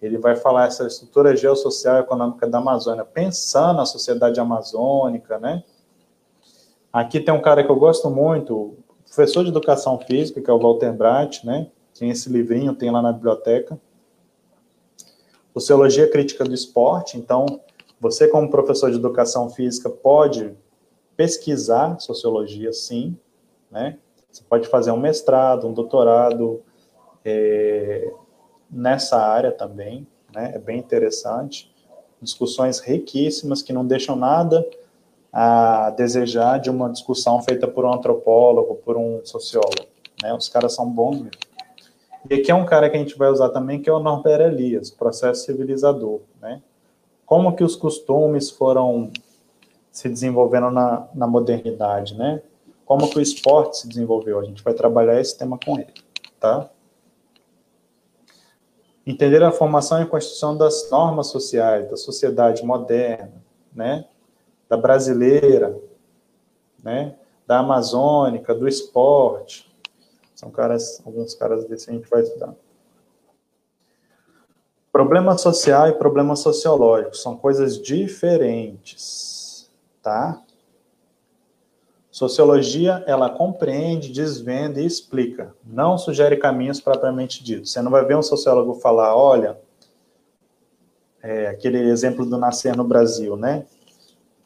[0.00, 5.62] Ele vai falar essa estrutura geossocial e econômica da Amazônia, pensando na sociedade amazônica, né?
[6.90, 10.58] Aqui tem um cara que eu gosto muito, professor de educação física, que é o
[10.58, 11.70] Walter Bratt, né?
[11.98, 13.78] Tem esse livrinho, tem lá na biblioteca.
[15.52, 17.18] Sociologia crítica do esporte.
[17.18, 17.44] Então,
[18.00, 20.56] você como professor de educação física pode
[21.14, 23.18] pesquisar sociologia, sim,
[23.70, 23.98] né?
[24.30, 26.62] Você pode fazer um mestrado, um doutorado
[27.24, 28.12] é,
[28.70, 30.52] nessa área também, né?
[30.54, 31.70] É bem interessante.
[32.20, 34.66] Discussões riquíssimas que não deixam nada
[35.32, 39.88] a desejar de uma discussão feita por um antropólogo, por um sociólogo,
[40.22, 40.34] né?
[40.34, 41.50] Os caras são bons mesmo.
[42.28, 44.40] E aqui é um cara que a gente vai usar também, que é o Norbert
[44.40, 46.60] Elias, processo civilizador, né?
[47.24, 49.10] Como que os costumes foram
[49.90, 52.42] se desenvolvendo na, na modernidade, né?
[52.90, 54.40] Como que o esporte se desenvolveu.
[54.40, 55.94] A gente vai trabalhar esse tema com ele,
[56.40, 56.68] tá?
[59.06, 64.08] Entender a formação e construção das normas sociais, da sociedade moderna, né?
[64.68, 65.80] Da brasileira,
[66.82, 67.16] né?
[67.46, 69.72] Da amazônica, do esporte.
[70.34, 72.56] São caras, alguns caras desse a gente vai estudar.
[74.90, 79.70] Problema social e problema sociológico são coisas diferentes,
[80.02, 80.42] tá?
[82.10, 87.72] Sociologia, ela compreende, desvenda e explica, não sugere caminhos propriamente ditos.
[87.72, 89.56] Você não vai ver um sociólogo falar, olha,
[91.22, 93.64] é, aquele exemplo do nascer no Brasil, né?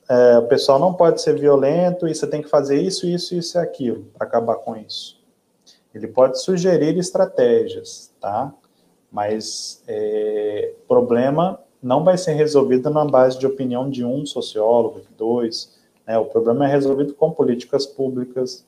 [0.07, 3.57] É, o pessoal não pode ser violento e você tem que fazer isso, isso, isso
[3.57, 5.19] e aquilo para acabar com isso.
[5.95, 8.53] Ele pode sugerir estratégias, tá?
[9.11, 15.09] Mas é, problema não vai ser resolvido na base de opinião de um sociólogo, de
[15.17, 16.19] dois, né?
[16.19, 18.67] O problema é resolvido com políticas públicas,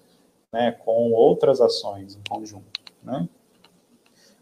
[0.52, 0.72] né?
[0.72, 2.80] com outras ações em conjunto.
[3.02, 3.28] Né?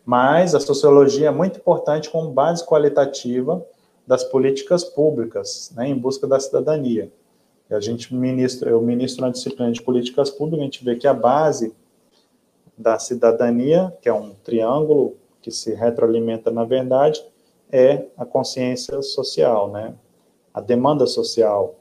[0.05, 3.65] Mas a sociologia é muito importante como base qualitativa
[4.07, 7.11] das políticas públicas, né, em busca da cidadania.
[7.71, 11.07] E a gente ministra, eu ministro na disciplina de políticas públicas, a gente vê que
[11.07, 11.75] a base
[12.77, 17.25] da cidadania, que é um triângulo que se retroalimenta na verdade,
[17.73, 19.95] é a consciência social, né?
[20.53, 21.77] A demanda social,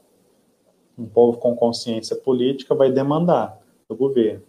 [0.96, 4.42] um povo com consciência política vai demandar do governo.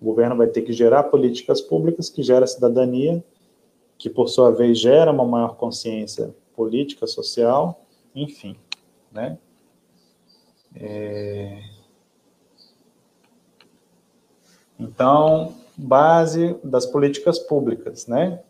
[0.00, 3.24] O governo vai ter que gerar políticas públicas que gera cidadania,
[3.98, 7.80] que por sua vez gera uma maior consciência política, social,
[8.14, 8.56] enfim,
[9.10, 9.38] né?
[10.74, 11.62] É...
[14.78, 18.42] Então, base das políticas públicas, né?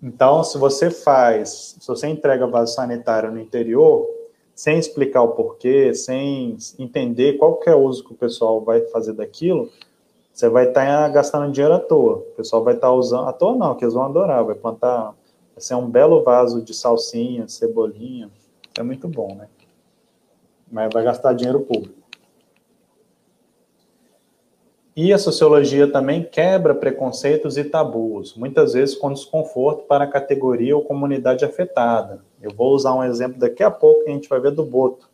[0.00, 4.08] Então, se você faz, se você entrega vaso sanitário no interior,
[4.62, 8.80] sem explicar o porquê, sem entender qual que é o uso que o pessoal vai
[8.82, 9.68] fazer daquilo,
[10.32, 12.18] você vai estar tá gastando dinheiro à toa.
[12.18, 15.16] O pessoal vai estar tá usando, à toa não, que eles vão adorar, vai plantar,
[15.52, 18.30] vai ser um belo vaso de salsinha, cebolinha,
[18.78, 19.48] é muito bom, né?
[20.70, 22.00] Mas vai gastar dinheiro público.
[24.94, 30.76] E a sociologia também quebra preconceitos e tabus, muitas vezes com desconforto para a categoria
[30.76, 32.22] ou comunidade afetada.
[32.42, 35.08] Eu vou usar um exemplo daqui a pouco que a gente vai ver do Boto.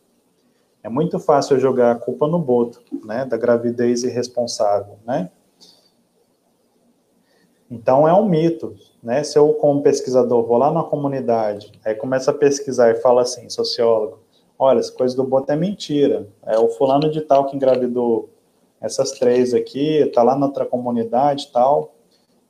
[0.81, 5.29] É muito fácil eu jogar a culpa no Boto, né, da gravidez irresponsável, né?
[7.69, 9.23] Então é um mito, né?
[9.23, 13.47] Se eu como pesquisador vou lá na comunidade, aí começa a pesquisar e fala assim,
[13.47, 14.19] sociólogo,
[14.57, 16.27] olha, essa coisa do Boto é mentira.
[16.43, 18.29] É o fulano de tal que engravidou
[18.81, 21.93] essas três aqui, está lá na outra comunidade tal,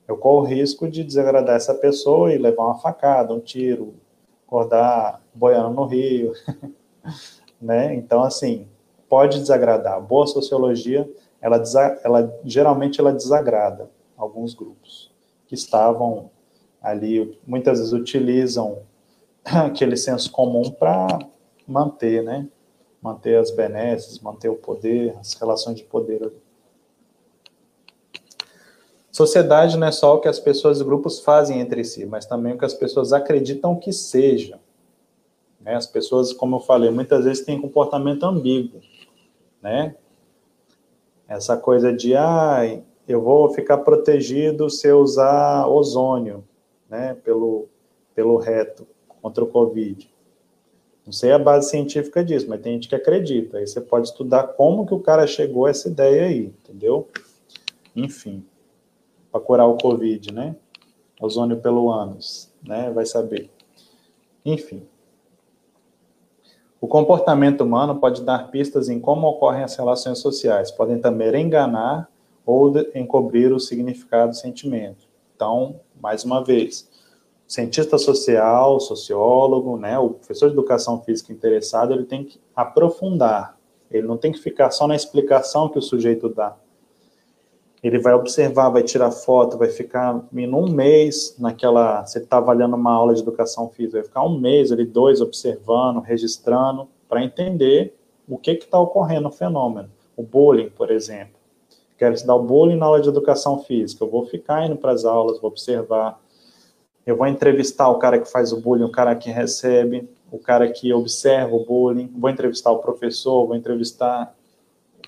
[0.07, 3.93] eu corro o risco de desagradar essa pessoa e levar uma facada, um tiro,
[4.49, 6.33] acordar boiando no rio,
[7.61, 7.93] né?
[7.93, 8.67] Então, assim,
[9.07, 10.01] pode desagradar.
[10.01, 11.07] Boa sociologia,
[11.39, 11.61] ela,
[12.03, 15.11] ela geralmente ela desagrada alguns grupos
[15.47, 16.31] que estavam
[16.81, 18.79] ali, muitas vezes utilizam
[19.45, 21.19] aquele senso comum para
[21.67, 22.47] manter, né?
[23.01, 26.33] manter as benesses, manter o poder, as relações de poder.
[29.19, 32.53] Sociedade não é só o que as pessoas e grupos fazem entre si, mas também
[32.53, 34.57] o que as pessoas acreditam que seja.
[35.59, 35.75] Né?
[35.75, 38.79] As pessoas, como eu falei, muitas vezes têm comportamento ambíguo,
[39.61, 39.97] né?
[41.27, 42.61] Essa coisa de, ah,
[43.05, 46.45] eu vou ficar protegido se eu usar ozônio,
[46.89, 47.67] né, pelo,
[48.15, 48.87] pelo reto
[49.21, 50.09] contra o Covid.
[51.05, 53.57] Não sei a base científica disso, mas tem gente que acredita.
[53.57, 57.09] Aí você pode estudar como que o cara chegou a essa ideia aí, entendeu?
[57.93, 58.45] Enfim,
[59.31, 60.55] para curar o Covid, né?
[61.19, 62.89] Ozônio pelo ânus, né?
[62.91, 63.49] Vai saber.
[64.45, 64.83] Enfim.
[66.81, 72.09] O comportamento humano pode dar pistas em como ocorrem as relações sociais, podem também enganar
[72.45, 75.07] ou encobrir o significado do sentimento.
[75.35, 76.89] Então, mais uma vez,
[77.45, 83.57] cientista social, sociólogo, né, o professor de educação física interessado, ele tem que aprofundar.
[83.91, 86.55] Ele não tem que ficar só na explicação que o sujeito dá.
[87.81, 92.05] Ele vai observar, vai tirar foto, vai ficar um mês naquela.
[92.05, 95.99] Você está avaliando uma aula de educação física, vai ficar um mês ali, dois, observando,
[95.99, 97.95] registrando, para entender
[98.27, 99.89] o que está ocorrendo no fenômeno.
[100.15, 101.39] O bullying, por exemplo
[101.99, 105.03] quero estudar o bullying na aula de educação física, eu vou ficar indo para as
[105.03, 106.17] aulas, vou observar,
[107.05, 110.71] eu vou entrevistar o cara que faz o bullying, o cara que recebe, o cara
[110.71, 114.33] que observa o bullying, vou entrevistar o professor, vou entrevistar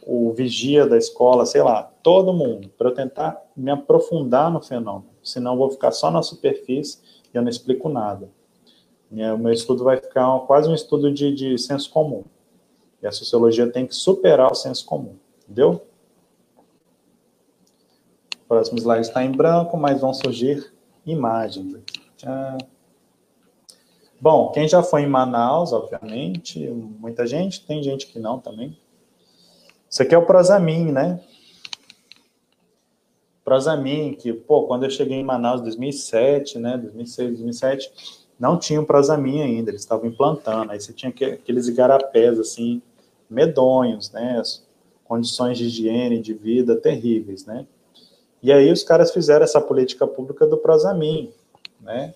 [0.05, 5.11] o vigia da escola, sei lá, todo mundo, para eu tentar me aprofundar no fenômeno,
[5.23, 6.99] senão eu vou ficar só na superfície
[7.33, 8.29] e eu não explico nada.
[9.11, 12.23] O meu estudo vai ficar quase um estudo de, de senso comum.
[13.01, 15.81] E a sociologia tem que superar o senso comum, entendeu?
[18.51, 20.73] próximo slide está em branco, mas vão surgir
[21.05, 21.77] imagens.
[24.19, 28.77] Bom, quem já foi em Manaus, obviamente, muita gente, tem gente que não também.
[29.91, 31.19] Isso aqui é o Prosamin, né?
[33.43, 37.91] Prosamin, que, pô, quando eu cheguei em Manaus em 2007, né, 2006, 2007,
[38.39, 42.81] não tinha o Prosamin ainda, eles estavam implantando, aí você tinha aqueles igarapés, assim,
[43.29, 44.41] medonhos, né,
[45.03, 47.67] condições de higiene, de vida terríveis, né?
[48.41, 51.33] E aí os caras fizeram essa política pública do Prosamin,
[51.81, 52.13] né?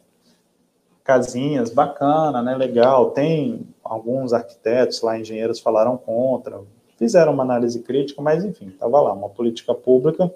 [1.04, 2.56] Casinhas, bacana, né?
[2.56, 3.12] Legal.
[3.12, 6.64] Tem alguns arquitetos lá, engenheiros falaram contra,
[6.98, 10.34] fizeram uma análise crítica, mas enfim, estava lá, uma política pública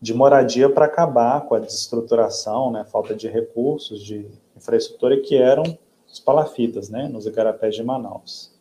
[0.00, 4.26] de moradia para acabar com a desestruturação, né, falta de recursos, de
[4.56, 5.62] infraestrutura que eram
[6.06, 8.52] os palafitas, né, nos igarapés de Manaus.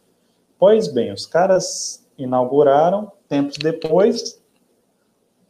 [0.58, 4.42] Pois bem, os caras inauguraram, tempos depois,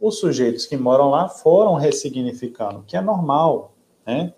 [0.02, 3.74] os sujeitos que moram lá foram ressignificando, que é normal,
[4.06, 4.34] né?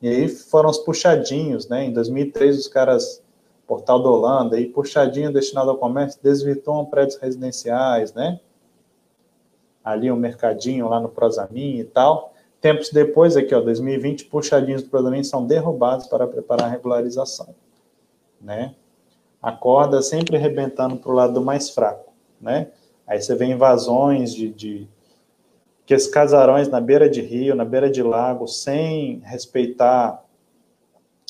[0.00, 1.84] E aí foram os puxadinhos, né?
[1.84, 3.22] Em 2003, os caras,
[3.68, 8.40] Portal da Holanda, aí puxadinho destinado ao comércio, desvirtuam prédios residenciais, né?
[9.84, 12.32] Ali um mercadinho lá no Prosamin e tal.
[12.62, 17.54] Tempos depois, aqui, ó, 2020, puxadinhos do Prosamin são derrubados para preparar a regularização,
[18.40, 18.74] né?
[19.40, 22.68] A corda sempre arrebentando para o lado mais fraco, né?
[23.06, 24.88] Aí você vê invasões de, de
[25.84, 30.24] que esses casarões na beira de rio, na beira de lago, sem respeitar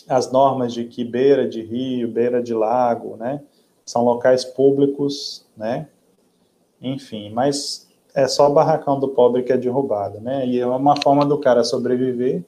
[0.09, 3.43] as normas de que beira de rio, beira de lago, né,
[3.85, 5.89] são locais públicos, né,
[6.80, 11.01] enfim, mas é só o barracão do pobre que é derrubado, né, e é uma
[11.01, 12.43] forma do cara sobreviver,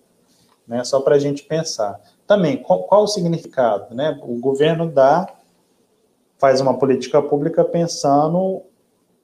[0.67, 2.01] né, só para a gente pensar.
[2.27, 5.29] Também, qual, qual o significado, né, o governo dá,
[6.39, 8.63] faz uma política pública pensando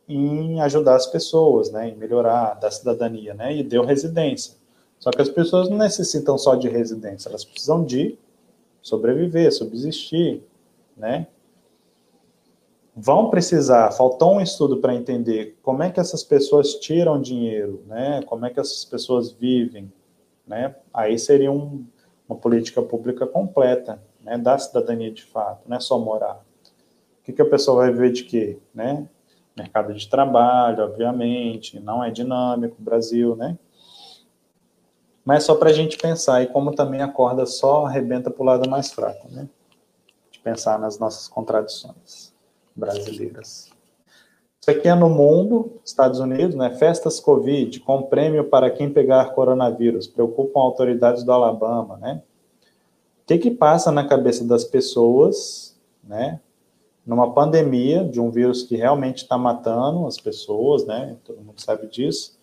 [0.08, 4.54] em ajudar as pessoas, né, em melhorar da cidadania, né, e deu residência.
[4.98, 8.18] Só que as pessoas não necessitam só de residência, elas precisam de
[8.86, 10.44] sobreviver, subsistir,
[10.96, 11.26] né?
[12.94, 18.22] Vão precisar, faltou um estudo para entender como é que essas pessoas tiram dinheiro, né?
[18.22, 19.92] Como é que essas pessoas vivem,
[20.46, 20.76] né?
[20.94, 21.84] Aí seria um,
[22.28, 26.44] uma política pública completa, né, da cidadania de fato, não é só morar.
[27.20, 29.08] O que, que a pessoa vai viver de quê, né?
[29.56, 33.58] mercado de trabalho, obviamente, não é dinâmico Brasil, né?
[35.26, 38.46] Mas só para a gente pensar, e como também a corda só arrebenta para o
[38.46, 39.48] lado mais fraco, né?
[40.30, 42.32] De pensar nas nossas contradições
[42.74, 43.68] brasileiras.
[44.60, 46.70] Isso aqui é no mundo, Estados Unidos, né?
[46.76, 52.22] Festas Covid, com prêmio para quem pegar coronavírus, preocupam autoridades do Alabama, né?
[53.22, 56.38] O que que passa na cabeça das pessoas, né?
[57.06, 61.16] numa pandemia de um vírus que realmente está matando as pessoas, né?
[61.24, 62.35] Todo mundo sabe disso.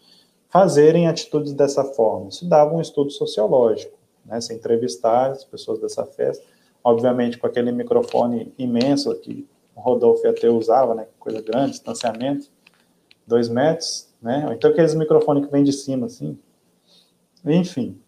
[0.54, 2.30] Fazerem atitudes dessa forma.
[2.30, 4.40] Isso dava um estudo sociológico, né?
[4.40, 6.46] Se entrevistar as pessoas dessa festa,
[6.84, 11.08] obviamente com aquele microfone imenso que o Rodolfo até usava, né?
[11.20, 12.52] Coisa grande, distanciamento,
[13.26, 14.46] dois metros, né?
[14.46, 16.38] Ou então aqueles microfones que vem de cima, assim.
[17.44, 18.00] Enfim.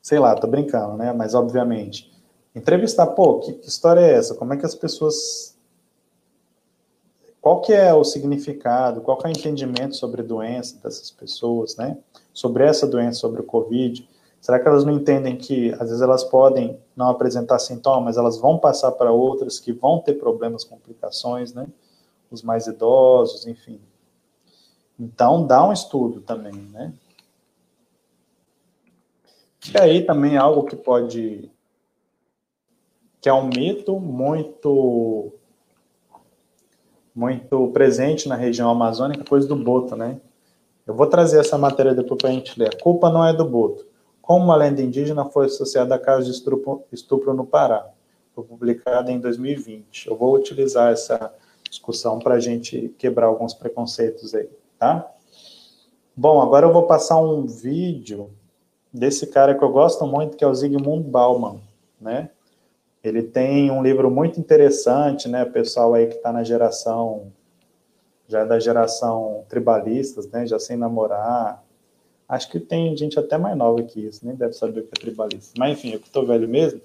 [0.00, 1.12] Sei lá, tô brincando, né?
[1.12, 2.10] Mas, obviamente,
[2.54, 4.34] entrevistar, pô, que, que história é essa?
[4.34, 5.55] Como é que as pessoas...
[7.46, 11.96] Qual que é o significado, qual que é o entendimento sobre doença dessas pessoas, né?
[12.32, 14.04] Sobre essa doença, sobre o Covid.
[14.40, 18.58] Será que elas não entendem que, às vezes, elas podem não apresentar sintomas, elas vão
[18.58, 21.68] passar para outras que vão ter problemas, complicações, né?
[22.32, 23.80] Os mais idosos, enfim.
[24.98, 26.92] Então, dá um estudo também, né?
[29.72, 31.48] E aí também algo que pode...
[33.20, 35.32] que é um mito muito
[37.16, 40.20] muito presente na região amazônica, coisa do boto, né?
[40.86, 42.68] Eu vou trazer essa matéria depois para a gente ler.
[42.74, 43.86] A culpa não é do boto.
[44.20, 47.88] Como uma lenda indígena foi associada a casos de estupro, estupro no Pará.
[48.34, 50.08] Foi publicada em 2020.
[50.08, 51.32] Eu vou utilizar essa
[51.68, 54.48] discussão para a gente quebrar alguns preconceitos aí,
[54.78, 55.10] tá?
[56.14, 58.30] Bom, agora eu vou passar um vídeo
[58.92, 61.60] desse cara que eu gosto muito, que é o Zygmunt Bauman,
[61.98, 62.30] né?
[63.08, 65.44] Ele tem um livro muito interessante, né?
[65.44, 67.32] Pessoal aí que está na geração,
[68.26, 70.46] já é da geração tribalistas, né?
[70.46, 71.64] Já sem namorar.
[72.28, 75.00] Acho que tem gente até mais nova que isso, nem deve saber o que é
[75.00, 75.52] tribalista.
[75.56, 76.80] Mas enfim, eu que estou velho mesmo.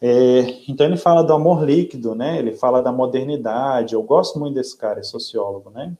[0.00, 2.40] É, então ele fala do amor líquido, né?
[2.40, 3.94] Ele fala da modernidade.
[3.94, 5.96] Eu gosto muito desse cara, é sociólogo, né?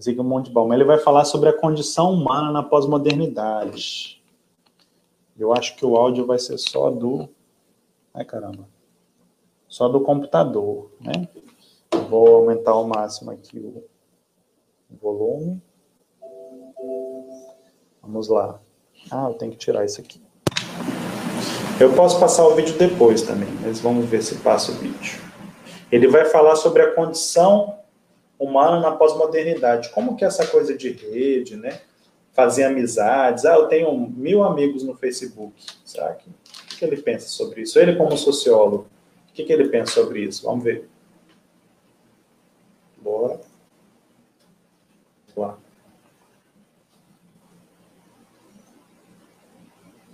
[0.00, 0.76] Zygmunt Bauman.
[0.76, 4.22] Ele vai falar sobre a condição humana na pós-modernidade.
[5.36, 7.28] Eu acho que o áudio vai ser só do.
[8.14, 8.68] Ai, caramba.
[9.68, 11.28] Só do computador, né?
[12.08, 13.58] Vou aumentar ao máximo aqui
[14.90, 15.62] o volume.
[18.02, 18.60] Vamos lá.
[19.10, 20.20] Ah, eu tenho que tirar isso aqui.
[21.80, 25.20] Eu posso passar o vídeo depois também, mas vamos ver se passa o vídeo.
[25.90, 27.78] Ele vai falar sobre a condição
[28.38, 29.90] humana na pós-modernidade.
[29.90, 31.80] Como que é essa coisa de rede, né?
[32.32, 33.44] Fazer amizades.
[33.44, 35.54] Ah, eu tenho mil amigos no Facebook.
[35.84, 36.28] Será que,
[36.80, 37.78] que ele pensa sobre isso?
[37.78, 38.88] Ele como sociólogo,
[39.28, 40.46] o que, que ele pensa sobre isso?
[40.46, 40.88] Vamos ver.
[42.96, 43.38] Bora.
[45.36, 45.58] Vamos lá.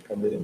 [0.03, 0.41] Cadê?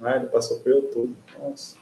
[0.00, 1.16] Ah, ele passou por YouTube.
[1.38, 1.81] Nossa.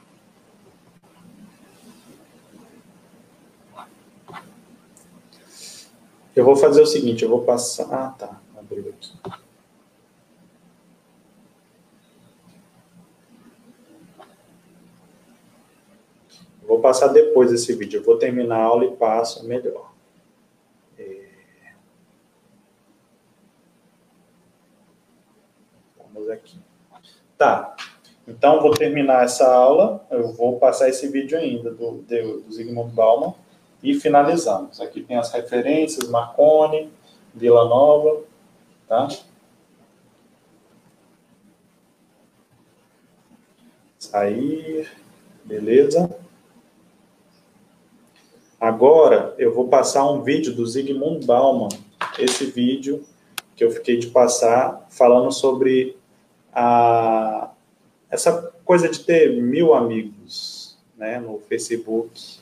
[6.35, 7.87] Eu vou fazer o seguinte, eu vou passar...
[7.91, 8.41] Ah, tá.
[8.57, 9.11] Abriu aqui.
[16.71, 17.99] vou passar depois esse vídeo.
[17.99, 19.91] Eu vou terminar a aula e passo melhor.
[20.97, 21.27] É...
[25.97, 26.57] Vamos aqui.
[27.37, 27.75] Tá.
[28.25, 32.93] Então, vou terminar essa aula, eu vou passar esse vídeo ainda do, do, do Zygmunt
[32.93, 33.33] Bauman
[33.81, 34.79] e finalizamos.
[34.79, 36.91] Aqui tem as referências, Marconi,
[37.33, 38.23] Vila Nova,
[38.87, 39.07] tá?
[43.97, 44.89] Sair,
[45.43, 46.15] beleza?
[48.59, 51.69] Agora, eu vou passar um vídeo do Zygmunt Bauman,
[52.19, 53.03] esse vídeo
[53.55, 55.97] que eu fiquei de passar, falando sobre
[56.53, 57.51] a
[58.09, 62.40] essa coisa de ter mil amigos né, no Facebook,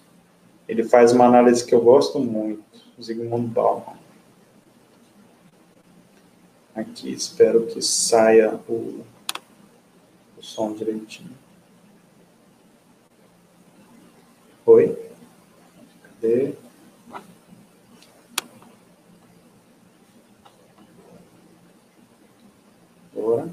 [0.69, 2.63] ele faz uma análise que eu gosto muito,
[3.01, 3.97] Zygmunt Bauman.
[6.75, 9.03] Aqui, espero que saia o,
[10.37, 11.35] o som direitinho.
[14.63, 14.95] Oi?
[16.03, 16.53] Cadê?
[23.11, 23.49] Bora.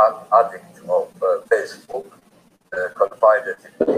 [0.00, 2.06] One addict of uh, Facebook
[2.72, 3.94] uh, confided in me,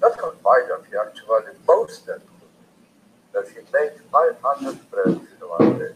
[0.00, 2.22] not confided, he actually boasted
[3.32, 5.94] that he made 500 friends in one day.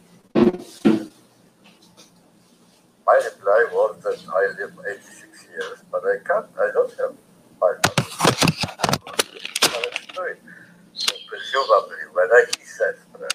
[3.07, 4.31] My reply was that I
[4.61, 7.15] live 86 years, but I can't, I don't have
[7.59, 10.39] 500
[10.93, 13.33] So presumably, when I, he says friend,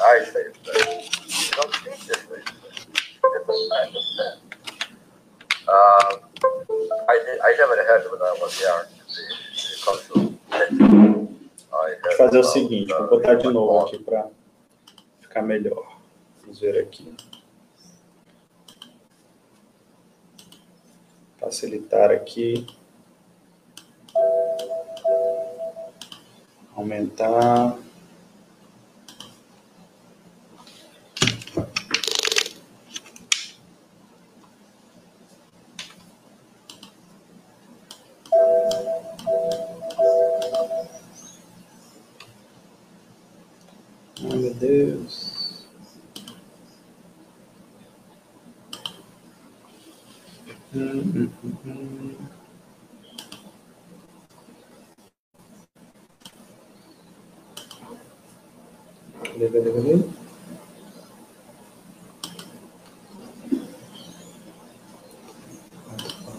[0.00, 2.42] I say friend, you don't need this way.
[3.24, 4.51] Of friend.
[5.68, 6.16] Uh,
[7.08, 9.24] I, I never had when I was young the,
[9.84, 10.32] cultural
[12.02, 14.26] Vou fazer o seguinte, vou botar de novo aqui para
[15.20, 15.98] ficar melhor.
[16.42, 17.14] Vamos ver aqui.
[21.38, 22.66] Facilitar aqui.
[26.76, 27.78] Aumentar.
[50.74, 52.32] Hum, hum, hum?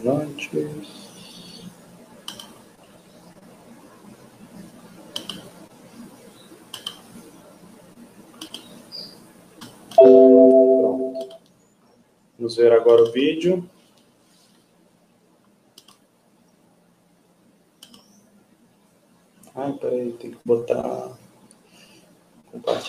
[0.03, 1.03] Falantes.
[12.39, 13.69] Vamos ver agora o vídeo.
[19.55, 21.17] Ah, peraí, tem que botar.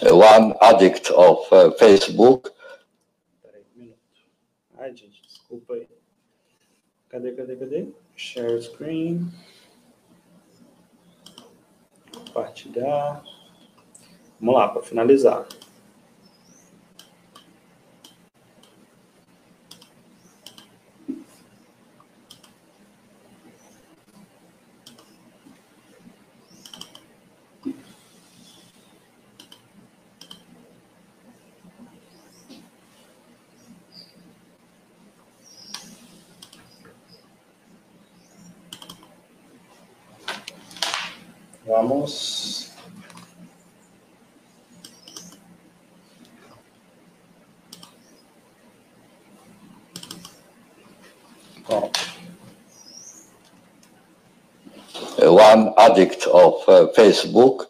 [0.02, 2.50] One addict of uh, Facebook.
[3.42, 3.98] Peraí, um minuto.
[4.78, 5.88] Ai, gente, desculpa aí.
[7.08, 7.88] Cadê, cadê, cadê?
[8.16, 9.30] Share screen.
[12.12, 13.22] Compartilhar.
[14.40, 15.46] Vamos lá, para finalizar.
[56.34, 57.66] Of uh, Facebook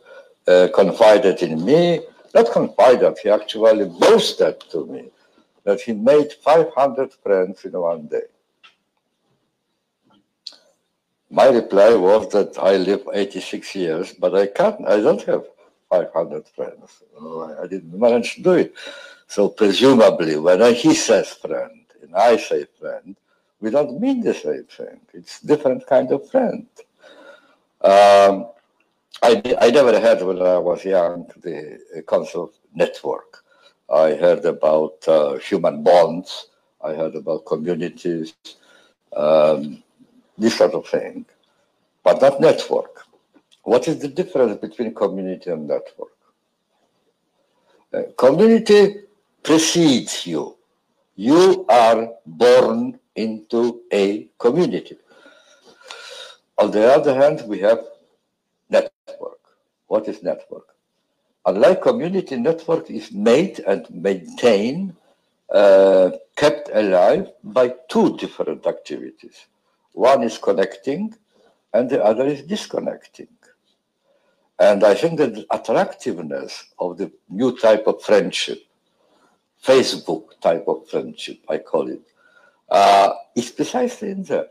[0.49, 2.01] uh, confided in me,
[2.35, 5.11] not confided, he actually boasted to me
[5.65, 8.28] that he made 500 friends in one day.
[11.31, 15.45] My reply was that I live 86 years, but I can't, I don't have
[15.91, 17.03] 500 friends.
[17.61, 18.74] I didn't manage to do it.
[19.27, 23.16] So presumably, when he says friend and I say friend,
[23.61, 25.01] we don't mean the same thing.
[25.12, 26.66] It's different kind of friend.
[27.81, 28.49] Um,
[29.24, 33.42] I, I never heard when I was young the concept network.
[33.88, 36.48] I heard about uh, human bonds.
[36.82, 38.34] I heard about communities.
[39.16, 39.82] Um,
[40.36, 41.24] this sort of thing,
[42.02, 43.06] but not network.
[43.62, 46.16] What is the difference between community and network?
[47.94, 48.96] Uh, community
[49.42, 50.56] precedes you.
[51.16, 54.98] You are born into a community.
[56.59, 57.80] On the other hand, we have.
[59.86, 60.69] What is network?
[61.47, 64.97] Unlike community, network is made and maintained,
[65.52, 69.47] uh, kept alive by two different activities.
[69.93, 71.15] One is connecting
[71.73, 73.28] and the other is disconnecting.
[74.59, 78.62] And I think that the attractiveness of the new type of friendship,
[79.62, 82.02] Facebook type of friendship, I call it,
[82.70, 84.51] uh, is precisely in that.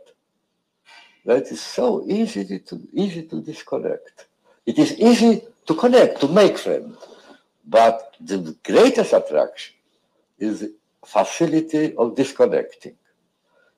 [1.25, 4.27] That is so easy to easy to disconnect.
[4.65, 6.97] It is easy to connect, to make friends,
[7.65, 9.75] but the greatest attraction
[10.39, 10.73] is the
[11.05, 12.95] facility of disconnecting.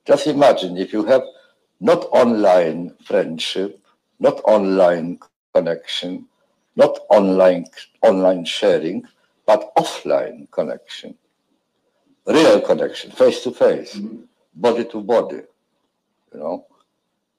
[0.06, 1.22] Just imagine if you have
[1.80, 3.80] not online friendship,
[4.20, 5.18] not online
[5.54, 6.26] connection,
[6.76, 7.64] not online
[8.02, 9.04] online sharing,
[9.46, 11.14] but offline connection,
[12.26, 14.22] real connection, face to face, mm-hmm.
[14.54, 15.42] body to body,
[16.32, 16.66] you know,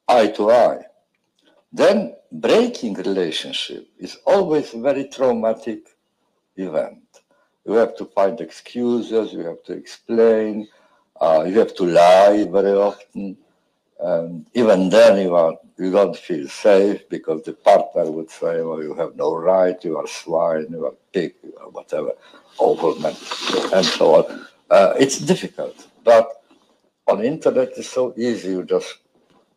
[0.07, 0.86] eye to eye.
[1.82, 5.82] Then breaking relationship is always a very traumatic
[6.56, 7.08] event.
[7.66, 10.68] You have to find excuses, you have to explain,
[11.22, 13.38] uh, you have to lie very often
[13.99, 18.82] and even then, you, are, you don't feel safe because the partner would say, well,
[18.84, 22.12] you have no right, you are swine, you are pig, you are whatever,
[22.60, 23.16] overman,
[23.74, 24.48] and so on.
[24.70, 26.30] Uh, it's difficult, but
[27.08, 28.49] on internet it's so easy.
[28.49, 28.99] You just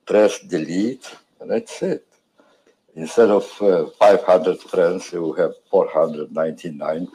[0.07, 2.07] press delete, and that's it.
[2.95, 7.09] Instead of uh, 500 friends, you have 499.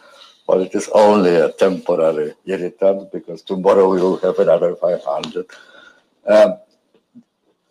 [0.48, 5.46] But it is only a temporary irritant because tomorrow you will have another 500.
[6.28, 6.58] Um,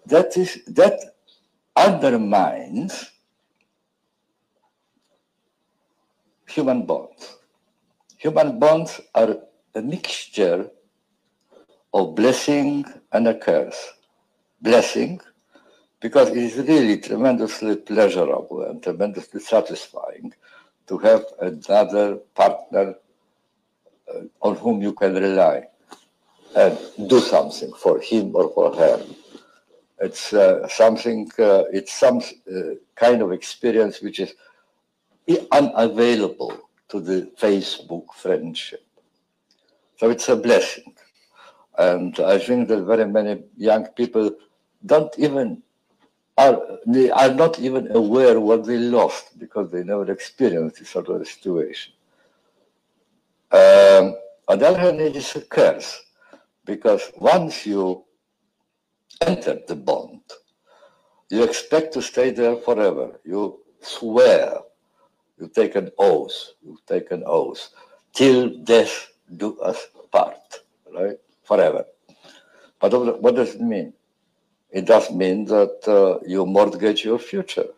[0.06, 1.01] that is that
[1.76, 3.10] undermines
[6.47, 7.39] human bonds.
[8.18, 9.36] Human bonds are
[9.74, 10.70] a mixture
[11.93, 13.93] of blessing and a curse.
[14.60, 15.20] Blessing,
[16.05, 20.35] because it is really tremendously pleasurable and tremendously satisfying
[20.86, 22.94] to have another partner
[24.10, 25.64] uh, on whom you can rely
[26.56, 26.76] and
[27.09, 29.02] do something for him or for her.
[29.98, 34.35] It's uh, something, uh, it's some uh, kind of experience which is
[35.52, 38.85] unavailable to the Facebook friendship.
[39.97, 40.94] So it's a blessing.
[41.78, 44.32] And I think that very many young people
[44.85, 45.62] don't even
[46.36, 51.09] are they are not even aware what they lost because they never experienced this sort
[51.09, 51.93] of situation.
[53.52, 54.16] Um,
[54.48, 56.02] on the other hand, it is a curse
[56.65, 58.05] because once you
[59.20, 60.23] enter the bond,
[61.31, 63.20] you expect to stay there forever.
[63.24, 64.59] You swear,
[65.39, 67.70] you take an oath, you take an oath,
[68.12, 70.61] till death do us part,
[70.93, 71.16] right?
[71.44, 71.85] Forever.
[72.81, 73.93] But what does it mean?
[74.74, 77.68] It does mean that uh, you mortgage your future.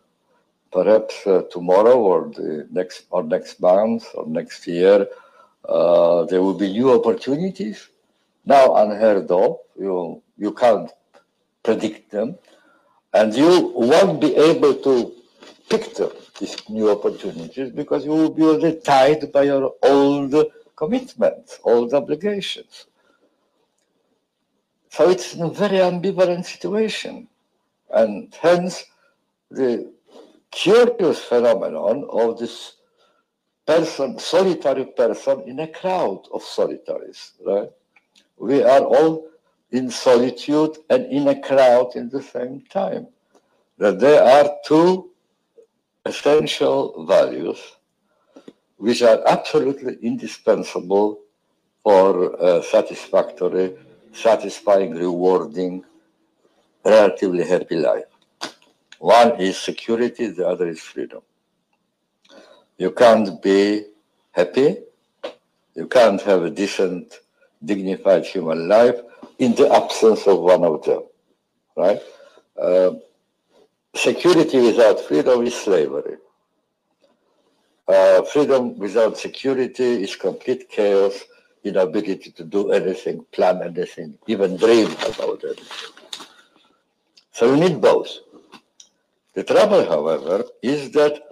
[0.73, 5.06] Perhaps uh, tomorrow or the next or next month or next year,
[5.68, 7.78] uh, there will be new opportunities
[8.47, 9.59] now unheard of.
[9.78, 10.90] You you can't
[11.62, 12.39] predict them,
[13.12, 14.94] and you won't be able to
[15.68, 20.35] picture these new opportunities because you will be already tied by your old
[20.74, 22.86] commitments, old obligations.
[24.97, 27.28] So it's a very ambivalent situation.
[27.90, 28.82] And hence,
[29.51, 29.93] the
[30.51, 32.77] curious phenomenon of this
[33.66, 37.68] person, solitary person in a crowd of solitaries, right?
[38.39, 39.28] We are all
[39.70, 43.09] in solitude and in a crowd in the same time.
[43.77, 45.10] That there are two
[46.06, 47.60] essential values
[48.78, 51.20] which are absolutely indispensable
[51.82, 53.77] for satisfactory,
[54.16, 55.84] satisfying, rewarding,
[56.84, 58.05] relatively happy life.
[58.98, 61.22] One is security, the other is freedom.
[62.78, 63.84] You can't be
[64.32, 64.78] happy,
[65.74, 67.20] you can't have a decent,
[67.64, 68.97] dignified human life
[69.38, 71.02] in the absence of one of them,
[71.76, 72.01] right?
[72.60, 72.93] Uh,
[73.94, 76.16] security without freedom is slavery.
[77.88, 81.22] Uh, freedom without security is complete chaos,
[81.66, 85.60] inability to do anything, plan anything, even dream about it.
[87.32, 88.10] So you need both.
[89.34, 91.22] The trouble, however, is that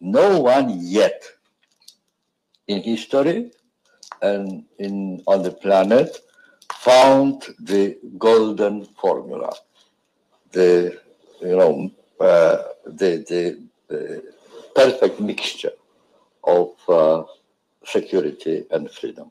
[0.00, 1.22] no one yet
[2.68, 3.50] in history
[4.22, 6.18] and in, on the planet
[6.74, 9.54] found the golden formula,
[10.52, 10.98] the,
[11.40, 11.90] you know,
[12.20, 13.64] uh, the, the,
[14.74, 15.72] perfect mixture
[16.42, 17.22] of uh,
[17.84, 19.30] security and freedom.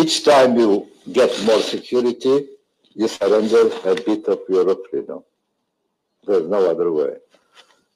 [0.00, 2.46] Each time you get more security,
[2.94, 5.24] you surrender a bit of your freedom.
[6.24, 7.14] There's no other way.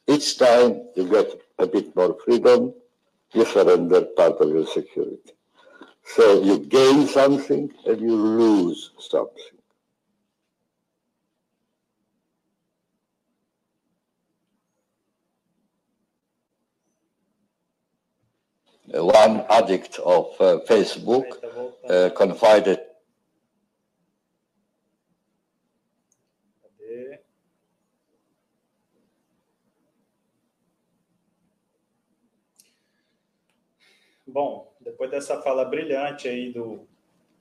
[0.09, 1.29] Each time you get
[1.61, 2.75] a bit more freedom,
[3.33, 5.33] you surrender part of your security.
[6.05, 9.57] So you gain something and you lose something.
[18.89, 21.27] One addict of uh, Facebook
[21.89, 22.81] uh, confided.
[34.27, 36.89] Bom, depois dessa fala brilhante aí do,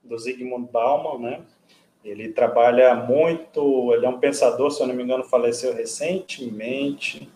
[0.03, 1.45] do Zygmunt Bauman, né?
[2.03, 7.31] Ele trabalha muito, ele é um pensador, se eu não me engano, faleceu recentemente.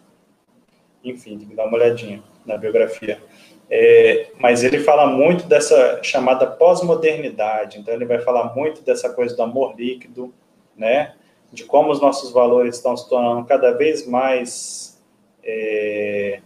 [1.03, 3.23] Enfim, tem que dar uma olhadinha na biografia.
[3.69, 9.35] É, mas ele fala muito dessa chamada pós-modernidade, então ele vai falar muito dessa coisa
[9.35, 10.33] do amor líquido,
[10.77, 11.15] né?
[11.51, 15.01] De como os nossos valores estão se tornando cada vez mais
[15.43, 16.41] é,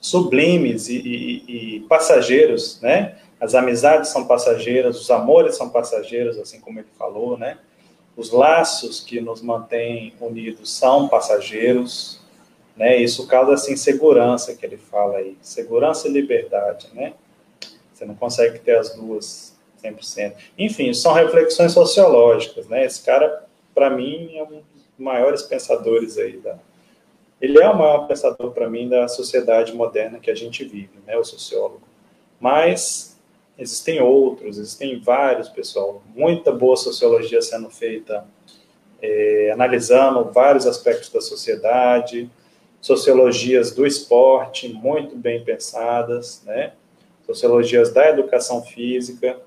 [0.00, 3.16] sublimes e, e, e, passageiros, né?
[3.40, 7.58] As amizades são passageiras, os amores são passageiros, assim como ele falou, né?
[8.16, 12.21] Os laços que nos mantêm unidos são passageiros,
[12.76, 12.96] né?
[12.96, 17.14] Isso causa essa insegurança que ele fala aí, segurança e liberdade, né?
[17.92, 20.34] Você não consegue ter as duas 100%.
[20.58, 22.84] Enfim, são reflexões sociológicas, né?
[22.84, 23.44] Esse cara,
[23.74, 26.56] para mim, é um dos maiores pensadores aí da...
[27.40, 31.16] Ele é o maior pensador, para mim, da sociedade moderna que a gente vive, né?
[31.16, 31.82] O sociólogo.
[32.40, 33.20] Mas
[33.58, 36.02] existem outros, existem vários, pessoal.
[36.14, 38.24] Muita boa sociologia sendo feita,
[39.00, 42.30] é, analisando vários aspectos da sociedade,
[42.82, 46.74] sociologias do esporte muito bem pensadas, né?
[47.24, 49.40] Sociologias da educação física.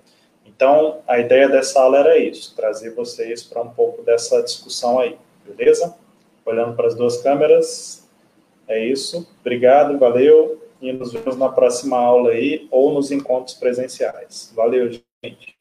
[0.44, 5.16] Então, a ideia dessa aula era isso, trazer vocês para um pouco dessa discussão aí,
[5.46, 5.94] beleza?
[6.46, 8.08] olhando para as duas câmeras.
[8.68, 9.28] É isso.
[9.42, 10.62] Obrigado, valeu.
[10.82, 14.52] E nos vemos na próxima aula aí ou nos encontros presenciais.
[14.56, 15.55] Valeu, gente.